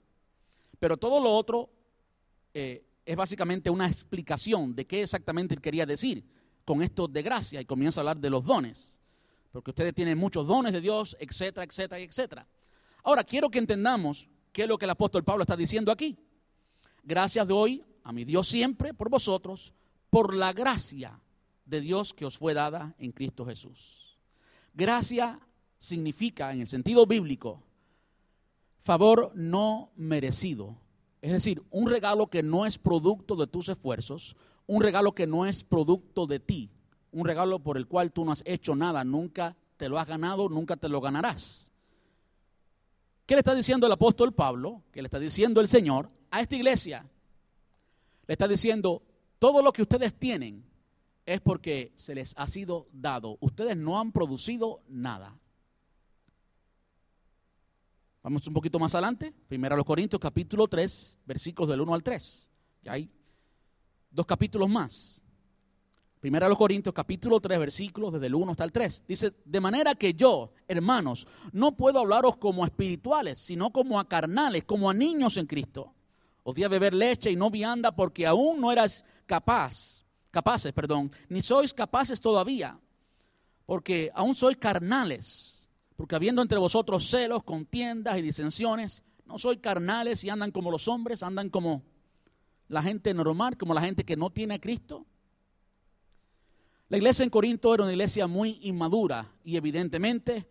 Pero 0.78 0.96
todo 0.96 1.20
lo 1.20 1.30
otro 1.30 1.70
eh, 2.54 2.84
es 3.04 3.16
básicamente 3.16 3.70
una 3.70 3.86
explicación 3.86 4.74
de 4.74 4.86
qué 4.86 5.02
exactamente 5.02 5.54
él 5.54 5.60
quería 5.60 5.86
decir 5.86 6.24
con 6.64 6.82
esto 6.82 7.08
de 7.08 7.22
gracia 7.22 7.60
y 7.60 7.64
comienza 7.64 8.00
a 8.00 8.02
hablar 8.02 8.18
de 8.18 8.30
los 8.30 8.44
dones. 8.44 9.00
Porque 9.52 9.70
ustedes 9.70 9.94
tienen 9.94 10.16
muchos 10.18 10.46
dones 10.46 10.72
de 10.72 10.80
Dios, 10.80 11.16
etcétera, 11.18 11.64
etcétera, 11.64 12.00
etcétera. 12.00 12.46
Ahora, 13.02 13.24
quiero 13.24 13.50
que 13.50 13.58
entendamos 13.58 14.28
qué 14.52 14.62
es 14.62 14.68
lo 14.68 14.78
que 14.78 14.84
el 14.84 14.90
apóstol 14.90 15.24
Pablo 15.24 15.42
está 15.42 15.56
diciendo 15.56 15.90
aquí. 15.90 16.16
Gracias 17.02 17.46
de 17.46 17.52
hoy 17.52 17.84
a 18.04 18.12
mi 18.12 18.24
Dios 18.24 18.48
siempre 18.48 18.94
por 18.94 19.08
vosotros, 19.08 19.72
por 20.10 20.34
la 20.34 20.52
gracia 20.52 21.20
de 21.64 21.80
Dios 21.80 22.12
que 22.14 22.26
os 22.26 22.38
fue 22.38 22.54
dada 22.54 22.94
en 22.98 23.12
Cristo 23.12 23.44
Jesús. 23.46 24.18
Gracia 24.74 25.40
significa, 25.78 26.52
en 26.52 26.60
el 26.60 26.68
sentido 26.68 27.06
bíblico, 27.06 27.62
favor 28.80 29.32
no 29.34 29.92
merecido. 29.96 30.76
Es 31.22 31.32
decir, 31.32 31.62
un 31.70 31.88
regalo 31.88 32.28
que 32.28 32.42
no 32.42 32.66
es 32.66 32.78
producto 32.78 33.36
de 33.36 33.46
tus 33.46 33.68
esfuerzos, 33.68 34.36
un 34.70 34.82
regalo 34.82 35.16
que 35.16 35.26
no 35.26 35.46
es 35.46 35.64
producto 35.64 36.28
de 36.28 36.38
ti, 36.38 36.70
un 37.10 37.26
regalo 37.26 37.58
por 37.58 37.76
el 37.76 37.88
cual 37.88 38.12
tú 38.12 38.24
no 38.24 38.30
has 38.30 38.44
hecho 38.46 38.76
nada, 38.76 39.02
nunca 39.02 39.56
te 39.76 39.88
lo 39.88 39.98
has 39.98 40.06
ganado, 40.06 40.48
nunca 40.48 40.76
te 40.76 40.88
lo 40.88 41.00
ganarás. 41.00 41.72
¿Qué 43.26 43.34
le 43.34 43.40
está 43.40 43.52
diciendo 43.52 43.88
el 43.88 43.92
apóstol 43.92 44.32
Pablo? 44.32 44.84
¿Qué 44.92 45.02
le 45.02 45.08
está 45.08 45.18
diciendo 45.18 45.60
el 45.60 45.66
Señor 45.66 46.08
a 46.30 46.40
esta 46.40 46.54
iglesia? 46.54 47.04
Le 48.28 48.32
está 48.32 48.46
diciendo, 48.46 49.02
todo 49.40 49.60
lo 49.60 49.72
que 49.72 49.82
ustedes 49.82 50.14
tienen 50.14 50.64
es 51.26 51.40
porque 51.40 51.92
se 51.96 52.14
les 52.14 52.32
ha 52.36 52.46
sido 52.46 52.86
dado. 52.92 53.38
Ustedes 53.40 53.76
no 53.76 53.98
han 53.98 54.12
producido 54.12 54.82
nada. 54.86 55.36
Vamos 58.22 58.46
un 58.46 58.54
poquito 58.54 58.78
más 58.78 58.94
adelante. 58.94 59.34
Primero 59.48 59.74
a 59.74 59.78
los 59.78 59.86
Corintios, 59.86 60.20
capítulo 60.20 60.68
3, 60.68 61.18
versículos 61.26 61.68
del 61.68 61.80
1 61.80 61.92
al 61.92 62.04
3. 62.04 62.50
Ya 62.84 62.92
hay 62.92 63.10
dos 64.10 64.26
capítulos 64.26 64.68
más. 64.68 65.22
Primero 66.20 66.46
a 66.46 66.48
los 66.48 66.58
Corintios, 66.58 66.94
capítulo 66.94 67.40
3, 67.40 67.58
versículos 67.58 68.12
desde 68.12 68.26
el 68.26 68.34
1 68.34 68.50
hasta 68.50 68.64
el 68.64 68.72
3. 68.72 69.04
Dice, 69.08 69.32
de 69.44 69.60
manera 69.60 69.94
que 69.94 70.12
yo, 70.12 70.52
hermanos, 70.68 71.26
no 71.52 71.76
puedo 71.76 72.00
hablaros 72.00 72.36
como 72.36 72.64
espirituales, 72.64 73.38
sino 73.38 73.70
como 73.70 73.98
a 73.98 74.08
carnales, 74.08 74.64
como 74.64 74.90
a 74.90 74.94
niños 74.94 75.38
en 75.38 75.46
Cristo. 75.46 75.94
Os 76.42 76.54
di 76.54 76.64
a 76.64 76.68
beber 76.68 76.92
leche 76.92 77.30
y 77.30 77.36
no 77.36 77.50
vianda 77.50 77.96
porque 77.96 78.26
aún 78.26 78.60
no 78.60 78.70
eras 78.70 79.04
capaz, 79.26 80.04
capaces, 80.30 80.72
perdón, 80.72 81.10
ni 81.28 81.40
sois 81.40 81.72
capaces 81.72 82.20
todavía, 82.20 82.78
porque 83.64 84.10
aún 84.14 84.34
sois 84.34 84.58
carnales 84.58 85.60
porque 86.00 86.16
habiendo 86.16 86.40
entre 86.40 86.56
vosotros 86.56 87.10
celos, 87.10 87.44
contiendas 87.44 88.16
y 88.16 88.22
disensiones, 88.22 89.04
no 89.26 89.38
soy 89.38 89.58
carnales 89.58 90.24
y 90.24 90.30
andan 90.30 90.50
como 90.50 90.70
los 90.70 90.88
hombres, 90.88 91.22
andan 91.22 91.50
como 91.50 91.82
la 92.70 92.82
gente 92.82 93.12
normal, 93.12 93.58
como 93.58 93.74
la 93.74 93.80
gente 93.80 94.04
que 94.04 94.16
no 94.16 94.30
tiene 94.30 94.54
a 94.54 94.60
Cristo. 94.60 95.04
La 96.88 96.96
iglesia 96.96 97.24
en 97.24 97.30
Corinto 97.30 97.74
era 97.74 97.82
una 97.82 97.92
iglesia 97.92 98.28
muy 98.28 98.60
inmadura 98.62 99.28
y 99.44 99.56
evidentemente 99.56 100.46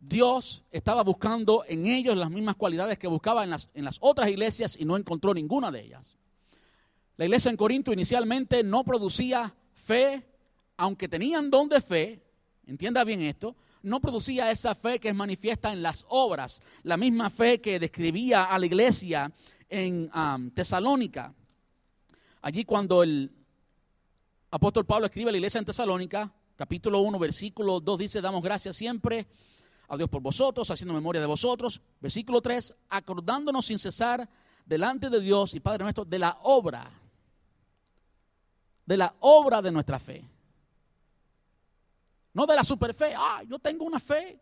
Dios 0.00 0.64
estaba 0.72 1.04
buscando 1.04 1.64
en 1.68 1.86
ellos 1.86 2.16
las 2.16 2.30
mismas 2.30 2.56
cualidades 2.56 2.98
que 2.98 3.06
buscaba 3.06 3.44
en 3.44 3.50
las, 3.50 3.70
en 3.74 3.84
las 3.84 3.98
otras 4.00 4.28
iglesias 4.28 4.76
y 4.78 4.84
no 4.84 4.96
encontró 4.96 5.32
ninguna 5.32 5.70
de 5.70 5.82
ellas. 5.82 6.16
La 7.16 7.26
iglesia 7.26 7.48
en 7.48 7.56
Corinto 7.56 7.92
inicialmente 7.92 8.64
no 8.64 8.82
producía 8.82 9.54
fe, 9.72 10.26
aunque 10.76 11.08
tenían 11.08 11.48
don 11.48 11.68
de 11.68 11.80
fe, 11.80 12.24
entienda 12.66 13.04
bien 13.04 13.22
esto, 13.22 13.54
no 13.82 14.00
producía 14.00 14.50
esa 14.50 14.74
fe 14.74 14.98
que 14.98 15.10
es 15.10 15.14
manifiesta 15.14 15.72
en 15.72 15.80
las 15.80 16.04
obras, 16.08 16.60
la 16.82 16.96
misma 16.96 17.30
fe 17.30 17.60
que 17.60 17.78
describía 17.78 18.44
a 18.44 18.58
la 18.58 18.66
iglesia 18.66 19.32
en 19.68 20.10
um, 20.14 20.50
Tesalónica. 20.50 21.34
Allí 22.42 22.64
cuando 22.64 23.02
el 23.02 23.30
apóstol 24.50 24.84
Pablo 24.84 25.06
escribe 25.06 25.30
a 25.30 25.32
la 25.32 25.38
iglesia 25.38 25.58
en 25.58 25.64
Tesalónica, 25.64 26.32
capítulo 26.56 27.00
1, 27.00 27.18
versículo 27.18 27.80
2 27.80 27.98
dice, 27.98 28.20
damos 28.20 28.42
gracias 28.42 28.76
siempre 28.76 29.26
a 29.88 29.96
Dios 29.96 30.08
por 30.08 30.22
vosotros, 30.22 30.70
haciendo 30.70 30.94
memoria 30.94 31.20
de 31.20 31.26
vosotros. 31.26 31.80
Versículo 32.00 32.40
3, 32.40 32.74
acordándonos 32.90 33.66
sin 33.66 33.78
cesar 33.78 34.28
delante 34.64 35.10
de 35.10 35.20
Dios 35.20 35.54
y 35.54 35.60
Padre 35.60 35.84
nuestro 35.84 36.04
de 36.04 36.18
la 36.18 36.38
obra, 36.42 36.90
de 38.86 38.96
la 38.96 39.14
obra 39.20 39.60
de 39.62 39.70
nuestra 39.70 39.98
fe. 39.98 40.24
No 42.32 42.46
de 42.46 42.54
la 42.56 42.64
superfe, 42.64 43.14
ah, 43.16 43.42
yo 43.48 43.58
tengo 43.58 43.84
una 43.84 44.00
fe. 44.00 44.40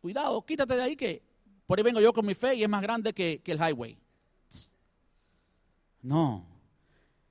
Cuidado, 0.00 0.40
quítate 0.46 0.76
de 0.76 0.82
ahí 0.82 0.96
que 0.96 1.22
por 1.66 1.78
ahí 1.78 1.84
vengo 1.84 2.00
yo 2.00 2.12
con 2.12 2.24
mi 2.24 2.34
fe 2.34 2.54
y 2.54 2.62
es 2.62 2.68
más 2.68 2.82
grande 2.82 3.12
que, 3.12 3.40
que 3.42 3.52
el 3.52 3.58
highway. 3.58 3.98
No. 6.02 6.46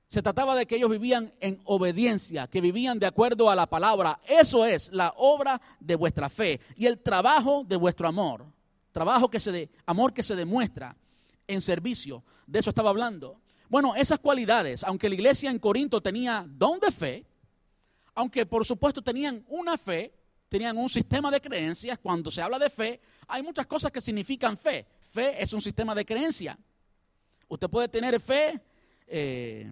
Se 0.06 0.22
trataba 0.22 0.56
de 0.56 0.66
que 0.66 0.76
ellos 0.76 0.90
vivían 0.90 1.32
en 1.40 1.60
obediencia, 1.64 2.48
que 2.48 2.60
vivían 2.60 2.98
de 2.98 3.06
acuerdo 3.06 3.48
a 3.48 3.54
la 3.54 3.68
palabra. 3.68 4.18
Eso 4.26 4.66
es 4.66 4.90
la 4.92 5.14
obra 5.16 5.60
de 5.78 5.94
vuestra 5.94 6.28
fe 6.28 6.60
y 6.76 6.86
el 6.86 6.98
trabajo 6.98 7.64
de 7.64 7.76
vuestro 7.76 8.08
amor. 8.08 8.44
Trabajo 8.90 9.30
que 9.30 9.38
se 9.38 9.52
de, 9.52 9.70
amor 9.86 10.12
que 10.12 10.24
se 10.24 10.34
demuestra 10.34 10.96
en 11.46 11.60
servicio. 11.60 12.24
De 12.46 12.58
eso 12.58 12.70
estaba 12.70 12.90
hablando. 12.90 13.40
Bueno, 13.68 13.94
esas 13.94 14.18
cualidades, 14.18 14.82
aunque 14.82 15.08
la 15.08 15.14
iglesia 15.14 15.48
en 15.48 15.60
Corinto 15.60 16.00
tenía 16.00 16.44
don 16.48 16.80
de 16.80 16.90
fe, 16.90 17.24
aunque 18.14 18.44
por 18.46 18.66
supuesto 18.66 19.00
tenían 19.00 19.44
una 19.46 19.78
fe, 19.78 20.12
tenían 20.48 20.76
un 20.76 20.88
sistema 20.88 21.30
de 21.30 21.40
creencias, 21.40 21.98
cuando 22.00 22.32
se 22.32 22.42
habla 22.42 22.58
de 22.58 22.68
fe, 22.68 23.00
hay 23.28 23.42
muchas 23.44 23.66
cosas 23.66 23.92
que 23.92 24.00
significan 24.00 24.56
fe. 24.58 24.84
Fe 25.12 25.40
es 25.40 25.52
un 25.52 25.60
sistema 25.60 25.94
de 25.94 26.04
creencia. 26.04 26.58
Usted 27.50 27.68
puede 27.68 27.88
tener 27.88 28.20
fe, 28.20 28.60
eh, 29.08 29.68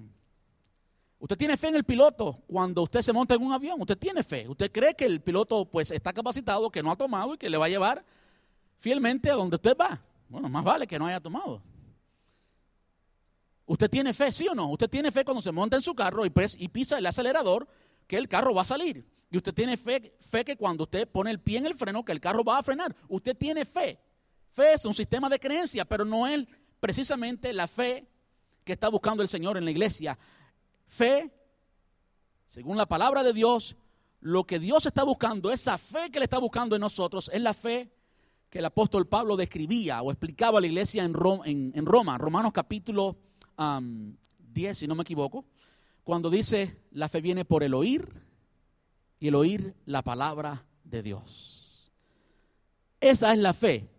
usted 1.20 1.36
tiene 1.38 1.56
fe 1.56 1.68
en 1.68 1.76
el 1.76 1.84
piloto 1.84 2.42
cuando 2.48 2.82
usted 2.82 3.02
se 3.02 3.12
monta 3.12 3.36
en 3.36 3.42
un 3.42 3.52
avión, 3.52 3.80
usted 3.80 3.96
tiene 3.96 4.24
fe, 4.24 4.48
usted 4.48 4.72
cree 4.72 4.96
que 4.96 5.04
el 5.04 5.20
piloto 5.20 5.64
pues 5.64 5.92
está 5.92 6.12
capacitado, 6.12 6.70
que 6.70 6.82
no 6.82 6.90
ha 6.90 6.96
tomado 6.96 7.34
y 7.34 7.38
que 7.38 7.48
le 7.48 7.56
va 7.56 7.66
a 7.66 7.68
llevar 7.68 8.04
fielmente 8.78 9.30
a 9.30 9.34
donde 9.34 9.54
usted 9.54 9.76
va. 9.80 10.02
Bueno, 10.28 10.48
más 10.48 10.64
vale 10.64 10.88
que 10.88 10.98
no 10.98 11.06
haya 11.06 11.20
tomado. 11.20 11.62
¿Usted 13.64 13.88
tiene 13.88 14.12
fe, 14.12 14.32
sí 14.32 14.48
o 14.48 14.56
no? 14.56 14.66
Usted 14.70 14.90
tiene 14.90 15.12
fe 15.12 15.24
cuando 15.24 15.40
se 15.40 15.52
monta 15.52 15.76
en 15.76 15.82
su 15.82 15.94
carro 15.94 16.26
y, 16.26 16.32
y 16.56 16.68
pisa 16.68 16.98
el 16.98 17.06
acelerador 17.06 17.68
que 18.08 18.16
el 18.16 18.26
carro 18.26 18.52
va 18.52 18.62
a 18.62 18.64
salir. 18.64 19.06
Y 19.30 19.36
usted 19.36 19.54
tiene 19.54 19.76
fe, 19.76 20.16
fe 20.18 20.44
que 20.44 20.56
cuando 20.56 20.82
usted 20.82 21.06
pone 21.06 21.30
el 21.30 21.38
pie 21.38 21.58
en 21.58 21.66
el 21.66 21.76
freno, 21.76 22.04
que 22.04 22.10
el 22.10 22.20
carro 22.20 22.42
va 22.42 22.58
a 22.58 22.62
frenar. 22.64 22.96
Usted 23.06 23.36
tiene 23.36 23.64
fe. 23.64 24.00
Fe 24.50 24.72
es 24.72 24.84
un 24.84 24.94
sistema 24.94 25.28
de 25.28 25.38
creencia, 25.38 25.84
pero 25.84 26.04
no 26.04 26.26
es 26.26 26.44
precisamente 26.80 27.52
la 27.52 27.68
fe 27.68 28.06
que 28.64 28.74
está 28.74 28.88
buscando 28.88 29.22
el 29.22 29.28
Señor 29.28 29.56
en 29.56 29.64
la 29.64 29.70
iglesia. 29.70 30.18
Fe, 30.86 31.30
según 32.46 32.76
la 32.76 32.86
palabra 32.86 33.22
de 33.22 33.32
Dios, 33.32 33.76
lo 34.20 34.44
que 34.44 34.58
Dios 34.58 34.86
está 34.86 35.04
buscando, 35.04 35.50
esa 35.50 35.78
fe 35.78 36.10
que 36.10 36.18
le 36.18 36.24
está 36.24 36.38
buscando 36.38 36.74
en 36.74 36.80
nosotros, 36.80 37.30
es 37.32 37.40
la 37.40 37.54
fe 37.54 37.90
que 38.50 38.58
el 38.58 38.64
apóstol 38.64 39.06
Pablo 39.06 39.36
describía 39.36 40.02
o 40.02 40.10
explicaba 40.10 40.58
a 40.58 40.60
la 40.60 40.66
iglesia 40.66 41.04
en 41.04 41.14
Roma, 41.14 41.44
en, 41.46 41.86
Roma 41.86 42.16
Romanos 42.16 42.52
capítulo 42.52 43.16
10, 44.38 44.78
si 44.78 44.86
no 44.86 44.94
me 44.94 45.02
equivoco 45.02 45.44
cuando 46.08 46.30
dice 46.30 46.84
la 46.92 47.10
fe 47.10 47.20
viene 47.20 47.44
por 47.44 47.62
el 47.62 47.74
oír 47.74 48.08
y 49.20 49.28
el 49.28 49.34
oír 49.34 49.74
la 49.84 50.02
palabra 50.02 50.64
de 50.82 51.02
Dios. 51.02 51.92
Esa 52.98 53.34
es 53.34 53.38
la 53.38 53.52
fe, 53.52 53.90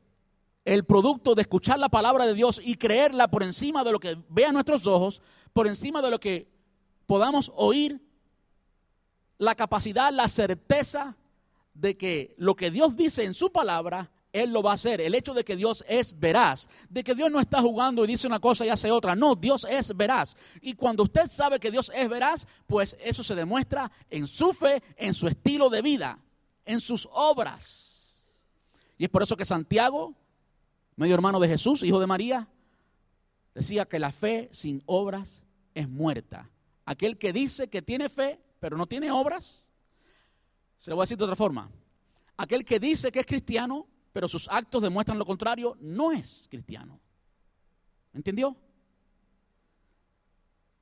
el 0.74 0.86
producto 0.86 1.34
de 1.34 1.42
escuchar 1.42 1.80
la 1.80 1.90
palabra 1.90 2.28
de 2.28 2.36
Dios 2.36 2.62
y 2.64 2.76
creerla 2.76 3.28
por 3.30 3.42
encima 3.42 3.84
de 3.84 3.92
lo 3.92 4.00
que 4.00 4.18
vean 4.30 4.54
nuestros 4.54 4.86
ojos, 4.86 5.20
por 5.52 5.68
encima 5.68 6.00
de 6.02 6.12
lo 6.12 6.20
que 6.20 6.48
podamos 7.08 7.52
oír, 7.56 8.00
la 9.40 9.56
capacidad, 9.56 10.14
la 10.14 10.28
certeza 10.28 11.18
de 11.74 11.98
que 11.98 12.36
lo 12.38 12.56
que 12.56 12.70
Dios 12.70 12.96
dice 12.96 13.24
en 13.24 13.34
su 13.34 13.52
palabra 13.52 14.12
él 14.32 14.52
lo 14.52 14.62
va 14.62 14.72
a 14.72 14.74
hacer. 14.76 15.02
El 15.02 15.16
hecho 15.16 15.34
de 15.34 15.44
que 15.44 15.56
Dios 15.56 15.84
es 15.88 16.20
veraz, 16.20 16.70
de 16.88 17.04
que 17.04 17.16
Dios 17.16 17.32
no 17.32 17.40
está 17.40 17.62
jugando 17.62 18.04
y 18.04 18.08
dice 18.08 18.28
una 18.28 18.40
cosa 18.40 18.64
y 18.64 18.70
hace 18.70 18.92
otra. 18.92 19.16
No, 19.16 19.34
Dios 19.34 19.66
es 19.68 19.98
veraz. 19.98 20.38
Y 20.62 20.76
cuando 20.76 21.02
usted 21.02 21.26
sabe 21.26 21.60
que 21.60 21.72
Dios 21.72 21.92
es 21.96 22.08
veraz, 22.08 22.46
pues 22.68 22.96
eso 23.04 23.24
se 23.24 23.34
demuestra 23.34 23.92
en 24.08 24.28
su 24.28 24.54
fe, 24.54 24.84
en 24.98 25.16
su 25.16 25.28
estilo 25.28 25.68
de 25.72 25.82
vida, 25.82 26.20
en 26.64 26.80
sus 26.80 27.10
obras. 27.12 28.38
Y 29.00 29.06
es 29.06 29.10
por 29.10 29.24
eso 29.24 29.36
que 29.36 29.46
Santiago, 29.46 30.14
medio 31.00 31.16
hermano 31.16 31.40
de 31.40 31.48
Jesús, 31.48 31.82
hijo 31.84 31.98
de 31.98 32.08
María, 32.08 32.46
decía 33.56 33.86
que 33.86 34.00
la 34.00 34.12
fe 34.12 34.50
sin 34.52 34.84
obras 34.86 35.46
es 35.74 35.88
muerta. 35.88 36.50
Aquel 36.84 37.18
que 37.18 37.32
dice 37.32 37.70
que 37.70 37.82
tiene 37.82 38.10
fe, 38.10 38.38
pero 38.60 38.76
no 38.76 38.86
tiene 38.86 39.10
obras, 39.10 39.70
se 40.78 40.90
lo 40.90 40.98
voy 40.98 41.04
a 41.04 41.06
decir 41.06 41.18
de 41.18 41.24
otra 41.24 41.38
forma. 41.38 41.72
Aquel 42.36 42.66
que 42.66 42.82
dice 42.82 43.14
que 43.14 43.22
es 43.22 43.26
cristiano, 43.26 43.88
pero 44.12 44.28
sus 44.28 44.50
actos 44.50 44.82
demuestran 44.82 45.18
lo 45.18 45.26
contrario, 45.26 45.78
no 45.80 46.12
es 46.12 46.48
cristiano. 46.50 47.00
¿Entendió? 48.14 48.58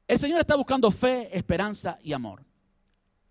El 0.08 0.18
Señor 0.18 0.40
está 0.40 0.56
buscando 0.56 0.90
fe, 0.90 1.30
esperanza 1.38 2.00
y 2.02 2.14
amor. 2.14 2.44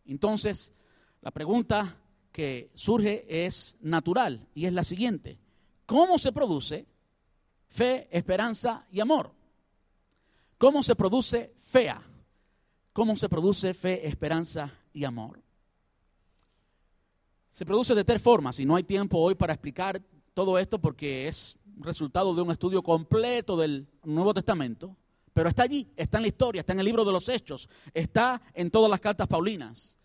Entonces, 0.04 0.72
la 1.20 1.32
pregunta 1.32 1.96
que 2.30 2.70
surge 2.74 3.26
es 3.44 3.76
natural 3.80 4.46
y 4.54 4.66
es 4.66 4.72
la 4.72 4.84
siguiente. 4.84 5.40
¿Cómo 5.86 6.18
se 6.18 6.32
produce 6.32 6.86
fe, 7.68 8.08
esperanza 8.10 8.84
y 8.90 9.00
amor? 9.00 9.32
¿Cómo 10.58 10.82
se 10.82 10.96
produce 10.96 11.54
fea? 11.60 12.02
¿Cómo 12.92 13.14
se 13.14 13.28
produce 13.28 13.72
fe, 13.72 14.06
esperanza 14.06 14.72
y 14.92 15.04
amor? 15.04 15.40
Se 17.52 17.64
produce 17.64 17.94
de 17.94 18.04
tres 18.04 18.20
formas 18.20 18.58
y 18.58 18.66
no 18.66 18.74
hay 18.76 18.82
tiempo 18.82 19.18
hoy 19.18 19.34
para 19.34 19.52
explicar 19.52 20.02
todo 20.34 20.58
esto 20.58 20.78
porque 20.78 21.28
es 21.28 21.56
resultado 21.78 22.34
de 22.34 22.42
un 22.42 22.50
estudio 22.50 22.82
completo 22.82 23.56
del 23.56 23.86
Nuevo 24.02 24.34
Testamento, 24.34 24.96
pero 25.32 25.48
está 25.48 25.62
allí, 25.62 25.90
está 25.96 26.18
en 26.18 26.22
la 26.22 26.28
historia, 26.28 26.60
está 26.60 26.72
en 26.72 26.80
el 26.80 26.86
libro 26.86 27.04
de 27.04 27.12
los 27.12 27.28
Hechos, 27.28 27.68
está 27.94 28.42
en 28.54 28.70
todas 28.70 28.90
las 28.90 29.00
cartas 29.00 29.28
paulinas. 29.28 29.98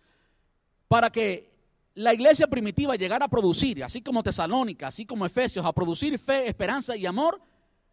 Para 0.87 1.09
que 1.09 1.50
la 1.93 2.13
iglesia 2.13 2.47
primitiva 2.47 2.95
llegara 2.95 3.25
a 3.25 3.29
producir, 3.29 3.83
así 3.83 4.01
como 4.01 4.23
Tesalónica, 4.23 4.87
así 4.87 5.05
como 5.05 5.25
Efesios, 5.25 5.65
a 5.65 5.73
producir 5.73 6.17
fe, 6.17 6.47
esperanza 6.47 6.95
y 6.95 7.05
amor, 7.05 7.41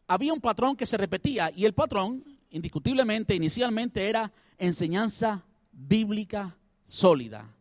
había 0.06 0.32
un 0.32 0.40
patrón 0.40 0.76
que 0.76 0.86
se 0.86 0.96
repetía 0.96 1.50
y 1.54 1.64
el 1.64 1.74
patrón, 1.74 2.24
indiscutiblemente, 2.50 3.34
inicialmente 3.34 4.08
era 4.08 4.32
enseñanza 4.56 5.44
bíblica 5.72 6.56
sólida. 6.82 7.54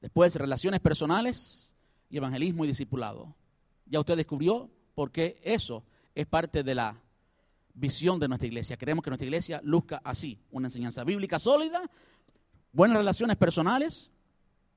Después, 0.00 0.34
relaciones 0.36 0.80
personales 0.80 1.72
y 2.08 2.16
evangelismo 2.16 2.64
y 2.64 2.68
discipulado. 2.68 3.34
Ya 3.86 4.00
usted 4.00 4.16
descubrió 4.16 4.70
por 4.94 5.10
qué 5.10 5.40
eso 5.42 5.84
es 6.14 6.26
parte 6.26 6.62
de 6.62 6.74
la 6.74 7.00
visión 7.74 8.18
de 8.18 8.28
nuestra 8.28 8.46
iglesia. 8.46 8.76
Queremos 8.76 9.02
que 9.02 9.10
nuestra 9.10 9.26
iglesia 9.26 9.60
luzca 9.64 10.00
así, 10.04 10.38
una 10.50 10.68
enseñanza 10.68 11.04
bíblica 11.04 11.38
sólida, 11.38 11.90
buenas 12.72 12.98
relaciones 12.98 13.36
personales, 13.36 14.10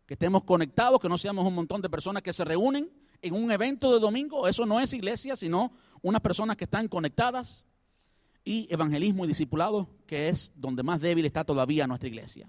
que 0.06 0.14
estemos 0.14 0.44
conectados, 0.44 1.00
que 1.00 1.10
no 1.10 1.18
seamos 1.18 1.46
un 1.46 1.56
montón 1.56 1.82
de 1.82 1.90
personas 1.90 2.22
que 2.22 2.34
se 2.34 2.46
reúnen 2.46 2.90
en 3.22 3.34
un 3.34 3.52
evento 3.52 3.92
de 3.94 4.00
domingo. 4.00 4.48
Eso 4.48 4.66
no 4.66 4.80
es 4.80 4.94
iglesia, 4.94 5.36
sino 5.36 5.72
unas 6.02 6.22
personas 6.22 6.56
que 6.58 6.66
están 6.66 6.88
conectadas. 6.88 7.66
Y 8.48 8.72
evangelismo 8.72 9.26
y 9.26 9.28
discipulado, 9.28 9.90
que 10.06 10.30
es 10.30 10.52
donde 10.56 10.84
más 10.84 11.02
débil 11.02 11.26
está 11.26 11.44
todavía 11.44 11.88
nuestra 11.88 12.08
iglesia. 12.08 12.48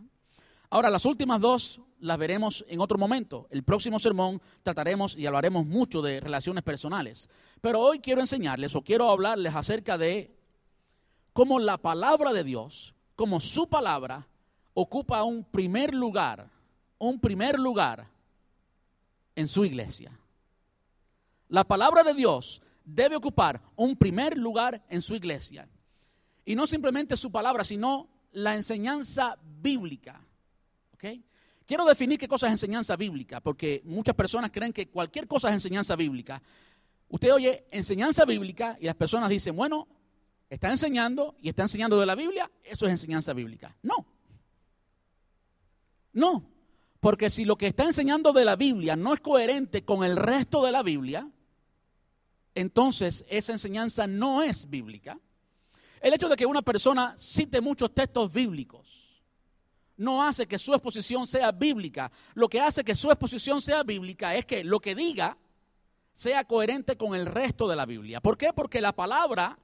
Ahora, 0.68 0.90
las 0.90 1.06
últimas 1.06 1.40
dos 1.40 1.80
las 2.00 2.18
veremos 2.18 2.64
en 2.68 2.80
otro 2.80 2.98
momento. 2.98 3.46
El 3.50 3.62
próximo 3.62 3.98
sermón 3.98 4.40
trataremos 4.62 5.16
y 5.16 5.26
hablaremos 5.26 5.64
mucho 5.64 6.02
de 6.02 6.20
relaciones 6.20 6.62
personales. 6.62 7.30
Pero 7.60 7.80
hoy 7.80 8.00
quiero 8.00 8.20
enseñarles 8.20 8.74
o 8.74 8.82
quiero 8.82 9.08
hablarles 9.08 9.54
acerca 9.54 9.96
de 9.96 10.36
cómo 11.32 11.58
la 11.58 11.78
palabra 11.78 12.32
de 12.32 12.44
Dios, 12.44 12.94
como 13.14 13.40
su 13.40 13.68
palabra, 13.68 14.28
ocupa 14.74 15.22
un 15.22 15.44
primer 15.44 15.94
lugar, 15.94 16.50
un 16.98 17.20
primer 17.20 17.58
lugar 17.58 18.08
en 19.34 19.48
su 19.48 19.64
iglesia. 19.64 20.18
La 21.48 21.64
palabra 21.64 22.02
de 22.02 22.14
Dios 22.14 22.62
debe 22.84 23.16
ocupar 23.16 23.60
un 23.76 23.96
primer 23.96 24.36
lugar 24.36 24.84
en 24.88 25.02
su 25.02 25.14
iglesia. 25.14 25.68
Y 26.44 26.54
no 26.54 26.66
simplemente 26.66 27.16
su 27.16 27.30
palabra, 27.30 27.64
sino 27.64 28.08
la 28.32 28.54
enseñanza 28.54 29.38
bíblica. 29.42 30.22
Quiero 31.66 31.84
definir 31.84 32.16
qué 32.16 32.28
cosa 32.28 32.46
es 32.46 32.52
enseñanza 32.52 32.94
bíblica, 32.94 33.40
porque 33.40 33.82
muchas 33.84 34.14
personas 34.14 34.52
creen 34.52 34.72
que 34.72 34.88
cualquier 34.88 35.26
cosa 35.26 35.48
es 35.48 35.54
enseñanza 35.54 35.96
bíblica. 35.96 36.40
Usted 37.08 37.32
oye 37.32 37.66
enseñanza 37.72 38.24
bíblica 38.24 38.76
y 38.80 38.86
las 38.86 38.94
personas 38.94 39.28
dicen, 39.28 39.56
bueno, 39.56 39.88
está 40.48 40.70
enseñando 40.70 41.34
y 41.40 41.48
está 41.48 41.62
enseñando 41.62 41.98
de 41.98 42.06
la 42.06 42.14
Biblia, 42.14 42.48
eso 42.62 42.86
es 42.86 42.92
enseñanza 42.92 43.32
bíblica. 43.32 43.76
No. 43.82 44.06
No. 46.12 46.55
Porque 47.06 47.30
si 47.30 47.44
lo 47.44 47.54
que 47.54 47.68
está 47.68 47.84
enseñando 47.84 48.32
de 48.32 48.44
la 48.44 48.56
Biblia 48.56 48.96
no 48.96 49.14
es 49.14 49.20
coherente 49.20 49.84
con 49.84 50.02
el 50.02 50.16
resto 50.16 50.64
de 50.64 50.72
la 50.72 50.82
Biblia, 50.82 51.30
entonces 52.52 53.24
esa 53.28 53.52
enseñanza 53.52 54.08
no 54.08 54.42
es 54.42 54.68
bíblica. 54.68 55.16
El 56.00 56.14
hecho 56.14 56.28
de 56.28 56.34
que 56.34 56.46
una 56.46 56.62
persona 56.62 57.14
cite 57.16 57.60
muchos 57.60 57.94
textos 57.94 58.32
bíblicos 58.32 59.22
no 59.96 60.20
hace 60.20 60.48
que 60.48 60.58
su 60.58 60.74
exposición 60.74 61.28
sea 61.28 61.52
bíblica. 61.52 62.10
Lo 62.34 62.48
que 62.48 62.60
hace 62.60 62.82
que 62.82 62.96
su 62.96 63.08
exposición 63.08 63.62
sea 63.62 63.84
bíblica 63.84 64.34
es 64.34 64.44
que 64.44 64.64
lo 64.64 64.80
que 64.80 64.96
diga 64.96 65.38
sea 66.12 66.42
coherente 66.42 66.96
con 66.96 67.14
el 67.14 67.26
resto 67.26 67.68
de 67.68 67.76
la 67.76 67.86
Biblia. 67.86 68.20
¿Por 68.20 68.36
qué? 68.36 68.52
Porque 68.52 68.80
la 68.80 68.96
palabra, 68.96 69.60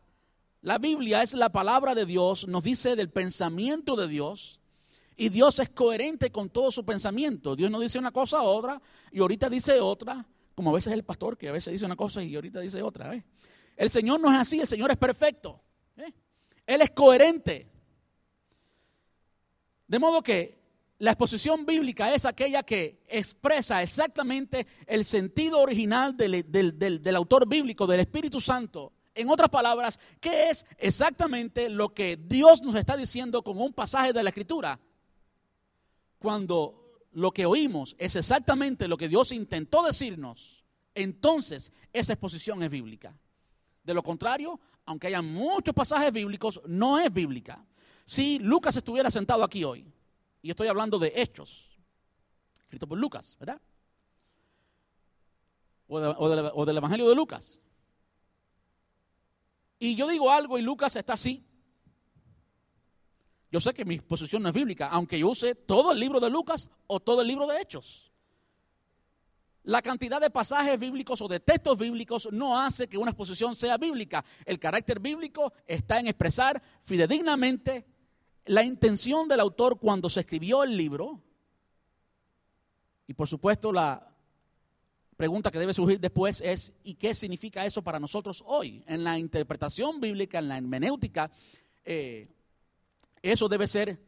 la 0.61 0.79
Biblia 0.79 1.25
es 1.25 1.35
la 1.35 1.51
palabra 1.51 1.97
de 1.97 2.07
Dios, 2.07 2.47
nos 2.47 2.63
dice 2.63 2.95
del 2.95 3.11
pensamiento 3.11 3.97
de 3.97 4.07
Dios. 4.07 4.62
Y 5.17 5.29
Dios 5.29 5.59
es 5.59 5.71
coherente 5.71 6.31
con 6.31 6.51
todo 6.51 6.71
su 6.71 6.85
pensamiento. 6.85 7.55
Dios 7.55 7.71
no 7.71 7.81
dice 7.81 7.99
una 7.99 8.11
cosa 8.11 8.39
a 8.39 8.43
otra 8.43 8.81
y 9.11 9.21
ahorita 9.21 9.49
dice 9.51 9.81
otra, 9.81 10.27
como 10.55 10.71
a 10.71 10.75
veces 10.75 10.93
el 10.93 11.05
pastor 11.05 11.37
que 11.37 11.49
a 11.49 11.53
veces 11.53 11.73
dice 11.73 11.85
una 11.85 11.97
cosa 11.97 12.23
y 12.23 12.35
ahorita 12.35 12.61
dice 12.61 12.83
otra. 12.83 13.15
¿eh? 13.15 13.25
El 13.77 13.91
Señor 13.91 14.21
no 14.21 14.33
es 14.33 14.41
así, 14.41 14.61
el 14.61 14.67
Señor 14.67 14.91
es 14.91 14.97
perfecto. 14.97 15.61
¿eh? 15.97 16.13
Él 16.67 16.81
es 16.83 16.91
coherente. 16.91 17.69
De 19.87 19.99
modo 19.99 20.23
que 20.23 20.63
la 21.03 21.11
exposición 21.11 21.67
bíblica 21.67 22.15
es 22.15 22.25
aquella 22.25 22.63
que 22.63 23.03
expresa 23.09 23.83
exactamente 23.83 24.69
el 24.87 25.05
sentido 25.05 25.59
original 25.59 26.17
del, 26.17 26.45
del, 26.49 27.17
autor 27.17 27.49
bíblico, 27.49 27.89
del 27.89 27.99
Espíritu 28.01 28.41
Santo. 28.41 28.93
En 29.13 29.29
otras 29.29 29.49
palabras, 29.49 29.99
¿qué 30.21 30.49
es 30.49 30.65
exactamente 30.79 31.69
lo 31.69 31.93
que 31.93 32.17
Dios 32.17 32.63
nos 32.63 32.77
está 32.77 32.97
diciendo 32.97 33.43
con 33.43 33.61
un 33.61 33.73
pasaje 33.73 34.13
de 34.13 34.23
la 34.23 34.31
Escritura? 34.31 34.79
Cuando 36.23 37.01
lo 37.15 37.33
que 37.33 37.47
oímos 37.47 37.97
es 37.99 38.15
exactamente 38.15 38.87
lo 38.87 38.97
que 38.97 39.09
Dios 39.09 39.33
intentó 39.33 39.83
decirnos, 39.83 40.65
entonces 40.95 41.73
esa 41.93 42.13
exposición 42.13 42.63
es 42.63 42.71
bíblica. 42.71 43.19
De 43.83 43.93
lo 43.93 44.05
contrario, 44.05 44.61
aunque 44.87 45.09
haya 45.09 45.21
muchos 45.21 45.75
pasajes 45.75 46.13
bíblicos, 46.13 46.61
no 46.65 47.01
es 47.01 47.13
bíblica. 47.13 47.67
Si 48.05 48.39
Lucas 48.39 48.77
estuviera 48.77 49.11
sentado 49.11 49.43
aquí 49.43 49.65
hoy, 49.65 49.85
y 50.43 50.51
estoy 50.51 50.69
hablando 50.69 50.97
de 51.01 51.13
hechos, 51.17 51.77
escrito 52.61 52.87
por 52.87 52.99
Lucas, 52.99 53.37
¿verdad? 53.41 53.61
O, 55.89 56.65
del 56.65 56.77
Evangelio 56.77 57.09
de 57.09 57.17
Lucas. 57.17 57.61
Y 59.81 59.97
yo 59.97 60.07
digo 60.07 60.31
algo 60.31 60.57
y 60.57 60.63
Lucas 60.63 60.95
está 60.95 61.15
así. 61.15 61.45
Yo 63.53 63.61
sé 63.61 63.75
que 63.75 63.85
mi 63.85 64.01
posición 64.01 64.43
no 64.43 64.49
es 64.49 64.55
bíblica, 64.55 64.89
aunque 64.89 65.19
yo 65.19 65.29
use 65.29 65.55
todo 65.55 65.93
el 65.93 66.01
libro 66.01 66.19
de 66.19 66.31
Lucas 66.31 66.71
o 66.87 67.01
todo 67.01 67.21
el 67.21 67.29
libro 67.29 67.47
de 67.47 67.61
Hechos. 67.61 68.11
La 69.65 69.83
cantidad 69.83 70.19
de 70.23 70.31
pasajes 70.31 70.79
bíblicos 70.79 71.21
o 71.21 71.29
de 71.29 71.39
textos 71.39 71.79
bíblicos 71.79 72.31
no 72.33 72.59
hace 72.59 72.89
que 72.89 72.97
una 72.97 73.11
exposición 73.11 73.55
sea 73.55 73.77
bíblica. 73.77 74.25
El 74.47 74.59
carácter 74.59 75.01
bíblico 75.01 75.53
está 75.67 76.01
en 76.01 76.07
expresar 76.07 76.63
fidedignamente 76.85 77.85
la 78.47 78.65
intención 78.65 79.29
del 79.29 79.41
autor 79.41 79.79
cuando 79.79 80.09
se 80.09 80.21
escribió 80.21 80.65
el 80.65 80.75
libro. 80.75 81.21
Y 83.07 83.13
por 83.13 83.29
supuesto 83.29 83.71
la 83.71 84.17
pregunta 85.15 85.51
que 85.51 85.59
debe 85.59 85.75
surgir 85.75 86.01
después 86.01 86.41
es, 86.41 86.73
¿y 86.85 86.95
qué 86.95 87.15
significa 87.15 87.67
eso 87.67 87.83
para 87.83 88.01
nosotros 88.01 88.43
hoy? 88.47 88.83
En 88.87 89.05
la 89.05 89.19
interpretación 89.19 90.01
bíblica, 90.01 90.39
en 90.39 90.49
la 90.49 90.57
hermenéutica, 90.57 91.31
eh, 91.85 92.31
eso 93.23 93.49
debe 93.49 93.67
ser 93.67 93.99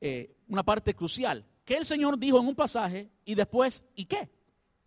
eh, 0.00 0.36
una 0.48 0.62
parte 0.62 0.94
crucial. 0.94 1.44
¿Qué 1.64 1.74
el 1.74 1.84
Señor 1.84 2.18
dijo 2.18 2.38
en 2.38 2.46
un 2.46 2.54
pasaje 2.54 3.10
y 3.24 3.34
después, 3.34 3.82
¿y 3.94 4.04
qué? 4.04 4.30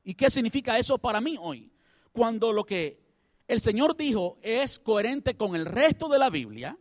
¿Y 0.03 0.13
qué 0.13 0.29
significa 0.29 0.77
eso 0.77 0.97
para 0.97 1.19
mí 1.19 1.37
hoy? 1.39 1.71
Cuando 2.11 2.53
lo 2.53 2.65
que 2.65 2.99
el 3.47 3.61
Señor 3.61 3.97
dijo 3.97 4.37
es 4.41 4.79
coherente 4.79 5.35
con 5.35 5.55
el 5.55 5.65
resto 5.65 6.07
de 6.07 6.19
la 6.19 6.29
Biblia, 6.29 6.77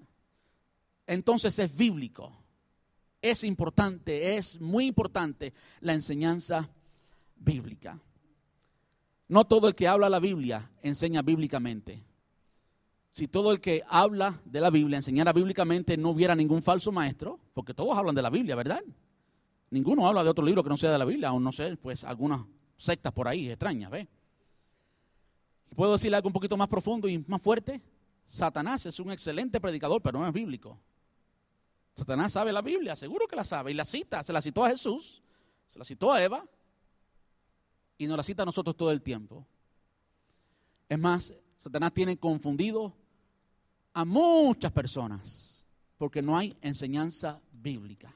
entonces 1.07 1.59
es 1.59 1.74
bíblico. 1.74 2.32
Es 3.22 3.43
importante, 3.45 4.37
es 4.37 4.61
muy 4.61 4.87
importante 4.87 5.55
la 5.80 5.95
enseñanza 5.95 6.70
bíblica. 7.34 7.99
No 9.28 9.45
todo 9.45 9.66
el 9.66 9.74
que 9.74 9.89
habla 9.89 10.09
la 10.09 10.20
Biblia 10.20 10.70
enseña 10.82 11.22
bíblicamente. 11.22 12.05
Si 13.16 13.28
todo 13.28 13.50
el 13.50 13.62
que 13.62 13.82
habla 13.88 14.42
de 14.44 14.60
la 14.60 14.68
Biblia 14.68 14.98
enseñara 14.98 15.32
bíblicamente, 15.32 15.96
no 15.96 16.10
hubiera 16.10 16.34
ningún 16.34 16.60
falso 16.60 16.92
maestro, 16.92 17.40
porque 17.54 17.72
todos 17.72 17.96
hablan 17.96 18.14
de 18.14 18.20
la 18.20 18.28
Biblia, 18.28 18.54
¿verdad? 18.54 18.84
Ninguno 19.70 20.06
habla 20.06 20.22
de 20.22 20.28
otro 20.28 20.44
libro 20.44 20.62
que 20.62 20.68
no 20.68 20.76
sea 20.76 20.92
de 20.92 20.98
la 20.98 21.06
Biblia, 21.06 21.32
o 21.32 21.40
no 21.40 21.50
sé, 21.50 21.78
pues 21.78 22.04
algunas 22.04 22.42
sectas 22.76 23.14
por 23.14 23.26
ahí 23.26 23.48
extrañas, 23.48 23.90
¿ve? 23.90 24.06
¿Puedo 25.74 25.94
decirle 25.94 26.18
algo 26.18 26.28
un 26.28 26.34
poquito 26.34 26.58
más 26.58 26.68
profundo 26.68 27.08
y 27.08 27.24
más 27.26 27.40
fuerte? 27.40 27.80
Satanás 28.26 28.84
es 28.84 29.00
un 29.00 29.10
excelente 29.10 29.62
predicador, 29.62 30.02
pero 30.02 30.18
no 30.18 30.26
es 30.26 30.34
bíblico. 30.34 30.78
Satanás 31.94 32.34
sabe 32.34 32.52
la 32.52 32.60
Biblia, 32.60 32.94
seguro 32.96 33.26
que 33.26 33.36
la 33.36 33.44
sabe, 33.44 33.70
y 33.70 33.74
la 33.74 33.86
cita, 33.86 34.22
se 34.24 34.34
la 34.34 34.42
citó 34.42 34.62
a 34.62 34.68
Jesús, 34.68 35.22
se 35.70 35.78
la 35.78 35.86
citó 35.86 36.12
a 36.12 36.22
Eva, 36.22 36.44
y 37.96 38.08
nos 38.08 38.18
la 38.18 38.22
cita 38.22 38.42
a 38.42 38.44
nosotros 38.44 38.76
todo 38.76 38.90
el 38.90 39.00
tiempo. 39.00 39.46
Es 40.86 40.98
más, 40.98 41.32
Satanás 41.56 41.94
tiene 41.94 42.18
confundido 42.18 42.94
a 43.97 44.05
muchas 44.05 44.72
personas 44.72 45.64
porque 45.97 46.20
no 46.20 46.36
hay 46.36 46.55
enseñanza 46.61 47.40
bíblica. 47.51 48.14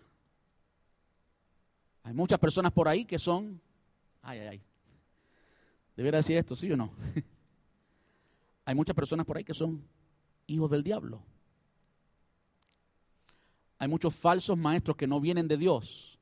Hay 2.03 2.13
muchas 2.13 2.39
personas 2.39 2.71
por 2.73 2.87
ahí 2.87 3.07
que 3.07 3.19
son 3.19 3.61
Ay, 4.23 4.41
ay, 4.41 4.47
ay. 4.49 4.63
¿Debería 5.97 6.19
decir 6.19 6.37
esto, 6.37 6.55
sí 6.55 6.71
o 6.71 6.77
no? 6.77 6.93
Hay 8.65 8.75
muchas 8.75 8.95
personas 8.95 9.27
por 9.27 9.37
ahí 9.37 9.45
que 9.45 9.55
son 9.55 9.83
hijos 10.47 10.71
del 10.71 10.83
diablo. 10.83 11.23
Hay 13.79 13.89
muchos 13.89 14.15
falsos 14.15 14.57
maestros 14.57 14.97
que 14.97 15.07
no 15.07 15.21
vienen 15.21 15.49
de 15.49 15.57
Dios. 15.57 16.19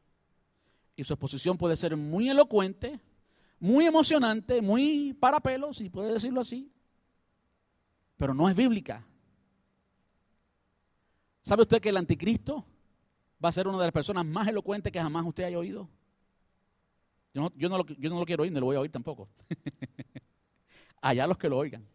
Y 0.97 1.05
su 1.05 1.13
exposición 1.13 1.59
puede 1.59 1.77
ser 1.77 1.97
muy 1.97 2.29
elocuente, 2.31 3.01
muy 3.59 3.87
emocionante, 3.87 4.63
muy 4.63 5.15
para 5.15 5.41
pelos, 5.41 5.79
si 5.79 5.91
puede 5.91 6.13
decirlo 6.13 6.41
así. 6.41 6.71
Pero 8.17 8.35
no 8.35 8.49
es 8.49 8.57
bíblica. 8.57 9.05
¿Sabe 11.49 11.63
usted 11.63 11.81
que 11.81 11.89
el 11.89 11.97
anticristo 11.97 12.63
va 13.43 13.49
a 13.49 13.53
ser 13.53 13.67
una 13.67 13.79
de 13.79 13.85
las 13.85 13.93
personas 13.93 14.27
más 14.27 14.47
elocuentes 14.49 14.93
que 14.93 15.01
jamás 15.01 15.25
usted 15.25 15.45
haya 15.45 15.59
oído? 15.59 15.89
Yo 17.33 17.51
no, 17.71 17.79
lo, 17.79 17.87
quiero 18.27 18.43
oír, 18.43 18.53
ni 18.53 18.61
lo 18.61 18.67
voy 18.67 18.77
a 18.77 18.81
oír 18.81 18.93
tampoco. 18.93 19.31
Allá 21.01 21.27
los 21.27 21.39
que 21.39 21.49
lo 21.49 21.57
oigan. 21.57 21.89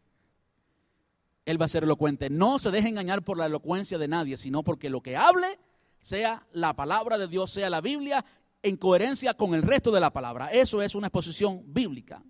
Él 1.46 1.62
va 1.62 1.66
a 1.66 1.68
ser 1.68 1.84
elocuente. 1.84 2.32
No 2.32 2.58
se 2.58 2.72
deje 2.72 2.88
engañar 2.88 3.22
por 3.22 3.38
la 3.38 3.46
elocuencia 3.46 4.00
de 4.00 4.08
nadie, 4.08 4.38
sino 4.38 4.64
porque 4.64 4.90
lo 4.90 5.02
que 5.02 5.16
hable 5.16 5.60
sea 6.00 6.48
la 6.54 6.76
palabra 6.76 7.20
de 7.20 7.28
Dios, 7.28 7.52
sea 7.52 7.70
la 7.70 7.80
Biblia, 7.80 8.26
en 8.64 8.76
coherencia 8.76 9.36
con 9.36 9.54
el 9.54 9.62
resto 9.62 9.92
de 9.92 10.00
la 10.00 10.12
palabra. 10.12 10.48
Eso 10.48 10.82
es 10.82 10.96
una 10.96 11.10
exposición 11.10 11.62
bíblica. 11.68 12.24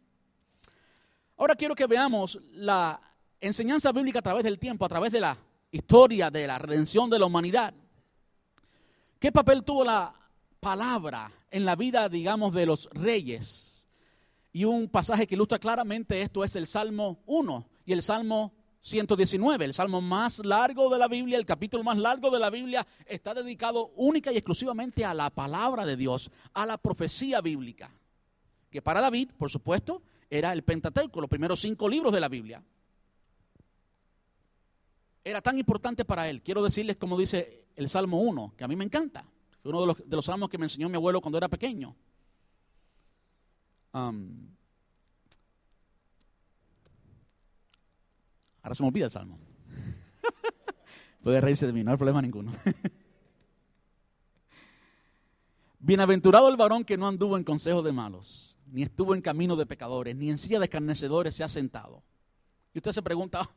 Ahora 1.38 1.56
quiero 1.56 1.74
que 1.74 1.88
veamos 1.88 2.38
la 2.52 3.00
enseñanza 3.40 3.94
bíblica 3.94 4.20
a 4.20 4.24
través 4.24 4.44
del 4.44 4.60
tiempo, 4.60 4.84
a 4.84 4.90
través 4.90 5.14
de 5.14 5.22
la 5.22 5.38
historia 5.74 6.32
de 6.32 6.48
la 6.48 6.58
redención 6.58 7.10
de 7.10 7.20
la 7.20 7.26
humanidad. 7.26 7.74
¿Qué 9.20 9.32
papel 9.32 9.64
tuvo 9.64 9.84
la 9.84 10.14
palabra 10.64 11.30
en 11.52 11.66
la 11.66 11.76
vida, 11.76 12.10
digamos, 12.10 12.54
de 12.54 12.66
los 12.66 12.90
reyes. 12.94 13.88
Y 14.52 14.66
un 14.66 14.88
pasaje 14.88 15.28
que 15.28 15.36
ilustra 15.36 15.60
claramente 15.60 16.22
esto 16.22 16.44
es 16.44 16.56
el 16.56 16.66
Salmo 16.66 17.22
1 17.28 17.68
y 17.86 17.94
el 17.94 18.02
Salmo 18.02 18.54
119, 18.80 19.66
el 19.66 19.74
salmo 19.74 20.02
más 20.02 20.44
largo 20.44 20.90
de 20.90 20.98
la 20.98 21.08
Biblia, 21.08 21.38
el 21.38 21.46
capítulo 21.46 21.84
más 21.84 21.98
largo 21.98 22.30
de 22.32 22.40
la 22.40 22.50
Biblia, 22.50 22.86
está 23.06 23.34
dedicado 23.34 23.92
única 23.96 24.32
y 24.32 24.38
exclusivamente 24.38 25.06
a 25.06 25.14
la 25.14 25.30
palabra 25.30 25.86
de 25.86 25.96
Dios, 25.96 26.32
a 26.54 26.66
la 26.66 26.78
profecía 26.78 27.40
bíblica. 27.40 27.92
Que 28.70 28.82
para 28.82 29.00
David, 29.00 29.30
por 29.38 29.50
supuesto, 29.50 30.02
era 30.30 30.52
el 30.52 30.64
Pentateuco, 30.64 31.22
los 31.22 31.30
primeros 31.30 31.62
cinco 31.62 31.88
libros 31.88 32.12
de 32.12 32.20
la 32.20 32.28
Biblia. 32.30 32.62
Era 35.24 35.42
tan 35.42 35.58
importante 35.58 36.06
para 36.06 36.30
él. 36.30 36.42
Quiero 36.42 36.64
decirles, 36.64 36.98
como 36.98 37.18
dice 37.18 37.66
el 37.76 37.88
Salmo 37.88 38.20
1, 38.20 38.56
que 38.58 38.64
a 38.64 38.68
mí 38.68 38.76
me 38.76 38.84
encanta 38.84 39.26
uno 39.64 39.82
de 39.82 39.88
los, 39.88 39.98
de 39.98 40.16
los, 40.16 40.26
salmos 40.26 40.50
que 40.50 40.58
me 40.58 40.66
enseñó 40.66 40.90
mi 40.90 40.96
abuelo 40.96 41.22
cuando 41.22 41.38
era 41.38 41.48
pequeño. 41.48 41.96
ahora 43.94 44.34
se 48.74 48.82
me 48.82 48.90
olvida 48.90 49.06
el 49.06 49.12
salmo. 49.12 49.38
Puede 51.22 51.40
reírse 51.40 51.68
de 51.68 51.74
mí, 51.74 51.84
no 51.84 51.92
hay 51.92 51.98
problema 51.98 52.20
ninguno. 52.22 52.52
Bienaventurado 55.80 56.50
el 56.50 56.58
varón 56.58 56.84
que 56.84 56.98
no 56.98 57.08
anduvo 57.08 57.38
en 57.38 57.44
consejo 57.44 57.84
de 57.84 57.92
malos, 57.92 58.58
ni 58.68 58.84
estuvo 58.84 59.14
en 59.14 59.22
camino 59.22 59.56
de 59.56 59.66
pecadores, 59.66 60.16
ni 60.16 60.32
en 60.32 60.38
silla 60.38 60.60
de 60.60 60.66
escarnecedores 60.66 61.36
se 61.36 61.44
ha 61.44 61.50
sentado. 61.50 62.04
Y 62.74 62.80
usted 62.80 62.94
se 62.94 63.02
pregunta, 63.02 63.42
ah, 63.44 63.50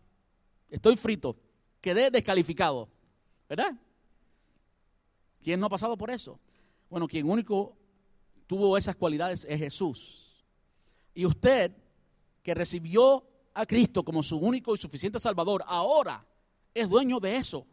estoy 0.69 0.97
frito, 0.97 1.37
quedé 1.81 2.11
descalificado, 2.11 2.89
¿verdad? 3.49 3.75
¿Quién 5.43 5.61
no 5.61 5.67
ha 5.67 5.71
pasado 5.71 5.97
por 5.97 6.11
eso? 6.11 6.41
Bueno, 6.91 7.07
quien 7.07 7.29
único 7.29 7.77
tuvo 8.47 8.77
esas 8.77 8.97
cualidades 8.97 9.47
es 9.49 9.59
Jesús. 9.59 10.45
Y 11.15 11.25
usted, 11.25 11.73
que 12.43 12.55
recibió 12.55 13.25
a 13.55 13.67
Cristo 13.67 14.05
como 14.05 14.23
su 14.23 14.37
único 14.37 14.75
y 14.75 14.79
suficiente 14.79 15.19
Salvador, 15.19 15.65
ahora 15.67 16.27
es 16.75 16.89
dueño 16.89 17.21
de 17.21 17.37
eso. 17.37 17.67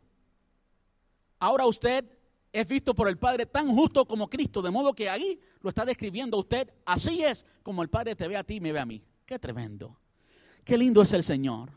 Ahora 1.40 1.66
usted 1.66 2.06
es 2.54 2.68
visto 2.68 2.94
por 2.94 3.10
el 3.10 3.18
Padre 3.18 3.46
tan 3.48 3.76
justo 3.76 4.06
como 4.06 4.30
Cristo, 4.30 4.62
de 4.62 4.72
modo 4.72 4.94
que 4.94 5.10
ahí 5.10 5.40
lo 5.62 5.70
está 5.70 5.84
describiendo 5.84 6.38
usted. 6.38 6.72
Así 6.86 7.24
es 7.24 7.46
como 7.64 7.82
el 7.82 7.90
Padre 7.90 8.16
te 8.16 8.28
ve 8.28 8.38
a 8.38 8.44
ti 8.44 8.56
y 8.56 8.62
me 8.62 8.72
ve 8.72 8.80
a 8.80 8.86
mí. 8.86 9.04
Qué 9.26 9.40
tremendo. 9.40 10.00
Qué 10.64 10.78
lindo 10.78 11.02
es 11.02 11.12
el 11.14 11.24
Señor. 11.24 11.72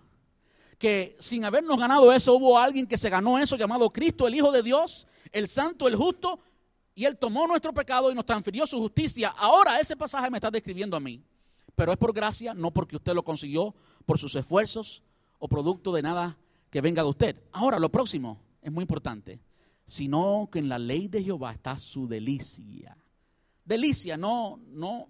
Que 0.78 1.16
sin 1.18 1.44
habernos 1.44 1.78
ganado 1.78 2.12
eso, 2.12 2.34
hubo 2.34 2.58
alguien 2.58 2.86
que 2.86 2.98
se 2.98 3.08
ganó 3.08 3.38
eso 3.38 3.56
llamado 3.56 3.90
Cristo, 3.90 4.26
el 4.26 4.34
Hijo 4.34 4.52
de 4.52 4.62
Dios, 4.62 5.06
el 5.32 5.48
Santo, 5.48 5.88
el 5.88 5.96
Justo, 5.96 6.40
y 6.94 7.04
Él 7.04 7.16
tomó 7.18 7.46
nuestro 7.46 7.72
pecado 7.72 8.10
y 8.10 8.14
nos 8.14 8.24
transfirió 8.24 8.66
su 8.66 8.78
justicia. 8.78 9.28
Ahora 9.36 9.78
ese 9.78 9.96
pasaje 9.96 10.30
me 10.30 10.38
está 10.38 10.50
describiendo 10.50 10.96
a 10.96 11.00
mí. 11.00 11.22
Pero 11.74 11.92
es 11.92 11.98
por 11.98 12.12
gracia, 12.14 12.54
no 12.54 12.70
porque 12.70 12.96
usted 12.96 13.12
lo 13.12 13.22
consiguió 13.22 13.74
por 14.06 14.18
sus 14.18 14.34
esfuerzos 14.34 15.02
o 15.38 15.46
producto 15.46 15.92
de 15.92 16.00
nada 16.00 16.38
que 16.70 16.80
venga 16.80 17.02
de 17.02 17.08
usted. 17.10 17.36
Ahora, 17.52 17.78
lo 17.78 17.90
próximo 17.90 18.40
es 18.62 18.72
muy 18.72 18.82
importante. 18.82 19.40
Sino 19.84 20.48
que 20.50 20.58
en 20.58 20.68
la 20.68 20.78
ley 20.78 21.06
de 21.06 21.22
Jehová 21.22 21.52
está 21.52 21.78
su 21.78 22.08
delicia. 22.08 22.96
Delicia, 23.64 24.16
no, 24.16 24.58
no, 24.68 25.08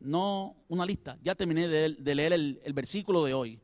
no 0.00 0.56
una 0.68 0.86
lista. 0.86 1.18
Ya 1.22 1.34
terminé 1.34 1.68
de, 1.68 2.14
leer 2.14 2.32
el, 2.32 2.60
el 2.64 2.72
versículo 2.72 3.22
de 3.24 3.34
hoy. 3.34 3.60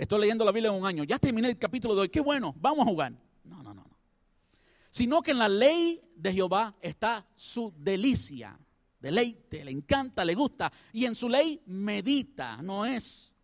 Estoy 0.00 0.20
leyendo 0.20 0.44
la 0.44 0.52
Biblia 0.52 0.70
en 0.70 0.76
un 0.76 0.86
año. 0.86 1.04
Ya 1.04 1.18
terminé 1.18 1.48
el 1.48 1.58
capítulo 1.58 1.94
de 1.94 2.00
hoy. 2.02 2.08
Qué 2.08 2.20
bueno, 2.20 2.54
vamos 2.58 2.86
a 2.86 2.90
jugar. 2.90 3.12
No, 3.44 3.62
no, 3.62 3.74
no 3.74 3.90
sino 4.90 5.22
que 5.22 5.30
en 5.30 5.38
la 5.38 5.48
ley 5.48 6.02
de 6.16 6.32
Jehová 6.32 6.76
está 6.80 7.26
su 7.34 7.72
delicia, 7.78 8.58
deleite, 8.98 9.64
le 9.64 9.70
encanta, 9.70 10.24
le 10.24 10.34
gusta, 10.34 10.70
y 10.92 11.04
en 11.06 11.14
su 11.14 11.28
ley 11.28 11.62
medita, 11.66 12.60
no 12.60 12.84
es, 12.84 13.34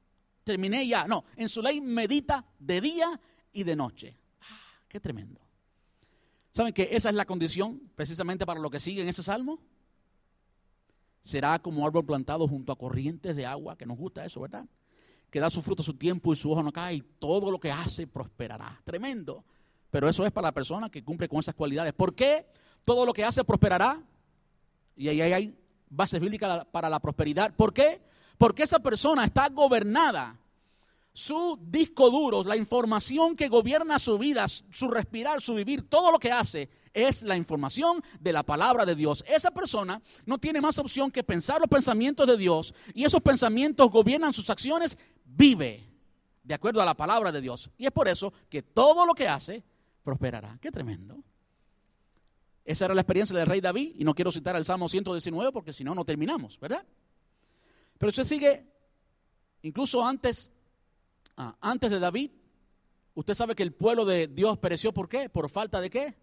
terminé 0.44 0.86
ya, 0.86 1.06
no, 1.06 1.24
en 1.36 1.48
su 1.48 1.62
ley 1.62 1.80
medita 1.80 2.44
de 2.58 2.80
día 2.80 3.20
y 3.52 3.62
de 3.62 3.76
noche. 3.76 4.18
Ah, 4.42 4.84
qué 4.88 5.00
tremendo. 5.00 5.40
¿Saben 6.50 6.72
que 6.72 6.88
esa 6.90 7.10
es 7.10 7.14
la 7.14 7.26
condición 7.26 7.80
precisamente 7.94 8.44
para 8.44 8.60
lo 8.60 8.70
que 8.70 8.80
sigue 8.80 9.02
en 9.02 9.08
ese 9.08 9.22
salmo? 9.22 9.60
Será 11.22 11.58
como 11.60 11.86
árbol 11.86 12.06
plantado 12.06 12.48
junto 12.48 12.72
a 12.72 12.78
corrientes 12.78 13.36
de 13.36 13.46
agua, 13.46 13.76
que 13.76 13.86
nos 13.86 13.98
gusta 13.98 14.24
eso, 14.24 14.40
¿verdad? 14.40 14.66
Que 15.36 15.40
da 15.40 15.50
su 15.50 15.60
fruto 15.60 15.82
a 15.82 15.84
su 15.84 15.92
tiempo 15.92 16.32
y 16.32 16.36
su 16.36 16.50
hoja 16.50 16.62
no 16.62 16.72
cae 16.72 16.94
y 16.94 17.00
todo 17.02 17.50
lo 17.50 17.60
que 17.60 17.70
hace 17.70 18.06
prosperará. 18.06 18.80
Tremendo. 18.84 19.44
Pero 19.90 20.08
eso 20.08 20.24
es 20.24 20.32
para 20.32 20.48
la 20.48 20.52
persona 20.52 20.88
que 20.88 21.04
cumple 21.04 21.28
con 21.28 21.40
esas 21.40 21.54
cualidades. 21.54 21.92
¿Por 21.92 22.14
qué? 22.14 22.46
Todo 22.86 23.04
lo 23.04 23.12
que 23.12 23.22
hace 23.22 23.44
prosperará. 23.44 24.02
Y 24.96 25.08
ahí 25.08 25.20
hay 25.20 25.54
bases 25.90 26.22
bíblicas 26.22 26.64
para 26.72 26.88
la 26.88 27.00
prosperidad. 27.00 27.54
¿Por 27.54 27.74
qué? 27.74 28.00
Porque 28.38 28.62
esa 28.62 28.78
persona 28.78 29.26
está 29.26 29.50
gobernada. 29.50 30.40
Su 31.12 31.58
disco 31.60 32.08
duro, 32.08 32.42
la 32.42 32.56
información 32.56 33.36
que 33.36 33.48
gobierna 33.48 33.98
su 33.98 34.16
vida, 34.16 34.46
su 34.48 34.88
respirar, 34.88 35.42
su 35.42 35.52
vivir, 35.52 35.86
todo 35.86 36.12
lo 36.12 36.18
que 36.18 36.32
hace 36.32 36.70
es 36.94 37.22
la 37.22 37.36
información 37.36 38.02
de 38.20 38.32
la 38.32 38.42
palabra 38.42 38.86
de 38.86 38.94
Dios. 38.94 39.22
Esa 39.28 39.50
persona 39.50 40.00
no 40.24 40.38
tiene 40.38 40.62
más 40.62 40.78
opción 40.78 41.10
que 41.10 41.22
pensar 41.22 41.60
los 41.60 41.68
pensamientos 41.68 42.26
de 42.26 42.38
Dios 42.38 42.74
y 42.94 43.04
esos 43.04 43.20
pensamientos 43.20 43.90
gobiernan 43.90 44.32
sus 44.32 44.48
acciones, 44.48 44.96
vive 45.36 45.84
de 46.42 46.54
acuerdo 46.54 46.80
a 46.80 46.84
la 46.84 46.94
palabra 46.94 47.32
de 47.32 47.40
Dios. 47.40 47.70
Y 47.76 47.86
es 47.86 47.92
por 47.92 48.08
eso 48.08 48.32
que 48.48 48.62
todo 48.62 49.04
lo 49.04 49.14
que 49.14 49.28
hace 49.28 49.62
prosperará. 50.02 50.58
Qué 50.60 50.70
tremendo. 50.70 51.22
Esa 52.64 52.86
era 52.86 52.94
la 52.94 53.00
experiencia 53.00 53.36
del 53.36 53.46
rey 53.46 53.60
David 53.60 53.94
y 53.96 54.04
no 54.04 54.14
quiero 54.14 54.32
citar 54.32 54.56
el 54.56 54.64
Salmo 54.64 54.88
119 54.88 55.52
porque 55.52 55.72
si 55.72 55.84
no, 55.84 55.94
no 55.94 56.04
terminamos, 56.04 56.58
¿verdad? 56.58 56.84
Pero 57.98 58.10
usted 58.10 58.24
sigue, 58.24 58.66
incluso 59.62 60.04
antes, 60.04 60.50
ah, 61.36 61.56
antes 61.60 61.90
de 61.90 61.98
David, 61.98 62.30
usted 63.14 63.34
sabe 63.34 63.54
que 63.54 63.62
el 63.62 63.72
pueblo 63.72 64.04
de 64.04 64.26
Dios 64.26 64.58
pereció, 64.58 64.92
¿por 64.92 65.08
qué? 65.08 65.28
Por 65.28 65.48
falta 65.48 65.80
de 65.80 65.90
qué? 65.90 66.14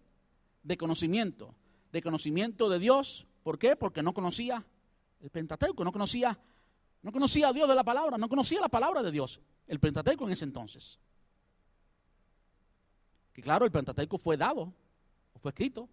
De 0.62 0.76
conocimiento. 0.76 1.54
De 1.92 2.02
conocimiento 2.02 2.68
de 2.68 2.78
Dios, 2.78 3.26
¿por 3.42 3.58
qué? 3.58 3.76
Porque 3.76 4.02
no 4.02 4.12
conocía 4.12 4.64
el 5.20 5.30
Pentateuco, 5.30 5.84
no 5.84 5.92
conocía, 5.92 6.38
no 7.04 7.12
conocía 7.12 7.48
a 7.48 7.52
Dios 7.52 7.68
de 7.68 7.74
la 7.74 7.84
palabra, 7.84 8.16
no 8.16 8.30
conocía 8.30 8.62
la 8.62 8.70
palabra 8.70 9.02
de 9.02 9.12
Dios, 9.12 9.38
el 9.66 9.78
Pentateuco 9.78 10.24
en 10.24 10.32
ese 10.32 10.46
entonces. 10.46 10.98
Que 13.30 13.42
claro, 13.42 13.66
el 13.66 13.70
Pentateuco 13.70 14.16
fue 14.16 14.38
dado, 14.38 14.72
fue 15.42 15.50
escrito, 15.50 15.86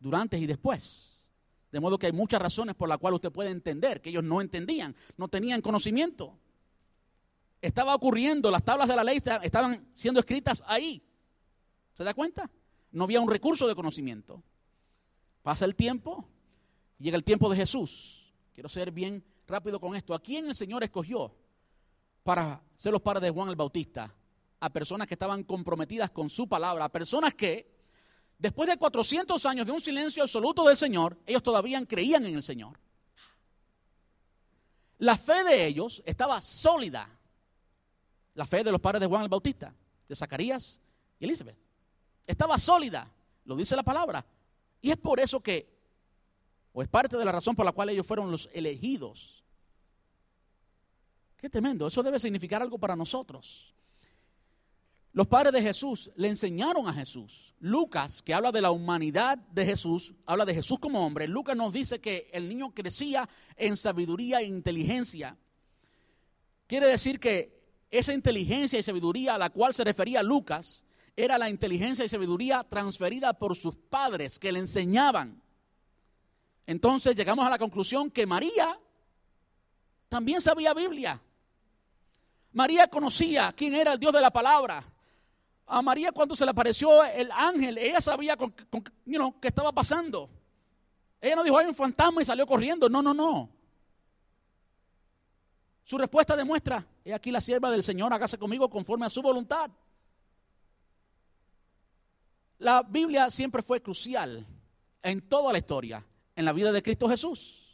durante 0.00 0.36
y 0.36 0.46
después. 0.46 1.24
De 1.70 1.78
modo 1.78 1.96
que 1.96 2.06
hay 2.06 2.12
muchas 2.12 2.42
razones 2.42 2.74
por 2.74 2.88
las 2.88 2.98
cuales 2.98 3.18
usted 3.18 3.30
puede 3.30 3.50
entender 3.50 4.00
que 4.00 4.10
ellos 4.10 4.24
no 4.24 4.40
entendían, 4.40 4.96
no 5.16 5.28
tenían 5.28 5.62
conocimiento. 5.62 6.36
Estaba 7.62 7.94
ocurriendo, 7.94 8.50
las 8.50 8.64
tablas 8.64 8.88
de 8.88 8.96
la 8.96 9.04
ley 9.04 9.20
estaban 9.42 9.90
siendo 9.92 10.18
escritas 10.18 10.60
ahí. 10.66 11.00
¿Se 11.94 12.02
da 12.02 12.14
cuenta? 12.14 12.50
No 12.90 13.04
había 13.04 13.20
un 13.20 13.30
recurso 13.30 13.68
de 13.68 13.76
conocimiento. 13.76 14.42
Pasa 15.42 15.64
el 15.64 15.76
tiempo, 15.76 16.28
llega 16.98 17.16
el 17.16 17.22
tiempo 17.22 17.48
de 17.48 17.56
Jesús. 17.56 18.34
Quiero 18.54 18.68
ser 18.68 18.90
bien 18.90 19.22
rápido 19.48 19.80
con 19.80 19.96
esto. 19.96 20.14
¿A 20.14 20.20
quién 20.20 20.46
el 20.46 20.54
Señor 20.54 20.84
escogió 20.84 21.34
para 22.22 22.62
ser 22.76 22.92
los 22.92 23.02
padres 23.02 23.22
de 23.22 23.30
Juan 23.30 23.48
el 23.48 23.56
Bautista? 23.56 24.14
a 24.60 24.70
personas 24.70 25.06
que 25.06 25.14
estaban 25.14 25.44
comprometidas 25.44 26.10
con 26.10 26.28
su 26.28 26.48
palabra, 26.48 26.84
a 26.84 26.88
personas 26.88 27.34
que, 27.34 27.70
después 28.38 28.68
de 28.68 28.76
400 28.76 29.44
años 29.46 29.66
de 29.66 29.72
un 29.72 29.80
silencio 29.80 30.22
absoluto 30.22 30.64
del 30.64 30.76
Señor, 30.76 31.16
ellos 31.26 31.42
todavía 31.42 31.84
creían 31.86 32.26
en 32.26 32.34
el 32.34 32.42
Señor. 32.42 32.78
La 34.98 35.16
fe 35.16 35.44
de 35.44 35.66
ellos 35.66 36.02
estaba 36.04 36.42
sólida. 36.42 37.08
La 38.34 38.46
fe 38.46 38.64
de 38.64 38.72
los 38.72 38.80
padres 38.80 39.00
de 39.00 39.06
Juan 39.06 39.22
el 39.22 39.28
Bautista, 39.28 39.72
de 40.08 40.16
Zacarías 40.16 40.80
y 41.20 41.24
Elizabeth. 41.24 41.56
Estaba 42.26 42.58
sólida, 42.58 43.10
lo 43.44 43.56
dice 43.56 43.76
la 43.76 43.82
palabra. 43.82 44.24
Y 44.80 44.90
es 44.90 44.96
por 44.96 45.20
eso 45.20 45.40
que, 45.40 45.68
o 46.72 46.82
es 46.82 46.88
parte 46.88 47.16
de 47.16 47.24
la 47.24 47.32
razón 47.32 47.54
por 47.54 47.64
la 47.64 47.72
cual 47.72 47.90
ellos 47.90 48.06
fueron 48.06 48.30
los 48.30 48.48
elegidos. 48.52 49.37
Qué 51.38 51.48
tremendo, 51.48 51.86
eso 51.86 52.02
debe 52.02 52.18
significar 52.18 52.60
algo 52.60 52.78
para 52.78 52.96
nosotros. 52.96 53.72
Los 55.12 55.26
padres 55.26 55.52
de 55.52 55.62
Jesús 55.62 56.10
le 56.16 56.28
enseñaron 56.28 56.86
a 56.86 56.92
Jesús. 56.92 57.54
Lucas, 57.60 58.22
que 58.22 58.34
habla 58.34 58.52
de 58.52 58.60
la 58.60 58.70
humanidad 58.70 59.38
de 59.38 59.64
Jesús, 59.64 60.12
habla 60.26 60.44
de 60.44 60.54
Jesús 60.54 60.78
como 60.78 61.04
hombre. 61.04 61.26
Lucas 61.26 61.56
nos 61.56 61.72
dice 61.72 62.00
que 62.00 62.28
el 62.32 62.48
niño 62.48 62.74
crecía 62.74 63.28
en 63.56 63.76
sabiduría 63.76 64.40
e 64.40 64.44
inteligencia. 64.44 65.36
Quiere 66.66 66.88
decir 66.88 67.18
que 67.18 67.58
esa 67.90 68.12
inteligencia 68.12 68.78
y 68.78 68.82
sabiduría 68.82 69.36
a 69.36 69.38
la 69.38 69.50
cual 69.50 69.72
se 69.72 69.84
refería 69.84 70.22
Lucas 70.22 70.84
era 71.16 71.38
la 71.38 71.48
inteligencia 71.48 72.04
y 72.04 72.08
sabiduría 72.08 72.64
transferida 72.68 73.32
por 73.32 73.56
sus 73.56 73.74
padres 73.74 74.38
que 74.38 74.52
le 74.52 74.58
enseñaban. 74.58 75.42
Entonces 76.66 77.16
llegamos 77.16 77.46
a 77.46 77.50
la 77.50 77.58
conclusión 77.58 78.10
que 78.10 78.26
María 78.26 78.78
también 80.08 80.40
sabía 80.40 80.74
Biblia. 80.74 81.20
María 82.52 82.88
conocía 82.88 83.52
quién 83.52 83.74
era 83.74 83.92
el 83.92 83.98
Dios 83.98 84.12
de 84.12 84.20
la 84.20 84.30
palabra 84.30 84.84
a 85.68 85.82
María 85.82 86.12
cuando 86.12 86.34
se 86.34 86.44
le 86.44 86.50
apareció 86.50 87.04
el 87.04 87.30
ángel, 87.30 87.76
ella 87.76 88.00
sabía 88.00 88.36
con, 88.36 88.52
qué 88.52 89.48
estaba 89.48 89.70
pasando. 89.70 90.30
Ella 91.20 91.36
no 91.36 91.44
dijo, 91.44 91.58
hay 91.58 91.66
un 91.66 91.74
fantasma 91.74 92.22
y 92.22 92.24
salió 92.24 92.46
corriendo. 92.46 92.88
No, 92.88 93.02
no, 93.02 93.12
no. 93.12 93.50
Su 95.82 95.98
respuesta 95.98 96.36
demuestra, 96.36 96.86
he 97.04 97.12
aquí 97.12 97.30
la 97.30 97.40
sierva 97.40 97.70
del 97.70 97.82
Señor, 97.82 98.12
hágase 98.12 98.38
conmigo 98.38 98.68
conforme 98.70 99.06
a 99.06 99.10
su 99.10 99.20
voluntad. 99.20 99.70
La 102.58 102.82
Biblia 102.82 103.30
siempre 103.30 103.62
fue 103.62 103.82
crucial 103.82 104.46
en 105.02 105.28
toda 105.28 105.52
la 105.52 105.58
historia, 105.58 106.04
en 106.34 106.44
la 106.44 106.52
vida 106.52 106.72
de 106.72 106.82
Cristo 106.82 107.08
Jesús. 107.08 107.67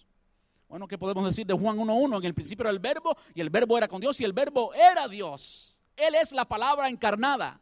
Bueno, 0.75 0.89
¿qué 0.89 0.99
podemos 0.99 1.25
decir 1.25 1.47
de 1.47 1.55
Juan 1.55 1.79
1.1? 1.79 2.19
En 2.19 2.25
el 2.25 2.35
principio 2.35 2.65
era 2.65 2.71
el 2.71 2.81
verbo 2.81 3.17
y 3.33 3.41
el 3.41 3.49
verbo 3.49 3.79
era 3.79 3.87
con 3.87 4.01
Dios 4.01 4.21
y 4.21 4.25
el 4.25 4.33
verbo 4.33 4.75
era 4.75 5.07
Dios. 5.07 5.81
Él 5.95 6.17
es 6.17 6.33
la 6.33 6.47
palabra 6.47 6.89
encarnada. 6.89 7.61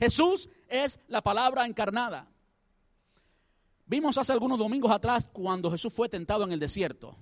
Jesús 0.00 0.48
es 0.66 0.98
la 1.08 1.20
palabra 1.20 1.66
encarnada. 1.66 2.26
Vimos 3.84 4.16
hace 4.16 4.32
algunos 4.32 4.58
domingos 4.58 4.90
atrás 4.90 5.28
cuando 5.30 5.70
Jesús 5.70 5.92
fue 5.92 6.08
tentado 6.08 6.44
en 6.44 6.52
el 6.52 6.58
desierto. 6.58 7.18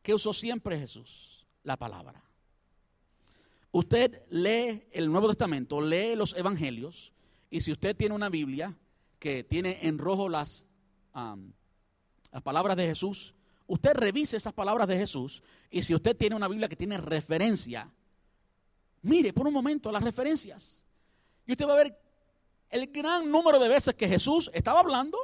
¿Qué 0.00 0.14
usó 0.14 0.32
siempre 0.32 0.78
Jesús? 0.78 1.46
La 1.62 1.76
palabra. 1.76 2.24
Usted 3.70 4.22
lee 4.30 4.88
el 4.92 5.12
Nuevo 5.12 5.28
Testamento, 5.28 5.82
lee 5.82 6.16
los 6.16 6.34
Evangelios, 6.34 7.12
y 7.50 7.60
si 7.60 7.70
usted 7.70 7.94
tiene 7.94 8.14
una 8.14 8.30
Biblia 8.30 8.78
que 9.18 9.44
tiene 9.44 9.80
en 9.82 9.98
rojo 9.98 10.30
las, 10.30 10.64
las 11.12 12.42
palabras 12.42 12.78
de 12.78 12.86
Jesús, 12.86 13.35
usted 13.66 13.94
revise 13.94 14.36
esas 14.36 14.52
palabras 14.52 14.88
de 14.88 14.96
Jesús, 14.98 15.42
y 15.70 15.82
si 15.82 15.94
usted 15.94 16.16
tiene 16.16 16.36
una 16.36 16.48
Biblia 16.48 16.68
que 16.68 16.76
tiene 16.76 16.98
referencia, 16.98 17.90
mire 19.02 19.32
por 19.32 19.46
un 19.46 19.52
momento 19.52 19.90
las 19.92 20.02
referencias. 20.02 20.84
Y 21.46 21.52
usted 21.52 21.66
va 21.66 21.72
a 21.74 21.76
ver 21.84 21.98
el 22.70 22.86
gran 22.88 23.30
número 23.30 23.58
de 23.58 23.68
veces 23.68 23.94
que 23.94 24.08
Jesús 24.08 24.50
estaba 24.52 24.80
hablando 24.80 25.18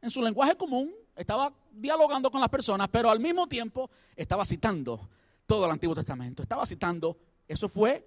en 0.00 0.10
su 0.10 0.22
lenguaje 0.22 0.56
común, 0.56 0.92
estaba 1.14 1.52
dialogando 1.72 2.30
con 2.30 2.40
las 2.40 2.50
personas, 2.50 2.88
pero 2.90 3.10
al 3.10 3.20
mismo 3.20 3.46
tiempo 3.46 3.90
estaba 4.14 4.44
citando 4.44 5.08
todo 5.46 5.64
el 5.66 5.72
Antiguo 5.72 5.94
Testamento. 5.94 6.42
Estaba 6.42 6.66
citando, 6.66 7.16
eso 7.48 7.68
fue 7.68 8.06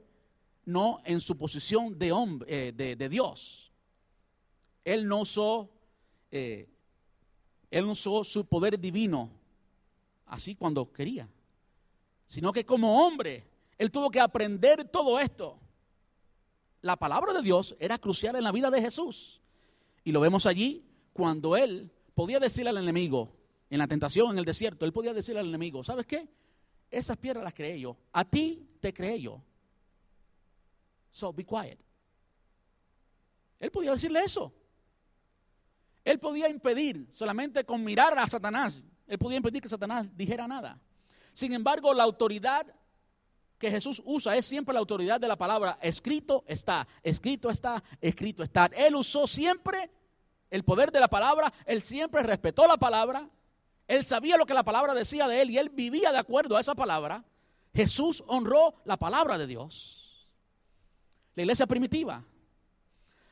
no 0.66 1.02
en 1.06 1.20
su 1.20 1.36
posición 1.36 1.98
de, 1.98 2.12
hombre, 2.12 2.70
eh, 2.70 2.72
de, 2.74 3.10
Dios. 3.10 3.72
Él 4.84 5.08
no 5.08 5.20
usó, 5.20 5.70
eh, 6.32 6.70
él 7.72 7.86
no 7.86 7.92
usó 7.92 8.24
su 8.24 8.46
poder 8.46 8.80
divino 8.80 9.32
así 10.30 10.56
cuando 10.56 10.92
quería, 10.92 11.30
sino 12.26 12.54
que 12.54 12.66
como 12.66 13.06
hombre, 13.06 13.46
él 13.78 13.92
tuvo 13.92 14.10
que 14.10 14.20
aprender 14.20 14.88
todo 14.90 15.20
esto. 15.20 15.60
La 16.82 16.96
palabra 16.96 17.34
de 17.34 17.42
Dios 17.42 17.76
era 17.80 17.98
crucial 17.98 18.36
en 18.36 18.44
la 18.44 18.52
vida 18.52 18.72
de 18.72 18.82
Jesús. 18.82 19.42
Y 20.04 20.12
lo 20.12 20.22
vemos 20.22 20.46
allí 20.46 20.86
cuando 21.12 21.58
él 21.58 21.92
podía 22.14 22.40
decirle 22.40 22.70
al 22.70 22.78
enemigo, 22.78 23.36
en 23.70 23.80
la 23.80 23.88
tentación, 23.88 24.32
en 24.32 24.40
el 24.40 24.46
desierto, 24.46 24.86
él 24.86 24.94
podía 24.94 25.14
decirle 25.14 25.42
al 25.42 25.50
enemigo, 25.50 25.84
¿sabes 25.84 26.06
qué? 26.06 26.28
Esas 26.90 27.18
piedras 27.18 27.44
las 27.44 27.54
creé 27.54 27.80
yo. 27.80 27.98
A 28.14 28.26
ti 28.26 28.68
te 28.80 28.94
creé 28.94 29.22
yo. 29.22 29.44
So 31.12 31.34
be 31.34 31.46
quiet. 31.46 31.78
Él 33.60 33.72
podía 33.72 33.92
decirle 33.92 34.22
eso. 34.24 34.54
Él 36.04 36.18
podía 36.18 36.50
impedir 36.50 37.08
solamente 37.14 37.64
con 37.66 37.84
mirar 37.84 38.18
a 38.18 38.26
Satanás. 38.26 38.82
Él 39.10 39.18
podía 39.18 39.38
impedir 39.38 39.62
que 39.62 39.68
Satanás 39.68 40.08
dijera 40.16 40.48
nada. 40.48 40.80
Sin 41.34 41.52
embargo, 41.52 41.94
la 41.94 42.04
autoridad 42.04 42.66
que 43.58 43.72
Jesús 43.72 44.02
usa 44.06 44.38
es 44.38 44.46
siempre 44.46 44.74
la 44.74 44.80
autoridad 44.80 45.20
de 45.20 45.28
la 45.28 45.36
palabra. 45.36 45.78
Escrito 45.82 46.46
está, 46.48 46.88
escrito 47.04 47.50
está, 47.50 47.84
escrito 48.00 48.44
está. 48.44 48.68
Él 48.68 48.96
usó 48.96 49.26
siempre 49.26 49.90
el 50.52 50.64
poder 50.64 50.92
de 50.92 51.00
la 51.00 51.08
palabra, 51.08 51.52
él 51.66 51.82
siempre 51.82 52.24
respetó 52.24 52.68
la 52.68 52.78
palabra, 52.78 53.28
él 53.88 54.06
sabía 54.06 54.38
lo 54.38 54.46
que 54.46 54.54
la 54.54 54.64
palabra 54.64 54.94
decía 54.94 55.28
de 55.28 55.42
él 55.42 55.50
y 55.50 55.58
él 55.58 55.70
vivía 55.70 56.12
de 56.12 56.20
acuerdo 56.20 56.56
a 56.56 56.60
esa 56.60 56.76
palabra. 56.76 57.26
Jesús 57.74 58.24
honró 58.28 58.76
la 58.86 58.98
palabra 58.98 59.38
de 59.38 59.48
Dios. 59.48 60.28
La 61.36 61.42
iglesia 61.44 61.66
primitiva. 61.66 62.24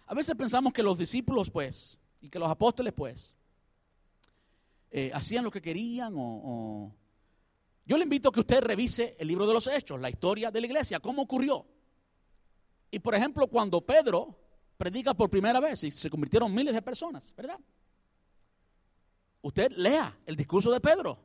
A 0.07 0.13
veces 0.15 0.35
pensamos 0.35 0.73
que 0.73 0.81
los 0.81 0.97
discípulos, 0.97 1.51
pues, 1.51 1.97
y 2.19 2.29
que 2.29 2.39
los 2.39 2.49
apóstoles, 2.49 2.93
pues, 2.93 3.35
eh, 4.97 5.11
hacían 5.13 5.43
lo 5.43 5.51
que 5.51 5.61
querían 5.61 6.13
o 6.15 6.93
yo 7.87 7.97
le 7.97 8.03
invito 8.03 8.27
a 8.27 8.31
que 8.33 8.41
usted 8.41 8.59
revise 8.59 9.15
el 9.17 9.29
libro 9.29 9.47
de 9.47 9.53
los 9.53 9.65
hechos, 9.65 9.99
la 10.01 10.09
historia 10.09 10.51
de 10.51 10.59
la 10.59 10.67
iglesia, 10.67 10.99
cómo 10.99 11.21
ocurrió. 11.21 11.65
Y 12.91 12.99
por 12.99 13.15
ejemplo, 13.15 13.47
cuando 13.47 13.79
Pedro 13.79 14.37
predica 14.77 15.13
por 15.13 15.29
primera 15.29 15.61
vez 15.61 15.85
y 15.85 15.91
se 15.91 16.09
convirtieron 16.09 16.53
miles 16.53 16.75
de 16.75 16.81
personas, 16.81 17.33
¿verdad? 17.37 17.57
Usted 19.41 19.71
lea 19.71 20.17
el 20.25 20.35
discurso 20.35 20.69
de 20.69 20.81
Pedro. 20.81 21.17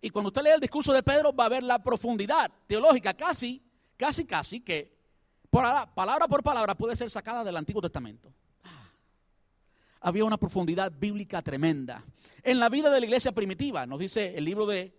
Y 0.00 0.08
cuando 0.08 0.28
usted 0.28 0.42
lea 0.42 0.54
el 0.54 0.60
discurso 0.60 0.94
de 0.94 1.02
Pedro 1.02 1.34
va 1.34 1.44
a 1.44 1.50
ver 1.50 1.62
la 1.62 1.82
profundidad 1.82 2.50
teológica 2.66 3.12
casi, 3.12 3.62
casi, 3.94 4.24
casi 4.24 4.60
que 4.60 4.96
palabra 5.50 6.26
por 6.26 6.42
palabra 6.42 6.74
puede 6.74 6.96
ser 6.96 7.10
sacada 7.10 7.44
del 7.44 7.56
Antiguo 7.58 7.82
Testamento. 7.82 8.32
Había 10.00 10.24
una 10.24 10.36
profundidad 10.36 10.92
bíblica 10.92 11.42
tremenda. 11.42 12.04
En 12.42 12.58
la 12.58 12.68
vida 12.68 12.90
de 12.90 13.00
la 13.00 13.06
iglesia 13.06 13.32
primitiva, 13.32 13.86
nos 13.86 13.98
dice 13.98 14.36
el 14.36 14.44
libro 14.44 14.66
de 14.66 14.94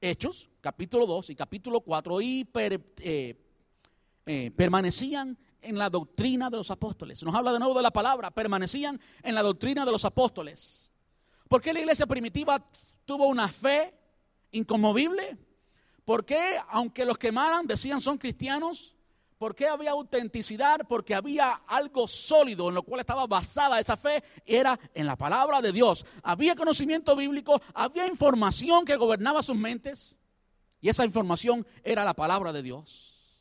Hechos, 0.00 0.50
capítulo 0.60 1.06
2 1.06 1.30
y 1.30 1.36
capítulo 1.36 1.80
4, 1.80 2.20
y 2.20 2.48
eh, 2.54 3.36
eh, 4.26 4.50
permanecían 4.54 5.38
en 5.62 5.78
la 5.78 5.88
doctrina 5.88 6.50
de 6.50 6.56
los 6.58 6.70
apóstoles. 6.70 7.22
Nos 7.22 7.34
habla 7.34 7.52
de 7.52 7.58
nuevo 7.58 7.74
de 7.74 7.82
la 7.82 7.90
palabra, 7.90 8.30
permanecían 8.30 9.00
en 9.22 9.34
la 9.34 9.42
doctrina 9.42 9.84
de 9.84 9.92
los 9.92 10.04
apóstoles. 10.04 10.90
¿Por 11.48 11.62
qué 11.62 11.72
la 11.72 11.80
iglesia 11.80 12.06
primitiva 12.06 12.62
tuvo 13.04 13.28
una 13.28 13.48
fe 13.48 13.94
inconmovible? 14.50 15.38
¿Por 16.04 16.24
qué, 16.24 16.56
aunque 16.68 17.04
los 17.04 17.16
quemaran, 17.16 17.66
decían 17.66 18.00
son 18.00 18.18
cristianos? 18.18 18.94
¿Por 19.42 19.56
qué 19.56 19.66
había 19.66 19.90
autenticidad? 19.90 20.86
Porque 20.88 21.16
había 21.16 21.54
algo 21.66 22.06
sólido 22.06 22.68
en 22.68 22.76
lo 22.76 22.84
cual 22.84 23.00
estaba 23.00 23.26
basada 23.26 23.80
esa 23.80 23.96
fe, 23.96 24.22
era 24.46 24.78
en 24.94 25.04
la 25.04 25.16
palabra 25.16 25.60
de 25.60 25.72
Dios. 25.72 26.06
Había 26.22 26.54
conocimiento 26.54 27.16
bíblico, 27.16 27.60
había 27.74 28.06
información 28.06 28.84
que 28.84 28.94
gobernaba 28.94 29.42
sus 29.42 29.56
mentes 29.56 30.16
y 30.80 30.88
esa 30.88 31.04
información 31.04 31.66
era 31.82 32.04
la 32.04 32.14
palabra 32.14 32.52
de 32.52 32.62
Dios. 32.62 33.36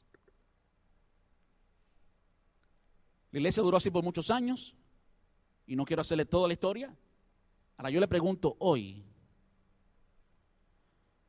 La 3.29 3.37
iglesia 3.37 3.61
duró 3.61 3.77
así 3.77 3.91
por 3.91 4.03
muchos 4.03 4.31
años 4.31 4.73
y 5.67 5.75
no 5.75 5.85
quiero 5.85 6.01
hacerle 6.01 6.25
toda 6.25 6.47
la 6.47 6.53
historia. 6.53 6.97
Ahora 7.77 7.91
yo 7.91 7.99
le 7.99 8.07
pregunto 8.07 8.55
hoy, 8.57 9.05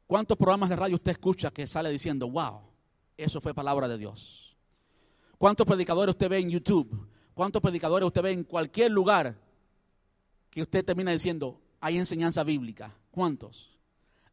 ¿cuántos 0.07 0.39
programas 0.39 0.71
de 0.71 0.77
radio 0.77 0.95
usted 0.95 1.13
escucha 1.13 1.51
que 1.51 1.67
sale 1.67 1.91
diciendo, 1.91 2.27
wow, 2.31 2.63
eso 3.19 3.39
fue 3.39 3.53
palabra 3.53 3.87
de 3.87 3.99
Dios? 3.99 4.52
¿Cuántos 5.43 5.67
predicadores 5.67 6.13
usted 6.13 6.29
ve 6.29 6.39
en 6.39 6.51
YouTube? 6.51 7.05
¿Cuántos 7.35 7.61
predicadores 7.61 8.07
usted 8.07 8.23
ve 8.23 8.31
en 8.31 8.45
cualquier 8.45 8.93
lugar 8.93 9.37
que 10.49 10.63
usted 10.63 10.85
termina 10.85 11.11
diciendo, 11.11 11.61
hay 11.81 11.99
enseñanza 11.99 12.45
bíblica? 12.45 12.97
¿Cuántos? 13.11 13.77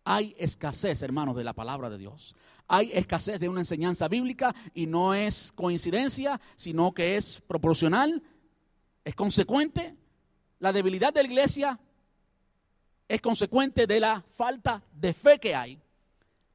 Hay 0.03 0.35
escasez, 0.37 1.01
hermanos, 1.01 1.35
de 1.35 1.43
la 1.43 1.53
palabra 1.53 1.89
de 1.89 1.97
Dios. 1.97 2.35
Hay 2.67 2.91
escasez 2.93 3.39
de 3.39 3.49
una 3.49 3.61
enseñanza 3.61 4.07
bíblica 4.07 4.53
y 4.75 4.85
no 4.85 5.15
es 5.15 5.51
coincidencia, 5.51 6.39
sino 6.55 6.91
que 6.91 7.17
es 7.17 7.41
proporcional, 7.41 8.21
es 9.03 9.15
consecuente. 9.15 9.95
La 10.59 10.71
debilidad 10.71 11.11
de 11.11 11.23
la 11.23 11.27
iglesia 11.27 11.79
es 13.07 13.19
consecuente 13.19 13.87
de 13.87 13.99
la 13.99 14.23
falta 14.29 14.83
de 14.93 15.11
fe 15.13 15.39
que 15.39 15.55
hay. 15.55 15.81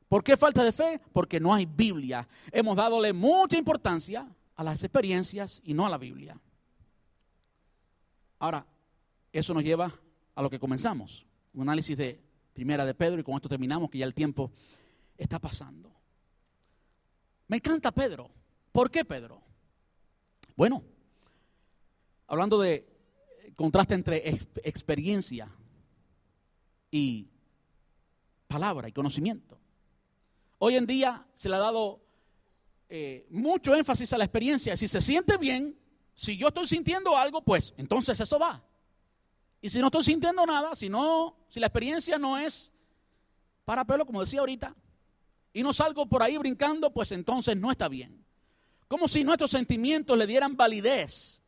¿Por 0.06 0.22
qué 0.22 0.36
falta 0.36 0.62
de 0.62 0.70
fe? 0.70 1.00
Porque 1.12 1.40
no 1.40 1.52
hay 1.52 1.66
Biblia. 1.66 2.28
Hemos 2.52 2.76
dadole 2.76 3.12
mucha 3.12 3.58
importancia 3.58 4.28
a 4.56 4.64
las 4.64 4.84
experiencias 4.84 5.60
y 5.64 5.74
no 5.74 5.86
a 5.86 5.90
la 5.90 5.98
Biblia. 5.98 6.40
Ahora, 8.38 8.66
eso 9.32 9.54
nos 9.54 9.64
lleva 9.64 9.92
a 10.34 10.42
lo 10.42 10.50
que 10.50 10.58
comenzamos, 10.58 11.26
un 11.52 11.62
análisis 11.62 11.96
de 11.96 12.20
primera 12.52 12.84
de 12.84 12.94
Pedro 12.94 13.20
y 13.20 13.24
con 13.24 13.34
esto 13.34 13.48
terminamos, 13.48 13.90
que 13.90 13.98
ya 13.98 14.06
el 14.06 14.14
tiempo 14.14 14.52
está 15.16 15.38
pasando. 15.38 15.92
Me 17.48 17.56
encanta 17.56 17.92
Pedro. 17.92 18.30
¿Por 18.72 18.90
qué 18.90 19.04
Pedro? 19.04 19.42
Bueno, 20.56 20.82
hablando 22.26 22.60
de 22.60 22.88
contraste 23.56 23.94
entre 23.94 24.28
experiencia 24.62 25.48
y 26.90 27.28
palabra 28.46 28.88
y 28.88 28.92
conocimiento. 28.92 29.58
Hoy 30.58 30.76
en 30.76 30.86
día 30.86 31.26
se 31.32 31.48
le 31.48 31.56
ha 31.56 31.60
dado 31.60 32.03
eh, 32.88 33.26
mucho 33.30 33.74
énfasis 33.74 34.12
a 34.12 34.18
la 34.18 34.24
experiencia. 34.24 34.76
Si 34.76 34.88
se 34.88 35.00
siente 35.00 35.36
bien, 35.36 35.78
si 36.14 36.36
yo 36.36 36.48
estoy 36.48 36.66
sintiendo 36.66 37.16
algo, 37.16 37.42
pues 37.42 37.74
entonces 37.76 38.18
eso 38.20 38.38
va. 38.38 38.62
Y 39.60 39.70
si 39.70 39.80
no 39.80 39.86
estoy 39.86 40.04
sintiendo 40.04 40.44
nada, 40.46 40.74
si 40.74 40.88
no, 40.88 41.36
si 41.48 41.58
la 41.58 41.66
experiencia 41.66 42.18
no 42.18 42.38
es 42.38 42.72
para 43.64 43.84
pelo, 43.84 44.04
como 44.04 44.20
decía 44.20 44.40
ahorita, 44.40 44.76
y 45.52 45.62
no 45.62 45.72
salgo 45.72 46.06
por 46.06 46.22
ahí 46.22 46.36
brincando, 46.36 46.92
pues 46.92 47.12
entonces 47.12 47.56
no 47.56 47.70
está 47.70 47.88
bien. 47.88 48.24
Como 48.88 49.08
si 49.08 49.24
nuestros 49.24 49.50
sentimientos 49.50 50.16
le 50.18 50.26
dieran 50.26 50.56
validez 50.56 51.42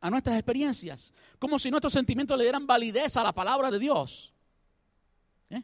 a 0.00 0.10
nuestras 0.10 0.36
experiencias. 0.36 1.14
Como 1.38 1.58
si 1.58 1.70
nuestros 1.70 1.92
sentimientos 1.92 2.36
le 2.36 2.44
dieran 2.44 2.66
validez 2.66 3.16
a 3.16 3.22
la 3.22 3.32
palabra 3.32 3.70
de 3.70 3.78
Dios. 3.78 4.32
¿Eh? 5.48 5.62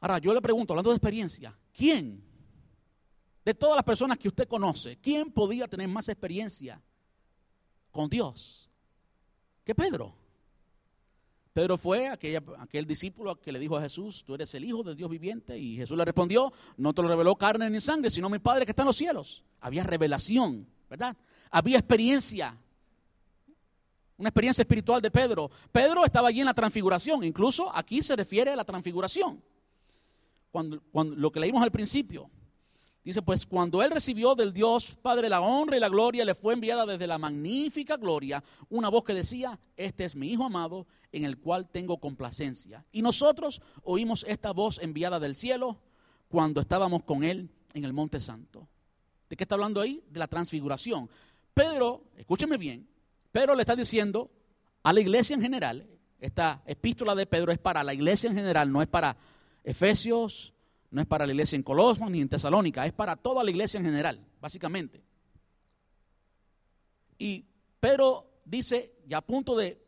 Ahora, 0.00 0.18
yo 0.18 0.32
le 0.32 0.40
pregunto, 0.40 0.72
hablando 0.72 0.90
de 0.90 0.96
experiencia, 0.96 1.56
¿quién 1.72 2.24
de 3.48 3.54
todas 3.54 3.76
las 3.76 3.84
personas 3.84 4.18
que 4.18 4.28
usted 4.28 4.46
conoce, 4.46 4.98
¿quién 4.98 5.32
podía 5.32 5.66
tener 5.66 5.88
más 5.88 6.06
experiencia 6.10 6.82
con 7.90 8.06
Dios 8.06 8.70
que 9.64 9.74
Pedro? 9.74 10.14
Pedro 11.54 11.78
fue 11.78 12.08
aquel 12.08 12.86
discípulo 12.86 13.40
que 13.40 13.50
le 13.50 13.58
dijo 13.58 13.74
a 13.78 13.80
Jesús, 13.80 14.22
tú 14.22 14.34
eres 14.34 14.52
el 14.52 14.66
Hijo 14.66 14.82
del 14.82 14.96
Dios 14.96 15.08
viviente. 15.08 15.56
Y 15.56 15.76
Jesús 15.76 15.96
le 15.96 16.04
respondió, 16.04 16.52
no 16.76 16.92
te 16.92 17.00
lo 17.00 17.08
reveló 17.08 17.36
carne 17.36 17.70
ni 17.70 17.80
sangre, 17.80 18.10
sino 18.10 18.28
mi 18.28 18.38
Padre 18.38 18.66
que 18.66 18.72
está 18.72 18.82
en 18.82 18.88
los 18.88 18.96
cielos. 18.96 19.42
Había 19.62 19.82
revelación, 19.82 20.68
¿verdad? 20.90 21.16
Había 21.50 21.78
experiencia. 21.78 22.54
Una 24.18 24.28
experiencia 24.28 24.60
espiritual 24.60 25.00
de 25.00 25.10
Pedro. 25.10 25.50
Pedro 25.72 26.04
estaba 26.04 26.28
allí 26.28 26.40
en 26.40 26.46
la 26.46 26.54
transfiguración. 26.54 27.24
Incluso 27.24 27.74
aquí 27.74 28.02
se 28.02 28.14
refiere 28.14 28.50
a 28.50 28.56
la 28.56 28.64
transfiguración. 28.64 29.42
Cuando, 30.50 30.82
lo 30.92 31.32
que 31.32 31.40
leímos 31.40 31.62
al 31.62 31.72
principio. 31.72 32.30
Dice, 33.04 33.22
pues 33.22 33.46
cuando 33.46 33.82
él 33.82 33.90
recibió 33.90 34.34
del 34.34 34.52
Dios 34.52 34.96
Padre 35.00 35.28
la 35.28 35.40
honra 35.40 35.76
y 35.76 35.80
la 35.80 35.88
gloria, 35.88 36.24
le 36.24 36.34
fue 36.34 36.54
enviada 36.54 36.84
desde 36.84 37.06
la 37.06 37.16
magnífica 37.16 37.96
gloria 37.96 38.42
una 38.68 38.88
voz 38.88 39.04
que 39.04 39.14
decía, 39.14 39.58
este 39.76 40.04
es 40.04 40.14
mi 40.14 40.28
Hijo 40.28 40.44
amado 40.44 40.86
en 41.12 41.24
el 41.24 41.38
cual 41.38 41.68
tengo 41.70 41.98
complacencia. 41.98 42.84
Y 42.92 43.02
nosotros 43.02 43.62
oímos 43.82 44.24
esta 44.28 44.52
voz 44.52 44.78
enviada 44.78 45.18
del 45.20 45.34
cielo 45.34 45.78
cuando 46.28 46.60
estábamos 46.60 47.02
con 47.04 47.24
él 47.24 47.50
en 47.72 47.84
el 47.84 47.92
Monte 47.92 48.20
Santo. 48.20 48.68
¿De 49.28 49.36
qué 49.36 49.44
está 49.44 49.54
hablando 49.54 49.80
ahí? 49.80 50.02
De 50.10 50.18
la 50.18 50.26
transfiguración. 50.26 51.08
Pedro, 51.54 52.04
escúcheme 52.16 52.56
bien, 52.56 52.88
Pedro 53.32 53.54
le 53.54 53.62
está 53.62 53.74
diciendo 53.74 54.30
a 54.82 54.92
la 54.92 55.00
iglesia 55.00 55.34
en 55.34 55.42
general, 55.42 55.86
esta 56.20 56.62
epístola 56.66 57.14
de 57.14 57.26
Pedro 57.26 57.52
es 57.52 57.58
para 57.58 57.84
la 57.84 57.94
iglesia 57.94 58.28
en 58.28 58.36
general, 58.36 58.70
no 58.70 58.82
es 58.82 58.88
para 58.88 59.16
Efesios, 59.64 60.52
no 60.90 61.00
es 61.00 61.06
para 61.06 61.26
la 61.26 61.32
iglesia 61.32 61.56
en 61.56 61.62
Colosmos 61.62 62.10
ni 62.10 62.20
en 62.20 62.28
Tesalónica, 62.28 62.86
es 62.86 62.92
para 62.92 63.16
toda 63.16 63.44
la 63.44 63.50
iglesia 63.50 63.78
en 63.78 63.84
general, 63.84 64.24
básicamente. 64.40 65.02
Y 67.18 67.44
Pedro 67.80 68.40
dice, 68.44 68.94
ya 69.06 69.18
a 69.18 69.20
punto 69.22 69.56
de, 69.56 69.84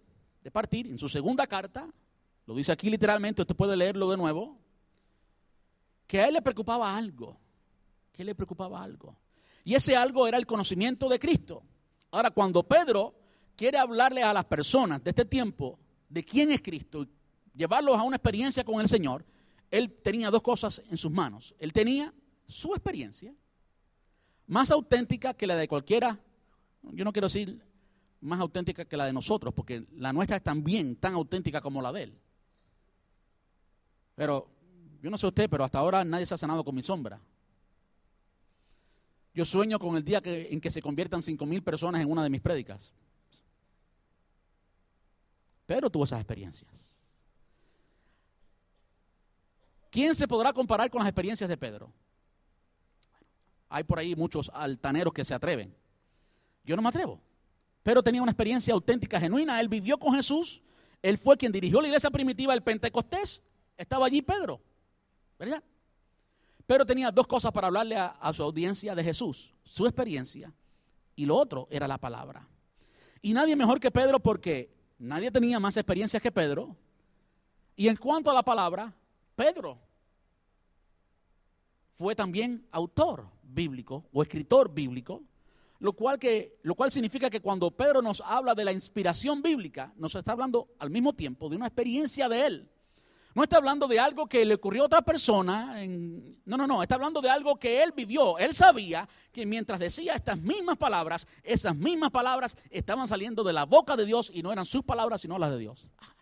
partir, 0.53 0.87
en 0.87 0.99
su 0.99 1.09
segunda 1.09 1.47
carta, 1.47 1.89
lo 2.47 2.55
dice 2.55 2.73
aquí 2.73 2.91
literalmente, 2.91 3.43
usted 3.43 3.57
puede 3.57 3.77
leerlo 3.77 4.11
de 4.11 4.17
nuevo, 4.17 4.59
que 6.07 6.21
a 6.21 6.29
él 6.29 6.35
le 6.35 6.43
preocupaba 6.43 6.97
algo, 6.97 7.39
que 8.13 8.25
le 8.25 8.35
preocupaba 8.35 8.83
algo. 8.83 9.17
Y 9.65 9.75
ese 9.75 9.97
algo 9.97 10.27
era 10.27 10.37
el 10.37 10.47
conocimiento 10.47 11.09
de 11.09 11.19
Cristo. 11.19 11.63
Ahora, 12.11 12.31
cuando 12.31 12.65
Pedro 12.65 13.15
quiere 13.55 13.79
hablarle 13.79 14.23
a 14.23 14.33
las 14.33 14.45
personas 14.45 15.05
de 15.05 15.11
este 15.11 15.25
tiempo 15.25 15.79
de 16.09 16.25
quién 16.25 16.51
es 16.51 16.61
Cristo 16.61 17.07
llevarlos 17.55 17.99
a 17.99 18.03
una 18.03 18.17
experiencia 18.17 18.65
con 18.65 18.81
el 18.81 18.89
Señor, 18.89 19.25
él 19.71 19.93
tenía 20.03 20.31
dos 20.31 20.43
cosas 20.43 20.83
en 20.91 20.97
sus 20.97 21.11
manos. 21.11 21.55
Él 21.59 21.73
tenía 21.73 22.13
su 22.49 22.75
experiencia, 22.75 23.35
más 24.47 24.71
auténtica 24.71 25.35
que 25.35 25.47
la 25.47 25.57
de 25.57 25.69
cualquiera, 25.69 26.19
yo 26.83 27.05
no 27.05 27.13
quiero 27.13 27.27
decir 27.27 27.65
más 28.21 28.41
auténtica 28.41 28.85
que 28.85 28.97
la 28.97 29.07
de 29.07 29.13
nosotros, 29.13 29.55
porque 29.55 29.87
la 29.93 30.13
nuestra 30.13 30.37
es 30.37 30.43
también 30.43 30.97
tan 30.97 31.15
auténtica 31.15 31.61
como 31.61 31.81
la 31.81 31.93
de 31.93 32.03
él. 32.03 32.19
Pero 34.17 34.51
yo 35.01 35.09
no 35.09 35.17
sé 35.17 35.27
usted, 35.27 35.49
pero 35.49 35.65
hasta 35.65 35.79
ahora 35.79 36.05
nadie 36.05 36.27
se 36.27 36.35
ha 36.35 36.39
sanado 36.39 36.65
con 36.65 36.75
mi 36.75 36.83
sombra. 36.83 37.21
Yo 39.33 39.45
sueño 39.45 39.79
con 39.79 39.97
el 39.97 40.05
día 40.05 40.21
en 40.25 40.61
que 40.61 40.71
se 40.71 40.83
conviertan 40.83 41.23
cinco 41.23 41.47
mil 41.47 41.63
personas 41.63 42.03
en 42.03 42.11
una 42.11 42.23
de 42.23 42.31
mis 42.31 42.41
prédicas. 42.41 42.93
Pedro 45.67 45.89
tuvo 45.89 46.05
esas 46.05 46.21
experiencias. 46.21 47.00
¿Quién 49.91 50.15
se 50.15 50.27
podrá 50.27 50.53
comparar 50.53 50.91
con 50.91 51.01
las 51.01 51.09
experiencias 51.09 51.49
de 51.49 51.57
Pedro? 51.57 51.93
Hay 53.69 53.85
por 53.85 53.99
ahí 53.99 54.15
muchos 54.15 54.51
altaneros 54.55 55.13
que 55.13 55.25
se 55.25 55.35
atreven. 55.35 55.75
Yo 56.65 56.77
no 56.77 56.83
me 56.83 56.89
atrevo. 56.89 57.21
Pero 57.83 58.03
tenía 58.03 58.23
una 58.23 58.33
experiencia 58.33 58.75
auténtica, 58.75 59.21
genuina. 59.21 59.61
Él 59.61 59.69
vivió 59.69 59.99
con 59.99 60.15
Jesús. 60.15 60.63
Él 61.03 61.19
fue 61.19 61.37
quien 61.37 61.53
dirigió 61.53 61.81
la 61.81 61.89
iglesia 61.89 62.11
primitiva 62.11 62.53
del 62.53 62.63
Pentecostés. 62.63 63.43
Estaba 63.77 64.07
allí 64.07 64.23
Pedro. 64.23 64.61
¿Verdad? 65.39 65.63
Pero 66.67 66.85
tenía 66.85 67.11
dos 67.11 67.27
cosas 67.27 67.51
para 67.53 67.69
hablarle 67.69 67.97
a, 67.97 68.07
a, 68.07 68.33
su 68.33 68.43
audiencia 68.43 68.95
de 68.95 69.03
Jesús. 69.03 69.55
Su 69.65 69.87
experiencia 69.87 70.53
y 71.17 71.27
lo 71.27 71.37
otro 71.37 71.67
era 71.71 71.89
la 71.89 71.99
palabra. 71.99 72.47
Y 73.23 73.33
nadie 73.33 73.57
mejor 73.57 73.81
que 73.81 73.91
Pedro 73.91 74.21
porque 74.21 74.71
Nadie 75.01 75.31
tenía 75.31 75.59
más 75.59 75.79
experiencia 75.79 76.21
que 76.21 76.31
Pedro. 76.31 76.77
Y 77.75 77.89
en 77.89 77.97
cuanto 77.97 78.31
a 78.31 78.35
la 78.35 78.43
palabra, 78.43 78.95
Pedro 79.41 79.79
fue 81.95 82.15
también 82.15 82.69
autor 82.73 83.27
bíblico 83.43 84.05
o 84.13 84.21
escritor 84.21 84.71
bíblico, 84.71 85.23
lo 85.79 85.95
cual, 85.95 86.19
que, 86.19 86.59
lo 86.63 86.75
cual 86.75 86.91
significa 86.91 87.31
que 87.31 87.41
cuando 87.41 87.71
Pedro 87.71 88.03
nos 88.03 88.21
habla 88.21 88.55
de 88.55 88.67
la 88.67 88.73
inspiración 88.73 89.41
bíblica, 89.41 89.95
nos 89.97 90.15
está 90.15 90.33
hablando 90.33 90.75
al 90.79 90.91
mismo 90.91 91.15
tiempo 91.15 91.49
de 91.49 91.57
una 91.57 91.69
experiencia 91.69 92.29
de 92.29 92.47
él. 92.47 92.71
No 93.35 93.43
está 93.43 93.57
hablando 93.57 93.89
de 93.89 93.99
algo 93.99 94.27
que 94.27 94.45
le 94.45 94.57
ocurrió 94.57 94.83
a 94.83 94.87
otra 94.87 95.01
persona. 95.01 95.75
No, 96.45 96.59
no, 96.59 96.67
no. 96.67 96.83
Está 96.83 96.97
hablando 96.97 97.23
de 97.23 97.31
algo 97.31 97.59
que 97.59 97.83
él 97.83 97.93
vivió. 97.97 98.37
Él 98.37 98.55
sabía 98.55 99.09
que 99.33 99.47
mientras 99.47 99.81
decía 99.81 100.17
estas 100.17 100.39
mismas 100.39 100.77
palabras, 100.77 101.27
esas 101.43 101.75
mismas 101.75 102.11
palabras 102.11 102.59
estaban 102.69 103.09
saliendo 103.09 103.43
de 103.43 103.55
la 103.55 103.65
boca 103.65 103.97
de 103.97 104.05
Dios 104.05 104.31
y 104.35 104.43
no 104.43 104.53
eran 104.53 104.67
sus 104.67 104.85
palabras, 104.85 105.23
sino 105.23 105.39
las 105.39 105.51
de 105.51 105.59
Dios. 105.61 105.91
Ah, 105.99 106.15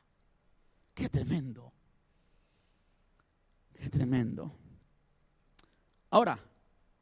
¡Qué 0.94 1.08
tremendo! 1.08 1.72
¡Qué 3.88 3.96
tremendo! 3.96 4.52
Ahora, 6.10 6.38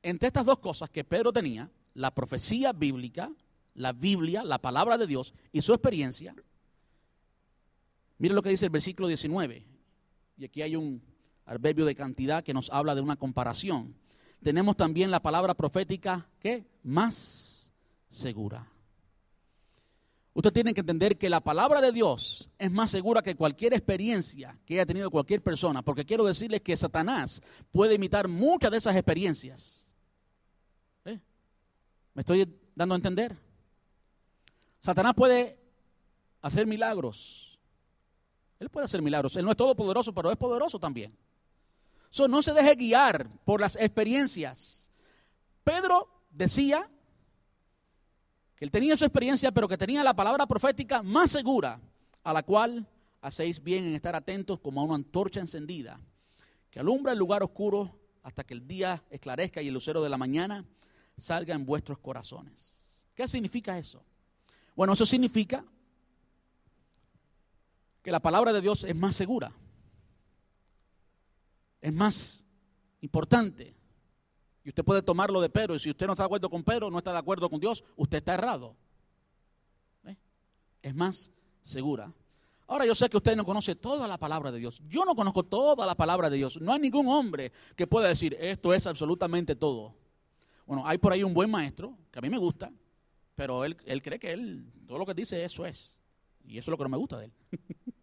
entre 0.05 0.28
estas 0.28 0.47
dos 0.47 0.61
cosas 0.61 0.89
que 0.89 1.03
Pedro 1.03 1.32
tenía, 1.32 1.68
la 1.95 2.14
profecía 2.14 2.72
bíblica, 2.72 3.32
la 3.74 3.93
Biblia, 3.93 4.45
la 4.45 4.59
palabra 4.59 4.97
de 4.97 5.09
Dios 5.09 5.34
y 5.51 5.62
su 5.62 5.72
experiencia, 5.72 6.37
mire 8.18 8.34
lo 8.34 8.41
que 8.41 8.51
dice 8.51 8.66
el 8.66 8.70
versículo 8.70 9.09
19 9.09 9.66
y 10.39 10.45
aquí 10.45 10.62
hay 10.62 10.76
un 10.76 11.03
adverbio 11.45 11.87
de 11.87 11.97
cantidad 11.97 12.45
que 12.45 12.55
nos 12.55 12.70
habla 12.70 12.95
de 12.95 13.01
una 13.01 13.16
comparación. 13.16 13.97
Tenemos 14.41 14.76
también 14.76 15.11
la 15.11 15.18
palabra 15.18 15.55
profética, 15.55 16.28
¿qué? 16.39 16.68
Más 16.84 17.72
segura. 18.09 18.70
Usted 20.37 20.53
tiene 20.53 20.74
que 20.74 20.80
entender 20.80 21.16
que 21.16 21.30
la 21.30 21.41
palabra 21.41 21.80
de 21.80 21.93
Dios 21.93 22.51
es 22.59 22.70
más 22.70 22.91
segura 22.91 23.22
que 23.22 23.37
cualquier 23.37 23.72
experiencia 23.72 24.59
que 24.66 24.74
haya 24.74 24.84
tenido 24.84 25.11
cualquier 25.11 25.43
persona, 25.43 25.80
porque 25.80 26.05
quiero 26.05 26.26
decirles 26.26 26.61
que 26.61 26.76
Satanás 26.76 27.41
puede 27.70 27.95
imitar 27.95 28.28
muchas 28.28 28.70
de 28.70 28.76
esas 28.76 28.95
experiencias. 28.97 29.89
¿Eh? 31.07 31.18
¿Me 32.12 32.20
estoy 32.20 32.55
dando 32.74 32.95
a 32.95 32.97
entender? 32.97 33.34
Satanás 34.78 35.14
puede 35.14 35.59
hacer 36.43 36.66
milagros, 36.66 37.59
él 38.59 38.68
puede 38.68 38.84
hacer 38.84 39.01
milagros. 39.01 39.37
Él 39.37 39.45
no 39.47 39.53
es 39.53 39.57
todopoderoso, 39.57 40.12
pero 40.12 40.30
es 40.30 40.37
poderoso 40.37 40.78
también. 40.78 41.16
So, 42.11 42.28
no 42.28 42.43
se 42.43 42.53
deje 42.53 42.74
guiar 42.74 43.30
por 43.47 43.59
las 43.59 43.74
experiencias. 43.76 44.91
Pedro 45.64 46.11
decía 46.28 46.91
que 48.57 48.64
él 48.64 48.70
tenía 48.70 48.96
su 48.96 49.04
experiencia, 49.04 49.52
pero 49.52 49.68
que 49.68 49.76
tenía 49.76 50.02
la 50.02 50.16
palabra 50.16 50.46
profética 50.46 51.02
más 51.02 51.30
segura, 51.30 51.78
a 52.24 52.32
la 52.32 52.42
cual 52.42 52.88
hacéis 53.20 53.62
bien 53.62 53.84
en 53.84 53.94
estar 53.94 54.16
atentos 54.16 54.59
como 54.61 54.80
a 54.80 54.84
una 54.84 54.94
antorcha 54.94 55.40
encendida, 55.40 56.00
que 56.70 56.80
alumbra 56.80 57.12
el 57.12 57.18
lugar 57.18 57.42
oscuro 57.42 57.98
hasta 58.22 58.44
que 58.44 58.54
el 58.54 58.66
día 58.66 59.04
esclarezca 59.11 59.61
y 59.62 59.68
el 59.68 59.74
lucero 59.74 60.02
de 60.02 60.09
la 60.09 60.16
mañana 60.16 60.64
salga 61.18 61.54
en 61.54 61.66
vuestros 61.66 61.98
corazones. 61.98 63.07
¿Qué 63.14 63.28
significa 63.28 63.78
eso? 63.78 64.02
Bueno, 64.74 64.94
eso 64.94 65.07
significa 65.07 65.64
que 68.02 68.11
la 68.11 68.20
palabra 68.20 68.52
de 68.52 68.61
Dios 68.61 68.84
es 68.84 68.96
más 68.96 69.14
segura, 69.14 69.52
es 71.80 71.92
más 71.92 72.44
importante. 73.00 73.76
Y 74.66 74.70
usted 74.70 74.84
puede 74.84 75.00
tomarlo 75.00 75.40
de 75.40 75.48
Pedro. 75.48 75.76
Y 75.76 75.78
si 75.78 75.90
usted 75.90 76.08
no 76.08 76.14
está 76.14 76.24
de 76.24 76.26
acuerdo 76.26 76.50
con 76.50 76.64
Pedro, 76.64 76.90
no 76.90 76.98
está 76.98 77.12
de 77.12 77.18
acuerdo 77.18 77.48
con 77.48 77.60
Dios, 77.60 77.84
usted 77.94 78.18
está 78.18 78.34
errado. 78.34 78.74
Es 80.82 80.92
más 80.92 81.30
segura. 81.62 82.12
Ahora 82.66 82.84
yo 82.84 82.92
sé 82.96 83.08
que 83.08 83.16
usted 83.16 83.36
no 83.36 83.44
conoce 83.44 83.76
toda 83.76 84.08
la 84.08 84.18
palabra 84.18 84.50
de 84.50 84.58
Dios. 84.58 84.82
Yo 84.88 85.04
no 85.04 85.14
conozco 85.14 85.44
toda 85.44 85.86
la 85.86 85.94
palabra 85.94 86.28
de 86.28 86.38
Dios. 86.38 86.60
No 86.60 86.72
hay 86.72 86.80
ningún 86.80 87.06
hombre 87.06 87.52
que 87.76 87.86
pueda 87.86 88.08
decir 88.08 88.36
esto 88.40 88.74
es 88.74 88.88
absolutamente 88.88 89.54
todo. 89.54 89.94
Bueno, 90.66 90.82
hay 90.84 90.98
por 90.98 91.12
ahí 91.12 91.22
un 91.22 91.32
buen 91.32 91.48
maestro 91.48 91.96
que 92.10 92.18
a 92.18 92.22
mí 92.22 92.28
me 92.28 92.38
gusta, 92.38 92.72
pero 93.36 93.64
él, 93.64 93.76
él 93.84 94.02
cree 94.02 94.18
que 94.18 94.32
él, 94.32 94.68
todo 94.84 94.98
lo 94.98 95.06
que 95.06 95.14
dice, 95.14 95.44
eso 95.44 95.64
es. 95.64 96.00
Y 96.44 96.58
eso 96.58 96.70
es 96.70 96.72
lo 96.72 96.76
que 96.76 96.82
no 96.82 96.90
me 96.90 96.96
gusta 96.96 97.18
de 97.18 97.26
él. 97.26 97.32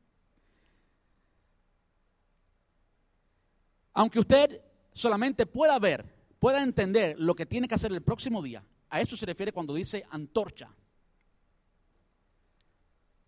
Aunque 3.93 4.19
usted 4.19 4.61
solamente 4.93 5.45
pueda 5.45 5.77
ver, 5.77 6.12
pueda 6.43 6.61
entender 6.61 7.15
lo 7.19 7.35
que 7.35 7.45
tiene 7.45 7.69
que 7.69 7.75
hacer 7.75 7.93
el 7.93 8.01
próximo 8.01 8.41
día, 8.41 8.61
a 8.89 8.99
eso 8.99 9.15
se 9.15 9.25
refiere 9.25 9.53
cuando 9.53 9.73
dice 9.73 10.03
antorcha. 10.09 10.69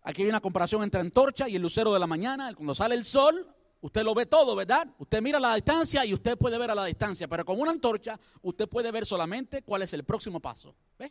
Aquí 0.02 0.20
hay 0.20 0.28
una 0.28 0.42
comparación 0.42 0.82
entre 0.82 1.00
antorcha 1.00 1.48
y 1.48 1.56
el 1.56 1.62
lucero 1.62 1.94
de 1.94 1.98
la 1.98 2.06
mañana. 2.06 2.52
Cuando 2.52 2.74
sale 2.74 2.94
el 2.94 3.06
sol, 3.06 3.48
usted 3.80 4.04
lo 4.04 4.14
ve 4.14 4.26
todo, 4.26 4.54
¿verdad? 4.54 4.86
Usted 4.98 5.22
mira 5.22 5.38
a 5.38 5.40
la 5.40 5.54
distancia 5.54 6.04
y 6.04 6.12
usted 6.12 6.36
puede 6.36 6.58
ver 6.58 6.70
a 6.70 6.74
la 6.74 6.84
distancia, 6.84 7.26
pero 7.26 7.46
con 7.46 7.58
una 7.58 7.70
antorcha 7.70 8.20
usted 8.42 8.68
puede 8.68 8.92
ver 8.92 9.06
solamente 9.06 9.62
cuál 9.62 9.80
es 9.80 9.94
el 9.94 10.04
próximo 10.04 10.38
paso. 10.38 10.76
¿Ve? 10.98 11.10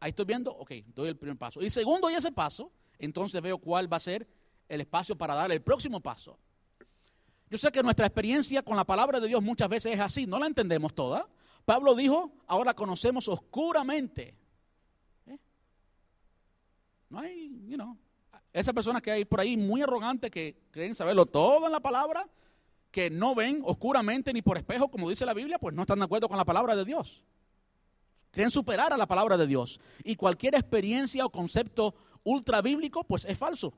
Ahí 0.00 0.08
estoy 0.08 0.24
viendo, 0.24 0.52
ok, 0.52 0.70
doy 0.86 1.08
el 1.08 1.18
primer 1.18 1.36
paso. 1.36 1.60
Y 1.60 1.68
segundo 1.68 2.08
y 2.08 2.14
ese 2.14 2.32
paso, 2.32 2.72
entonces 2.98 3.42
veo 3.42 3.58
cuál 3.58 3.92
va 3.92 3.98
a 3.98 4.00
ser 4.00 4.26
el 4.70 4.80
espacio 4.80 5.18
para 5.18 5.34
dar 5.34 5.52
el 5.52 5.60
próximo 5.60 6.00
paso. 6.00 6.38
Yo 7.52 7.58
sé 7.58 7.70
que 7.70 7.82
nuestra 7.82 8.06
experiencia 8.06 8.62
con 8.62 8.76
la 8.76 8.84
palabra 8.84 9.20
de 9.20 9.28
Dios 9.28 9.42
muchas 9.42 9.68
veces 9.68 9.92
es 9.92 10.00
así, 10.00 10.26
no 10.26 10.38
la 10.38 10.46
entendemos 10.46 10.94
toda. 10.94 11.28
Pablo 11.66 11.94
dijo, 11.94 12.32
ahora 12.46 12.72
conocemos 12.72 13.28
oscuramente. 13.28 14.34
¿Eh? 15.26 15.38
No 17.10 17.18
hay, 17.18 17.62
you 17.68 17.74
know, 17.74 17.98
esas 18.54 18.72
personas 18.72 19.02
que 19.02 19.10
hay 19.10 19.26
por 19.26 19.38
ahí 19.38 19.58
muy 19.58 19.82
arrogantes 19.82 20.30
que 20.30 20.62
creen 20.70 20.94
saberlo 20.94 21.26
todo 21.26 21.66
en 21.66 21.72
la 21.72 21.80
palabra, 21.80 22.26
que 22.90 23.10
no 23.10 23.34
ven 23.34 23.60
oscuramente 23.66 24.32
ni 24.32 24.40
por 24.40 24.56
espejo, 24.56 24.90
como 24.90 25.10
dice 25.10 25.26
la 25.26 25.34
Biblia, 25.34 25.58
pues 25.58 25.74
no 25.74 25.82
están 25.82 25.98
de 25.98 26.06
acuerdo 26.06 26.30
con 26.30 26.38
la 26.38 26.46
palabra 26.46 26.74
de 26.74 26.86
Dios. 26.86 27.22
Creen 28.30 28.50
superar 28.50 28.94
a 28.94 28.96
la 28.96 29.06
palabra 29.06 29.36
de 29.36 29.46
Dios. 29.46 29.78
Y 30.04 30.16
cualquier 30.16 30.54
experiencia 30.54 31.26
o 31.26 31.30
concepto 31.30 31.94
ultra 32.24 32.62
bíblico, 32.62 33.04
pues 33.04 33.26
es 33.26 33.36
falso. 33.36 33.74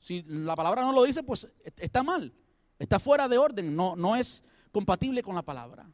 Si 0.00 0.22
la 0.22 0.54
palabra 0.54 0.82
no 0.82 0.92
lo 0.92 1.04
dice, 1.04 1.22
pues 1.22 1.48
está 1.76 2.02
mal, 2.02 2.32
está 2.78 2.98
fuera 2.98 3.28
de 3.28 3.38
orden, 3.38 3.74
no, 3.74 3.96
no 3.96 4.16
es 4.16 4.44
compatible 4.70 5.22
con 5.22 5.34
la 5.34 5.42
palabra. 5.42 5.86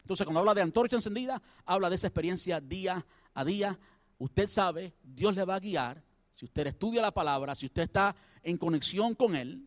Entonces, 0.00 0.26
cuando 0.26 0.40
habla 0.40 0.54
de 0.54 0.60
antorcha 0.60 0.96
encendida, 0.96 1.40
habla 1.64 1.88
de 1.88 1.96
esa 1.96 2.08
experiencia 2.08 2.60
día 2.60 3.04
a 3.32 3.44
día. 3.44 3.78
Usted 4.18 4.46
sabe, 4.46 4.92
Dios 5.02 5.34
le 5.34 5.44
va 5.44 5.54
a 5.54 5.60
guiar. 5.60 6.02
Si 6.30 6.44
usted 6.44 6.66
estudia 6.66 7.00
la 7.00 7.12
palabra, 7.12 7.54
si 7.54 7.66
usted 7.66 7.84
está 7.84 8.14
en 8.42 8.58
conexión 8.58 9.14
con 9.14 9.34
Él, 9.34 9.66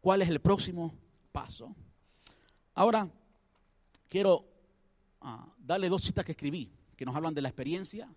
¿cuál 0.00 0.22
es 0.22 0.30
el 0.30 0.40
próximo 0.40 0.94
paso? 1.32 1.74
Ahora, 2.74 3.10
quiero 4.08 4.46
ah, 5.20 5.46
darle 5.58 5.90
dos 5.90 6.02
citas 6.02 6.24
que 6.24 6.32
escribí, 6.32 6.72
que 6.96 7.04
nos 7.04 7.14
hablan 7.14 7.34
de 7.34 7.42
la 7.42 7.48
experiencia, 7.48 8.08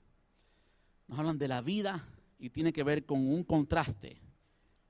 nos 1.08 1.20
hablan 1.20 1.38
de 1.38 1.48
la 1.48 1.60
vida 1.60 2.08
y 2.40 2.50
tiene 2.50 2.72
que 2.72 2.84
ver 2.84 3.06
con 3.06 3.20
un 3.20 3.44
contraste, 3.44 4.20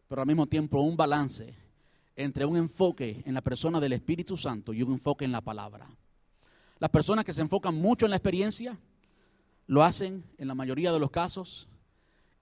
pero 0.07 0.21
al 0.21 0.27
mismo 0.27 0.45
tiempo 0.45 0.79
un 0.81 0.95
balance 0.95 1.55
entre 2.15 2.45
un 2.45 2.57
enfoque 2.57 3.23
en 3.25 3.33
la 3.33 3.41
persona 3.41 3.79
del 3.79 3.93
Espíritu 3.93 4.37
Santo 4.37 4.73
y 4.73 4.83
un 4.83 4.93
enfoque 4.93 5.25
en 5.25 5.31
la 5.31 5.41
palabra. 5.41 5.89
Las 6.77 6.89
personas 6.89 7.25
que 7.25 7.33
se 7.33 7.41
enfocan 7.41 7.75
mucho 7.75 8.05
en 8.05 8.11
la 8.11 8.17
experiencia 8.17 8.77
lo 9.67 9.83
hacen 9.83 10.23
en 10.37 10.47
la 10.47 10.55
mayoría 10.55 10.91
de 10.91 10.99
los 10.99 11.11
casos 11.11 11.67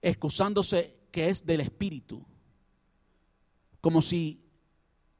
excusándose 0.02 0.96
que 1.10 1.28
es 1.28 1.44
del 1.44 1.60
Espíritu, 1.60 2.24
como 3.80 4.02
si 4.02 4.40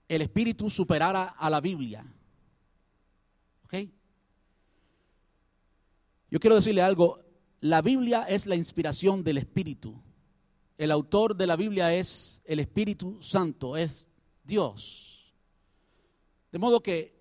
el 0.09 0.23
Espíritu 0.23 0.71
superara 0.71 1.25
a 1.25 1.51
la 1.51 1.61
Biblia. 1.61 2.05
¿Ok? 3.65 3.75
Yo 6.31 6.41
quiero 6.41 6.57
decirle 6.57 6.83
algo, 6.83 7.21
la 7.61 7.83
Biblia 7.83 8.25
es 8.25 8.47
la 8.47 8.57
inspiración 8.57 9.25
del 9.25 9.39
Espíritu. 9.39 9.95
El 10.77 10.91
autor 10.91 11.37
de 11.37 11.47
la 11.47 11.57
Biblia 11.57 11.93
es 11.95 12.41
el 12.45 12.61
Espíritu 12.61 13.21
Santo, 13.21 13.77
es 13.77 14.09
Dios. 14.45 15.35
De 16.53 16.59
modo 16.59 16.81
que 16.81 17.19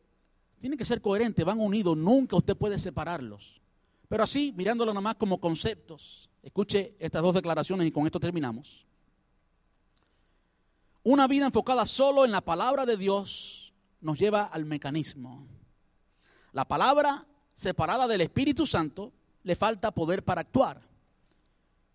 tienen 0.60 0.78
que 0.78 0.86
ser 0.86 1.02
coherentes, 1.02 1.44
van 1.46 1.60
unidos, 1.60 1.98
nunca 1.98 2.36
usted 2.36 2.56
puede 2.56 2.78
separarlos. 2.78 3.62
Pero 4.08 4.24
así, 4.24 4.54
mirándolo 4.56 4.94
nada 4.94 5.02
más 5.02 5.16
como 5.16 5.40
conceptos, 5.40 6.30
escuche 6.42 6.96
estas 7.00 7.22
dos 7.22 7.36
declaraciones 7.36 7.88
y 7.88 7.92
con 7.92 8.06
esto 8.06 8.20
terminamos. 8.20 8.86
Una 11.04 11.28
vida 11.28 11.46
enfocada 11.46 11.86
solo 11.86 12.26
en 12.26 12.32
la 12.32 12.42
palabra 12.42 12.86
de 12.86 12.98
Dios 12.98 13.74
nos 14.02 14.20
lleva 14.20 14.44
al 14.44 14.66
mecanismo. 14.66 15.48
La 16.52 16.68
palabra 16.68 17.28
separada 17.54 18.08
del 18.08 18.22
Espíritu 18.22 18.66
Santo 18.66 19.14
le 19.48 19.56
falta 19.56 19.92
poder 19.92 20.26
para 20.26 20.42
actuar 20.42 20.82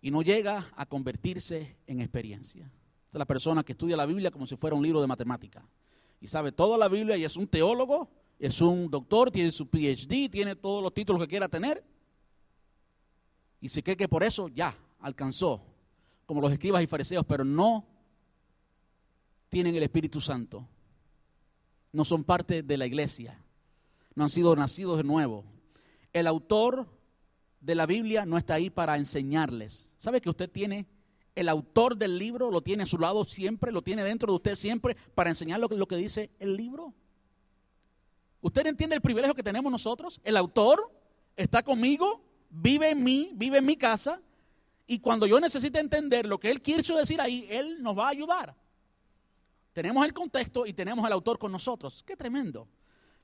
y 0.01 0.09
no 0.09 0.23
llega 0.23 0.71
a 0.75 0.87
convertirse 0.87 1.77
en 1.85 2.01
experiencia. 2.01 2.65
Esta 2.65 3.17
es 3.17 3.19
la 3.19 3.27
persona 3.27 3.63
que 3.63 3.73
estudia 3.73 3.95
la 3.95 4.07
Biblia 4.07 4.31
como 4.31 4.47
si 4.47 4.55
fuera 4.55 4.75
un 4.75 4.81
libro 4.81 4.99
de 4.99 5.05
matemática 5.05 5.63
y 6.19 6.27
sabe 6.27 6.51
toda 6.51 6.79
la 6.79 6.87
Biblia 6.87 7.15
y 7.15 7.25
es 7.25 7.37
un 7.37 7.47
teólogo, 7.47 8.09
es 8.39 8.59
un 8.59 8.89
doctor, 8.89 9.29
tiene 9.29 9.51
su 9.51 9.67
PhD, 9.67 10.31
tiene 10.31 10.55
todos 10.55 10.81
los 10.81 10.95
títulos 10.95 11.21
que 11.21 11.27
quiera 11.27 11.47
tener 11.47 11.83
y 13.61 13.69
se 13.69 13.83
cree 13.83 13.97
que 13.97 14.09
por 14.09 14.23
eso 14.23 14.47
ya 14.47 14.75
alcanzó, 14.99 15.61
como 16.25 16.41
los 16.41 16.51
escribas 16.51 16.81
y 16.81 16.87
fariseos, 16.87 17.23
pero 17.23 17.45
no 17.45 17.85
tienen 19.49 19.75
el 19.75 19.83
Espíritu 19.83 20.19
Santo, 20.19 20.67
no 21.91 22.03
son 22.03 22.23
parte 22.23 22.63
de 22.63 22.77
la 22.77 22.87
iglesia, 22.87 23.39
no 24.15 24.23
han 24.23 24.31
sido 24.31 24.55
nacidos 24.55 24.97
de 24.97 25.03
nuevo. 25.03 25.45
El 26.13 26.25
autor 26.25 26.87
de 27.63 27.75
la 27.75 27.85
Biblia 27.85 28.25
no 28.25 28.37
está 28.37 28.55
ahí 28.55 28.69
para 28.69 28.97
enseñarles. 28.97 29.93
¿Sabe 29.97 30.19
que 30.19 30.29
usted 30.29 30.49
tiene 30.49 30.85
el 31.33 31.47
autor 31.47 31.97
del 31.97 32.19
libro, 32.19 32.51
lo 32.51 32.61
tiene 32.61 32.83
a 32.83 32.85
su 32.85 32.97
lado 32.97 33.23
siempre, 33.23 33.71
lo 33.71 33.81
tiene 33.81 34.03
dentro 34.03 34.27
de 34.27 34.35
usted 34.35 34.55
siempre 34.55 34.95
para 35.15 35.29
enseñar 35.29 35.59
lo 35.59 35.69
que, 35.69 35.75
lo 35.75 35.87
que 35.87 35.95
dice 35.95 36.29
el 36.39 36.57
libro? 36.57 36.93
¿Usted 38.41 38.67
entiende 38.67 38.97
el 38.97 39.01
privilegio 39.01 39.33
que 39.33 39.43
tenemos 39.43 39.71
nosotros? 39.71 40.19
El 40.25 40.35
autor 40.35 40.91
está 41.37 41.63
conmigo, 41.63 42.21
vive 42.49 42.89
en 42.89 43.01
mí, 43.01 43.31
vive 43.33 43.59
en 43.59 43.65
mi 43.65 43.77
casa, 43.77 44.21
y 44.85 44.99
cuando 44.99 45.25
yo 45.25 45.39
necesite 45.39 45.79
entender 45.79 46.25
lo 46.25 46.39
que 46.39 46.51
él 46.51 46.61
quiere 46.61 46.83
decir 46.83 47.21
ahí, 47.21 47.47
él 47.49 47.81
nos 47.81 47.97
va 47.97 48.07
a 48.07 48.09
ayudar. 48.09 48.53
Tenemos 49.71 50.05
el 50.05 50.13
contexto 50.13 50.65
y 50.65 50.73
tenemos 50.73 51.05
el 51.07 51.13
autor 51.13 51.39
con 51.39 51.51
nosotros. 51.51 52.03
Qué 52.05 52.17
tremendo. 52.17 52.67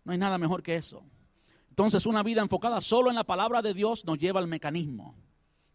No 0.05 0.13
hay 0.13 0.17
nada 0.17 0.37
mejor 0.37 0.63
que 0.63 0.75
eso. 0.75 1.03
Entonces 1.79 2.05
una 2.05 2.23
vida 2.23 2.41
enfocada 2.41 2.81
solo 2.81 3.09
en 3.09 3.15
la 3.15 3.23
palabra 3.23 3.61
de 3.61 3.73
Dios 3.73 4.03
nos 4.03 4.17
lleva 4.17 4.41
al 4.41 4.47
mecanismo. 4.47 5.15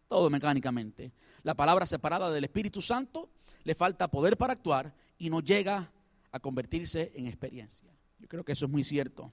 Todo 0.07 0.29
mecánicamente. 0.29 1.11
La 1.41 1.55
palabra 1.55 1.87
separada 1.87 2.29
del 2.29 2.43
Espíritu 2.43 2.79
Santo 2.79 3.31
le 3.63 3.73
falta 3.73 4.07
poder 4.07 4.37
para 4.37 4.53
actuar 4.53 4.93
y 5.17 5.31
no 5.31 5.39
llega 5.39 5.91
a 6.31 6.39
convertirse 6.39 7.11
en 7.15 7.25
experiencia. 7.25 7.89
Yo 8.19 8.27
creo 8.27 8.45
que 8.45 8.51
eso 8.51 8.65
es 8.65 8.71
muy 8.71 8.83
cierto. 8.83 9.31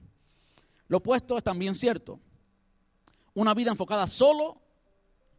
Lo 0.87 0.97
opuesto 0.97 1.37
es 1.37 1.43
también 1.43 1.75
cierto. 1.75 2.19
Una 3.35 3.53
vida 3.53 3.69
enfocada 3.69 4.07
solo, 4.07 4.59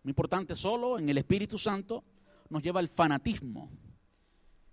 muy 0.05 0.13
importante 0.13 0.55
solo, 0.55 1.01
en 1.01 1.09
el 1.09 1.19
Espíritu 1.19 1.59
Santo, 1.59 2.05
nos 2.49 2.63
lleva 2.63 2.79
al 2.79 2.87
fanatismo. 2.87 3.73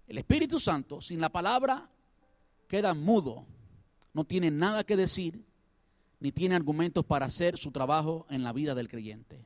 El 0.06 0.20
Espíritu 0.20 0.60
Santo, 0.60 1.02
sin 1.02 1.22
la 1.22 1.30
palabra, 1.30 1.90
queda 2.68 2.94
mudo, 2.94 3.48
no 4.14 4.26
tiene 4.26 4.52
nada 4.52 4.84
que 4.84 4.96
decir, 4.96 5.44
ni 6.22 6.32
tiene 6.32 6.56
argumentos 6.56 7.04
para 7.04 7.26
hacer 7.26 7.58
su 7.58 7.72
trabajo 7.72 8.28
en 8.30 8.44
la 8.44 8.54
vida 8.54 8.76
del 8.76 8.88
creyente. 8.88 9.44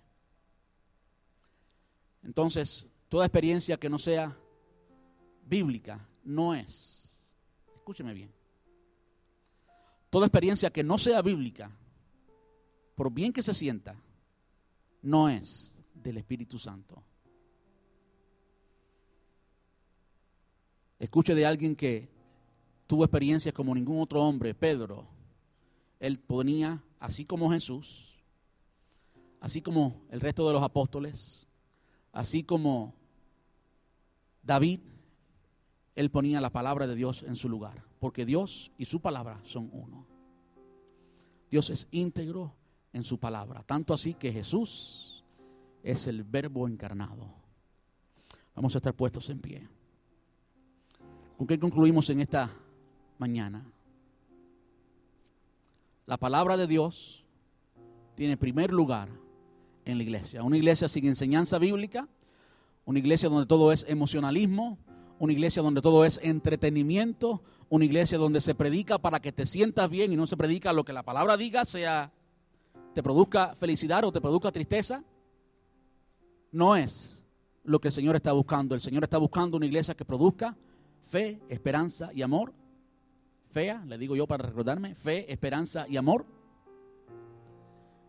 Entonces, 2.22 2.86
toda 3.08 3.26
experiencia 3.26 3.78
que 3.78 3.90
no 3.90 3.98
sea 3.98 4.38
bíblica 5.46 6.06
no 6.26 6.54
es, 6.54 7.34
escúcheme 7.78 8.14
bien, 8.14 8.30
toda 10.10 10.26
experiencia 10.26 10.70
que 10.70 10.84
no 10.84 10.98
sea 10.98 11.22
bíblica, 11.22 11.72
por 12.94 13.10
bien 13.10 13.32
que 13.32 13.42
se 13.42 13.54
sienta, 13.54 13.96
no 15.02 15.30
es 15.30 15.80
del 15.94 16.18
Espíritu 16.18 16.60
Santo. 16.60 17.02
Escuche 21.00 21.34
de 21.34 21.46
alguien 21.46 21.74
que 21.74 22.10
tuvo 22.86 23.06
experiencias 23.06 23.54
como 23.54 23.74
ningún 23.74 24.02
otro 24.02 24.22
hombre, 24.22 24.54
Pedro. 24.54 25.15
Él 26.00 26.20
ponía, 26.20 26.84
así 27.00 27.26
como 27.26 27.52
Jesús, 27.52 28.24
así 29.40 29.62
como 29.62 30.02
el 30.10 30.22
resto 30.22 30.46
de 30.48 30.54
los 30.54 30.64
apóstoles, 30.64 31.48
así 32.12 32.44
como 32.44 32.94
David, 34.44 34.80
él 35.96 36.12
ponía 36.12 36.42
la 36.42 36.50
palabra 36.50 36.88
de 36.88 36.96
Dios 36.96 37.24
en 37.24 37.36
su 37.36 37.48
lugar, 37.48 37.84
porque 38.00 38.26
Dios 38.26 38.72
y 38.78 38.86
su 38.86 39.00
palabra 39.00 39.40
son 39.44 39.70
uno. 39.72 40.06
Dios 41.50 41.70
es 41.70 41.88
íntegro 41.92 42.54
en 42.92 43.04
su 43.04 43.18
palabra, 43.20 43.64
tanto 43.64 43.94
así 43.94 44.14
que 44.14 44.32
Jesús 44.32 45.24
es 45.84 46.08
el 46.08 46.24
verbo 46.24 46.68
encarnado. 46.68 47.34
Vamos 48.56 48.74
a 48.76 48.80
estar 48.80 48.94
puestos 48.94 49.30
en 49.30 49.40
pie. 49.40 49.68
¿Con 51.38 51.46
qué 51.46 51.60
concluimos 51.60 52.10
en 52.10 52.22
esta 52.22 52.50
mañana? 53.18 53.66
La 56.06 56.18
palabra 56.18 56.56
de 56.56 56.68
Dios 56.68 57.26
tiene 58.16 58.38
primer 58.38 58.72
lugar 58.72 59.10
en 59.86 59.98
la 59.98 60.04
iglesia. 60.04 60.44
Una 60.44 60.58
iglesia 60.58 60.88
sin 60.88 61.06
enseñanza 61.06 61.58
bíblica, 61.58 62.08
una 62.86 63.00
iglesia 63.00 63.28
donde 63.28 63.48
todo 63.48 63.72
es 63.72 63.86
emocionalismo, 63.90 64.78
una 65.18 65.34
iglesia 65.34 65.64
donde 65.64 65.82
todo 65.82 66.06
es 66.06 66.20
entretenimiento, 66.22 67.42
una 67.70 67.86
iglesia 67.86 68.18
donde 68.18 68.42
se 68.42 68.54
predica 68.54 69.00
para 69.00 69.20
que 69.20 69.32
te 69.32 69.48
sientas 69.48 69.90
bien 69.90 70.14
y 70.14 70.16
no 70.16 70.28
se 70.28 70.38
predica 70.38 70.74
lo 70.74 70.86
que 70.86 70.94
la 70.94 71.04
palabra 71.04 71.38
diga, 71.38 71.66
sea 71.66 72.12
te 72.94 73.04
produzca 73.04 73.56
felicidad 73.56 74.06
o 74.06 74.12
te 74.12 74.22
produzca 74.22 74.52
tristeza. 74.52 75.04
No 76.52 76.76
es 76.76 77.24
lo 77.64 77.80
que 77.80 77.90
el 77.90 77.92
Señor 77.92 78.16
está 78.16 78.32
buscando. 78.32 78.74
El 78.74 78.80
Señor 78.80 79.04
está 79.04 79.18
buscando 79.18 79.58
una 79.58 79.66
iglesia 79.66 79.96
que 79.96 80.06
produzca 80.06 80.56
fe, 81.02 81.42
esperanza 81.50 82.12
y 82.14 82.22
amor. 82.22 82.54
Fea, 83.56 83.82
le 83.88 83.98
digo 83.98 84.18
yo 84.18 84.28
para 84.28 84.46
recordarme, 84.46 84.96
fe, 84.96 85.32
esperanza 85.32 85.88
y 85.88 85.96
amor. 85.96 86.26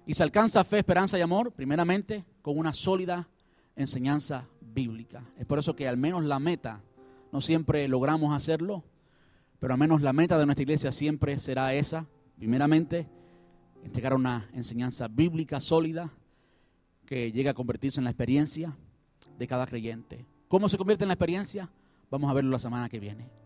Y 0.05 0.13
se 0.13 0.25
alcanza 0.25 0.65
fe, 0.65 0.79
esperanza 0.79 1.17
y 1.21 1.21
amor, 1.21 1.53
primeramente, 1.53 2.25
con 2.43 2.59
una 2.59 2.73
sólida 2.73 3.29
enseñanza 3.77 4.49
bíblica. 4.61 5.23
Es 5.39 5.47
por 5.47 5.61
eso 5.61 5.77
que 5.77 5.87
al 5.87 5.99
menos 5.99 6.25
la 6.25 6.41
meta, 6.41 6.83
no 7.31 7.41
siempre 7.41 7.87
logramos 7.87 8.35
hacerlo, 8.35 8.83
pero 9.61 9.73
al 9.75 9.79
menos 9.79 10.03
la 10.03 10.13
meta 10.13 10.37
de 10.37 10.47
nuestra 10.47 10.65
iglesia 10.65 10.91
siempre 10.91 11.39
será 11.39 11.73
esa, 11.75 12.07
primeramente, 12.37 13.07
entregar 13.85 14.15
una 14.15 14.51
enseñanza 14.53 15.07
bíblica 15.07 15.61
sólida 15.61 16.11
que 17.07 17.31
llegue 17.31 17.51
a 17.51 17.55
convertirse 17.55 18.01
en 18.01 18.05
la 18.05 18.11
experiencia 18.11 18.77
de 19.39 19.47
cada 19.47 19.65
creyente. 19.65 20.27
¿Cómo 20.49 20.69
se 20.69 20.77
convierte 20.77 21.05
en 21.05 21.09
la 21.09 21.15
experiencia? 21.15 21.71
Vamos 22.11 22.29
a 22.29 22.35
verlo 22.35 22.51
la 22.51 22.59
semana 22.59 22.89
que 22.89 22.99
viene. 22.99 23.46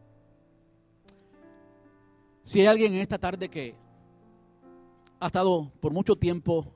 Si 2.51 2.61
hay 2.61 2.67
alguien 2.67 2.95
en 2.95 3.01
esta 3.01 3.17
tarde 3.17 3.49
que 3.49 3.77
ha 5.21 5.27
estado 5.27 5.71
por 5.79 5.93
mucho 5.93 6.17
tiempo 6.17 6.75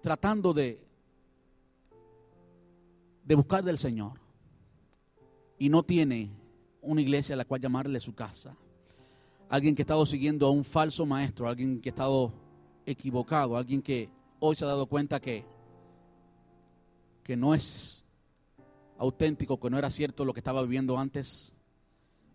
tratando 0.00 0.54
de, 0.54 0.80
de 3.24 3.34
buscar 3.34 3.64
del 3.64 3.76
Señor 3.76 4.20
y 5.58 5.68
no 5.68 5.82
tiene 5.82 6.30
una 6.80 7.00
iglesia 7.00 7.34
a 7.34 7.38
la 7.38 7.44
cual 7.44 7.60
llamarle 7.60 7.98
su 7.98 8.14
casa, 8.14 8.56
alguien 9.48 9.74
que 9.74 9.82
ha 9.82 9.86
estado 9.86 10.06
siguiendo 10.06 10.46
a 10.46 10.52
un 10.52 10.62
falso 10.62 11.04
maestro, 11.04 11.48
alguien 11.48 11.80
que 11.80 11.88
ha 11.88 11.90
estado 11.90 12.32
equivocado, 12.86 13.56
alguien 13.56 13.82
que 13.82 14.10
hoy 14.38 14.54
se 14.54 14.64
ha 14.64 14.68
dado 14.68 14.86
cuenta 14.86 15.18
que, 15.18 15.44
que 17.24 17.36
no 17.36 17.52
es 17.52 18.04
auténtico, 18.96 19.58
que 19.58 19.70
no 19.70 19.76
era 19.76 19.90
cierto 19.90 20.24
lo 20.24 20.32
que 20.32 20.38
estaba 20.38 20.62
viviendo 20.62 20.96
antes, 20.96 21.52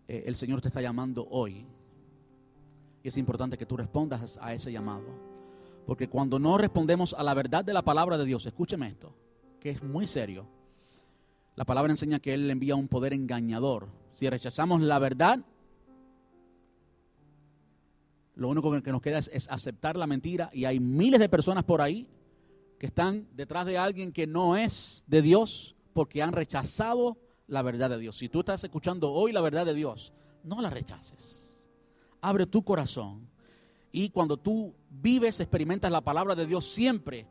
eh, 0.08 0.24
el 0.26 0.36
Señor 0.36 0.60
te 0.60 0.68
está 0.68 0.82
llamando 0.82 1.26
hoy. 1.30 1.66
Es 3.08 3.16
importante 3.16 3.56
que 3.56 3.66
tú 3.66 3.76
respondas 3.76 4.36
a 4.42 4.52
ese 4.52 4.72
llamado. 4.72 5.04
Porque 5.86 6.08
cuando 6.08 6.40
no 6.40 6.58
respondemos 6.58 7.14
a 7.14 7.22
la 7.22 7.34
verdad 7.34 7.64
de 7.64 7.72
la 7.72 7.82
palabra 7.82 8.18
de 8.18 8.24
Dios, 8.24 8.44
escúcheme 8.46 8.88
esto, 8.88 9.14
que 9.60 9.70
es 9.70 9.82
muy 9.82 10.08
serio. 10.08 10.48
La 11.54 11.64
palabra 11.64 11.92
enseña 11.92 12.18
que 12.18 12.34
Él 12.34 12.50
envía 12.50 12.74
un 12.74 12.88
poder 12.88 13.12
engañador. 13.12 13.86
Si 14.12 14.28
rechazamos 14.28 14.80
la 14.80 14.98
verdad, 14.98 15.38
lo 18.34 18.48
único 18.48 18.82
que 18.82 18.90
nos 18.90 19.00
queda 19.00 19.18
es, 19.18 19.48
aceptar 19.48 19.96
la 19.96 20.08
mentira 20.08 20.50
y 20.52 20.64
hay 20.64 20.80
miles 20.80 21.20
de 21.20 21.28
personas 21.28 21.62
por 21.62 21.80
ahí 21.80 22.08
que 22.78 22.86
están 22.86 23.28
detrás 23.34 23.66
de 23.66 23.78
alguien 23.78 24.12
que 24.12 24.26
no 24.26 24.56
es 24.56 25.04
de 25.06 25.22
Dios 25.22 25.76
porque 25.94 26.22
han 26.24 26.32
rechazado 26.32 27.16
la 27.46 27.62
verdad 27.62 27.88
de 27.88 27.98
Dios. 27.98 28.16
Si 28.16 28.28
tú 28.28 28.40
estás 28.40 28.64
escuchando 28.64 29.12
hoy 29.12 29.30
la 29.30 29.40
verdad 29.40 29.64
de 29.64 29.74
Dios, 29.74 30.12
no 30.42 30.60
la 30.60 30.70
rechaces. 30.70 31.45
Abre 32.26 32.44
tu 32.44 32.64
corazón 32.64 33.28
y 33.92 34.10
cuando 34.10 34.36
tú 34.36 34.74
vives, 34.90 35.38
experimentas 35.38 35.92
la 35.92 36.00
palabra 36.00 36.34
de 36.34 36.44
Dios, 36.44 36.66
siempre 36.66 37.24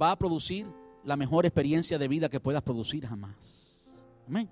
va 0.00 0.12
a 0.12 0.18
producir 0.18 0.66
la 1.04 1.14
mejor 1.14 1.44
experiencia 1.44 1.98
de 1.98 2.08
vida 2.08 2.30
que 2.30 2.40
puedas 2.40 2.62
producir 2.62 3.06
jamás. 3.06 3.92
Amén. 4.26 4.48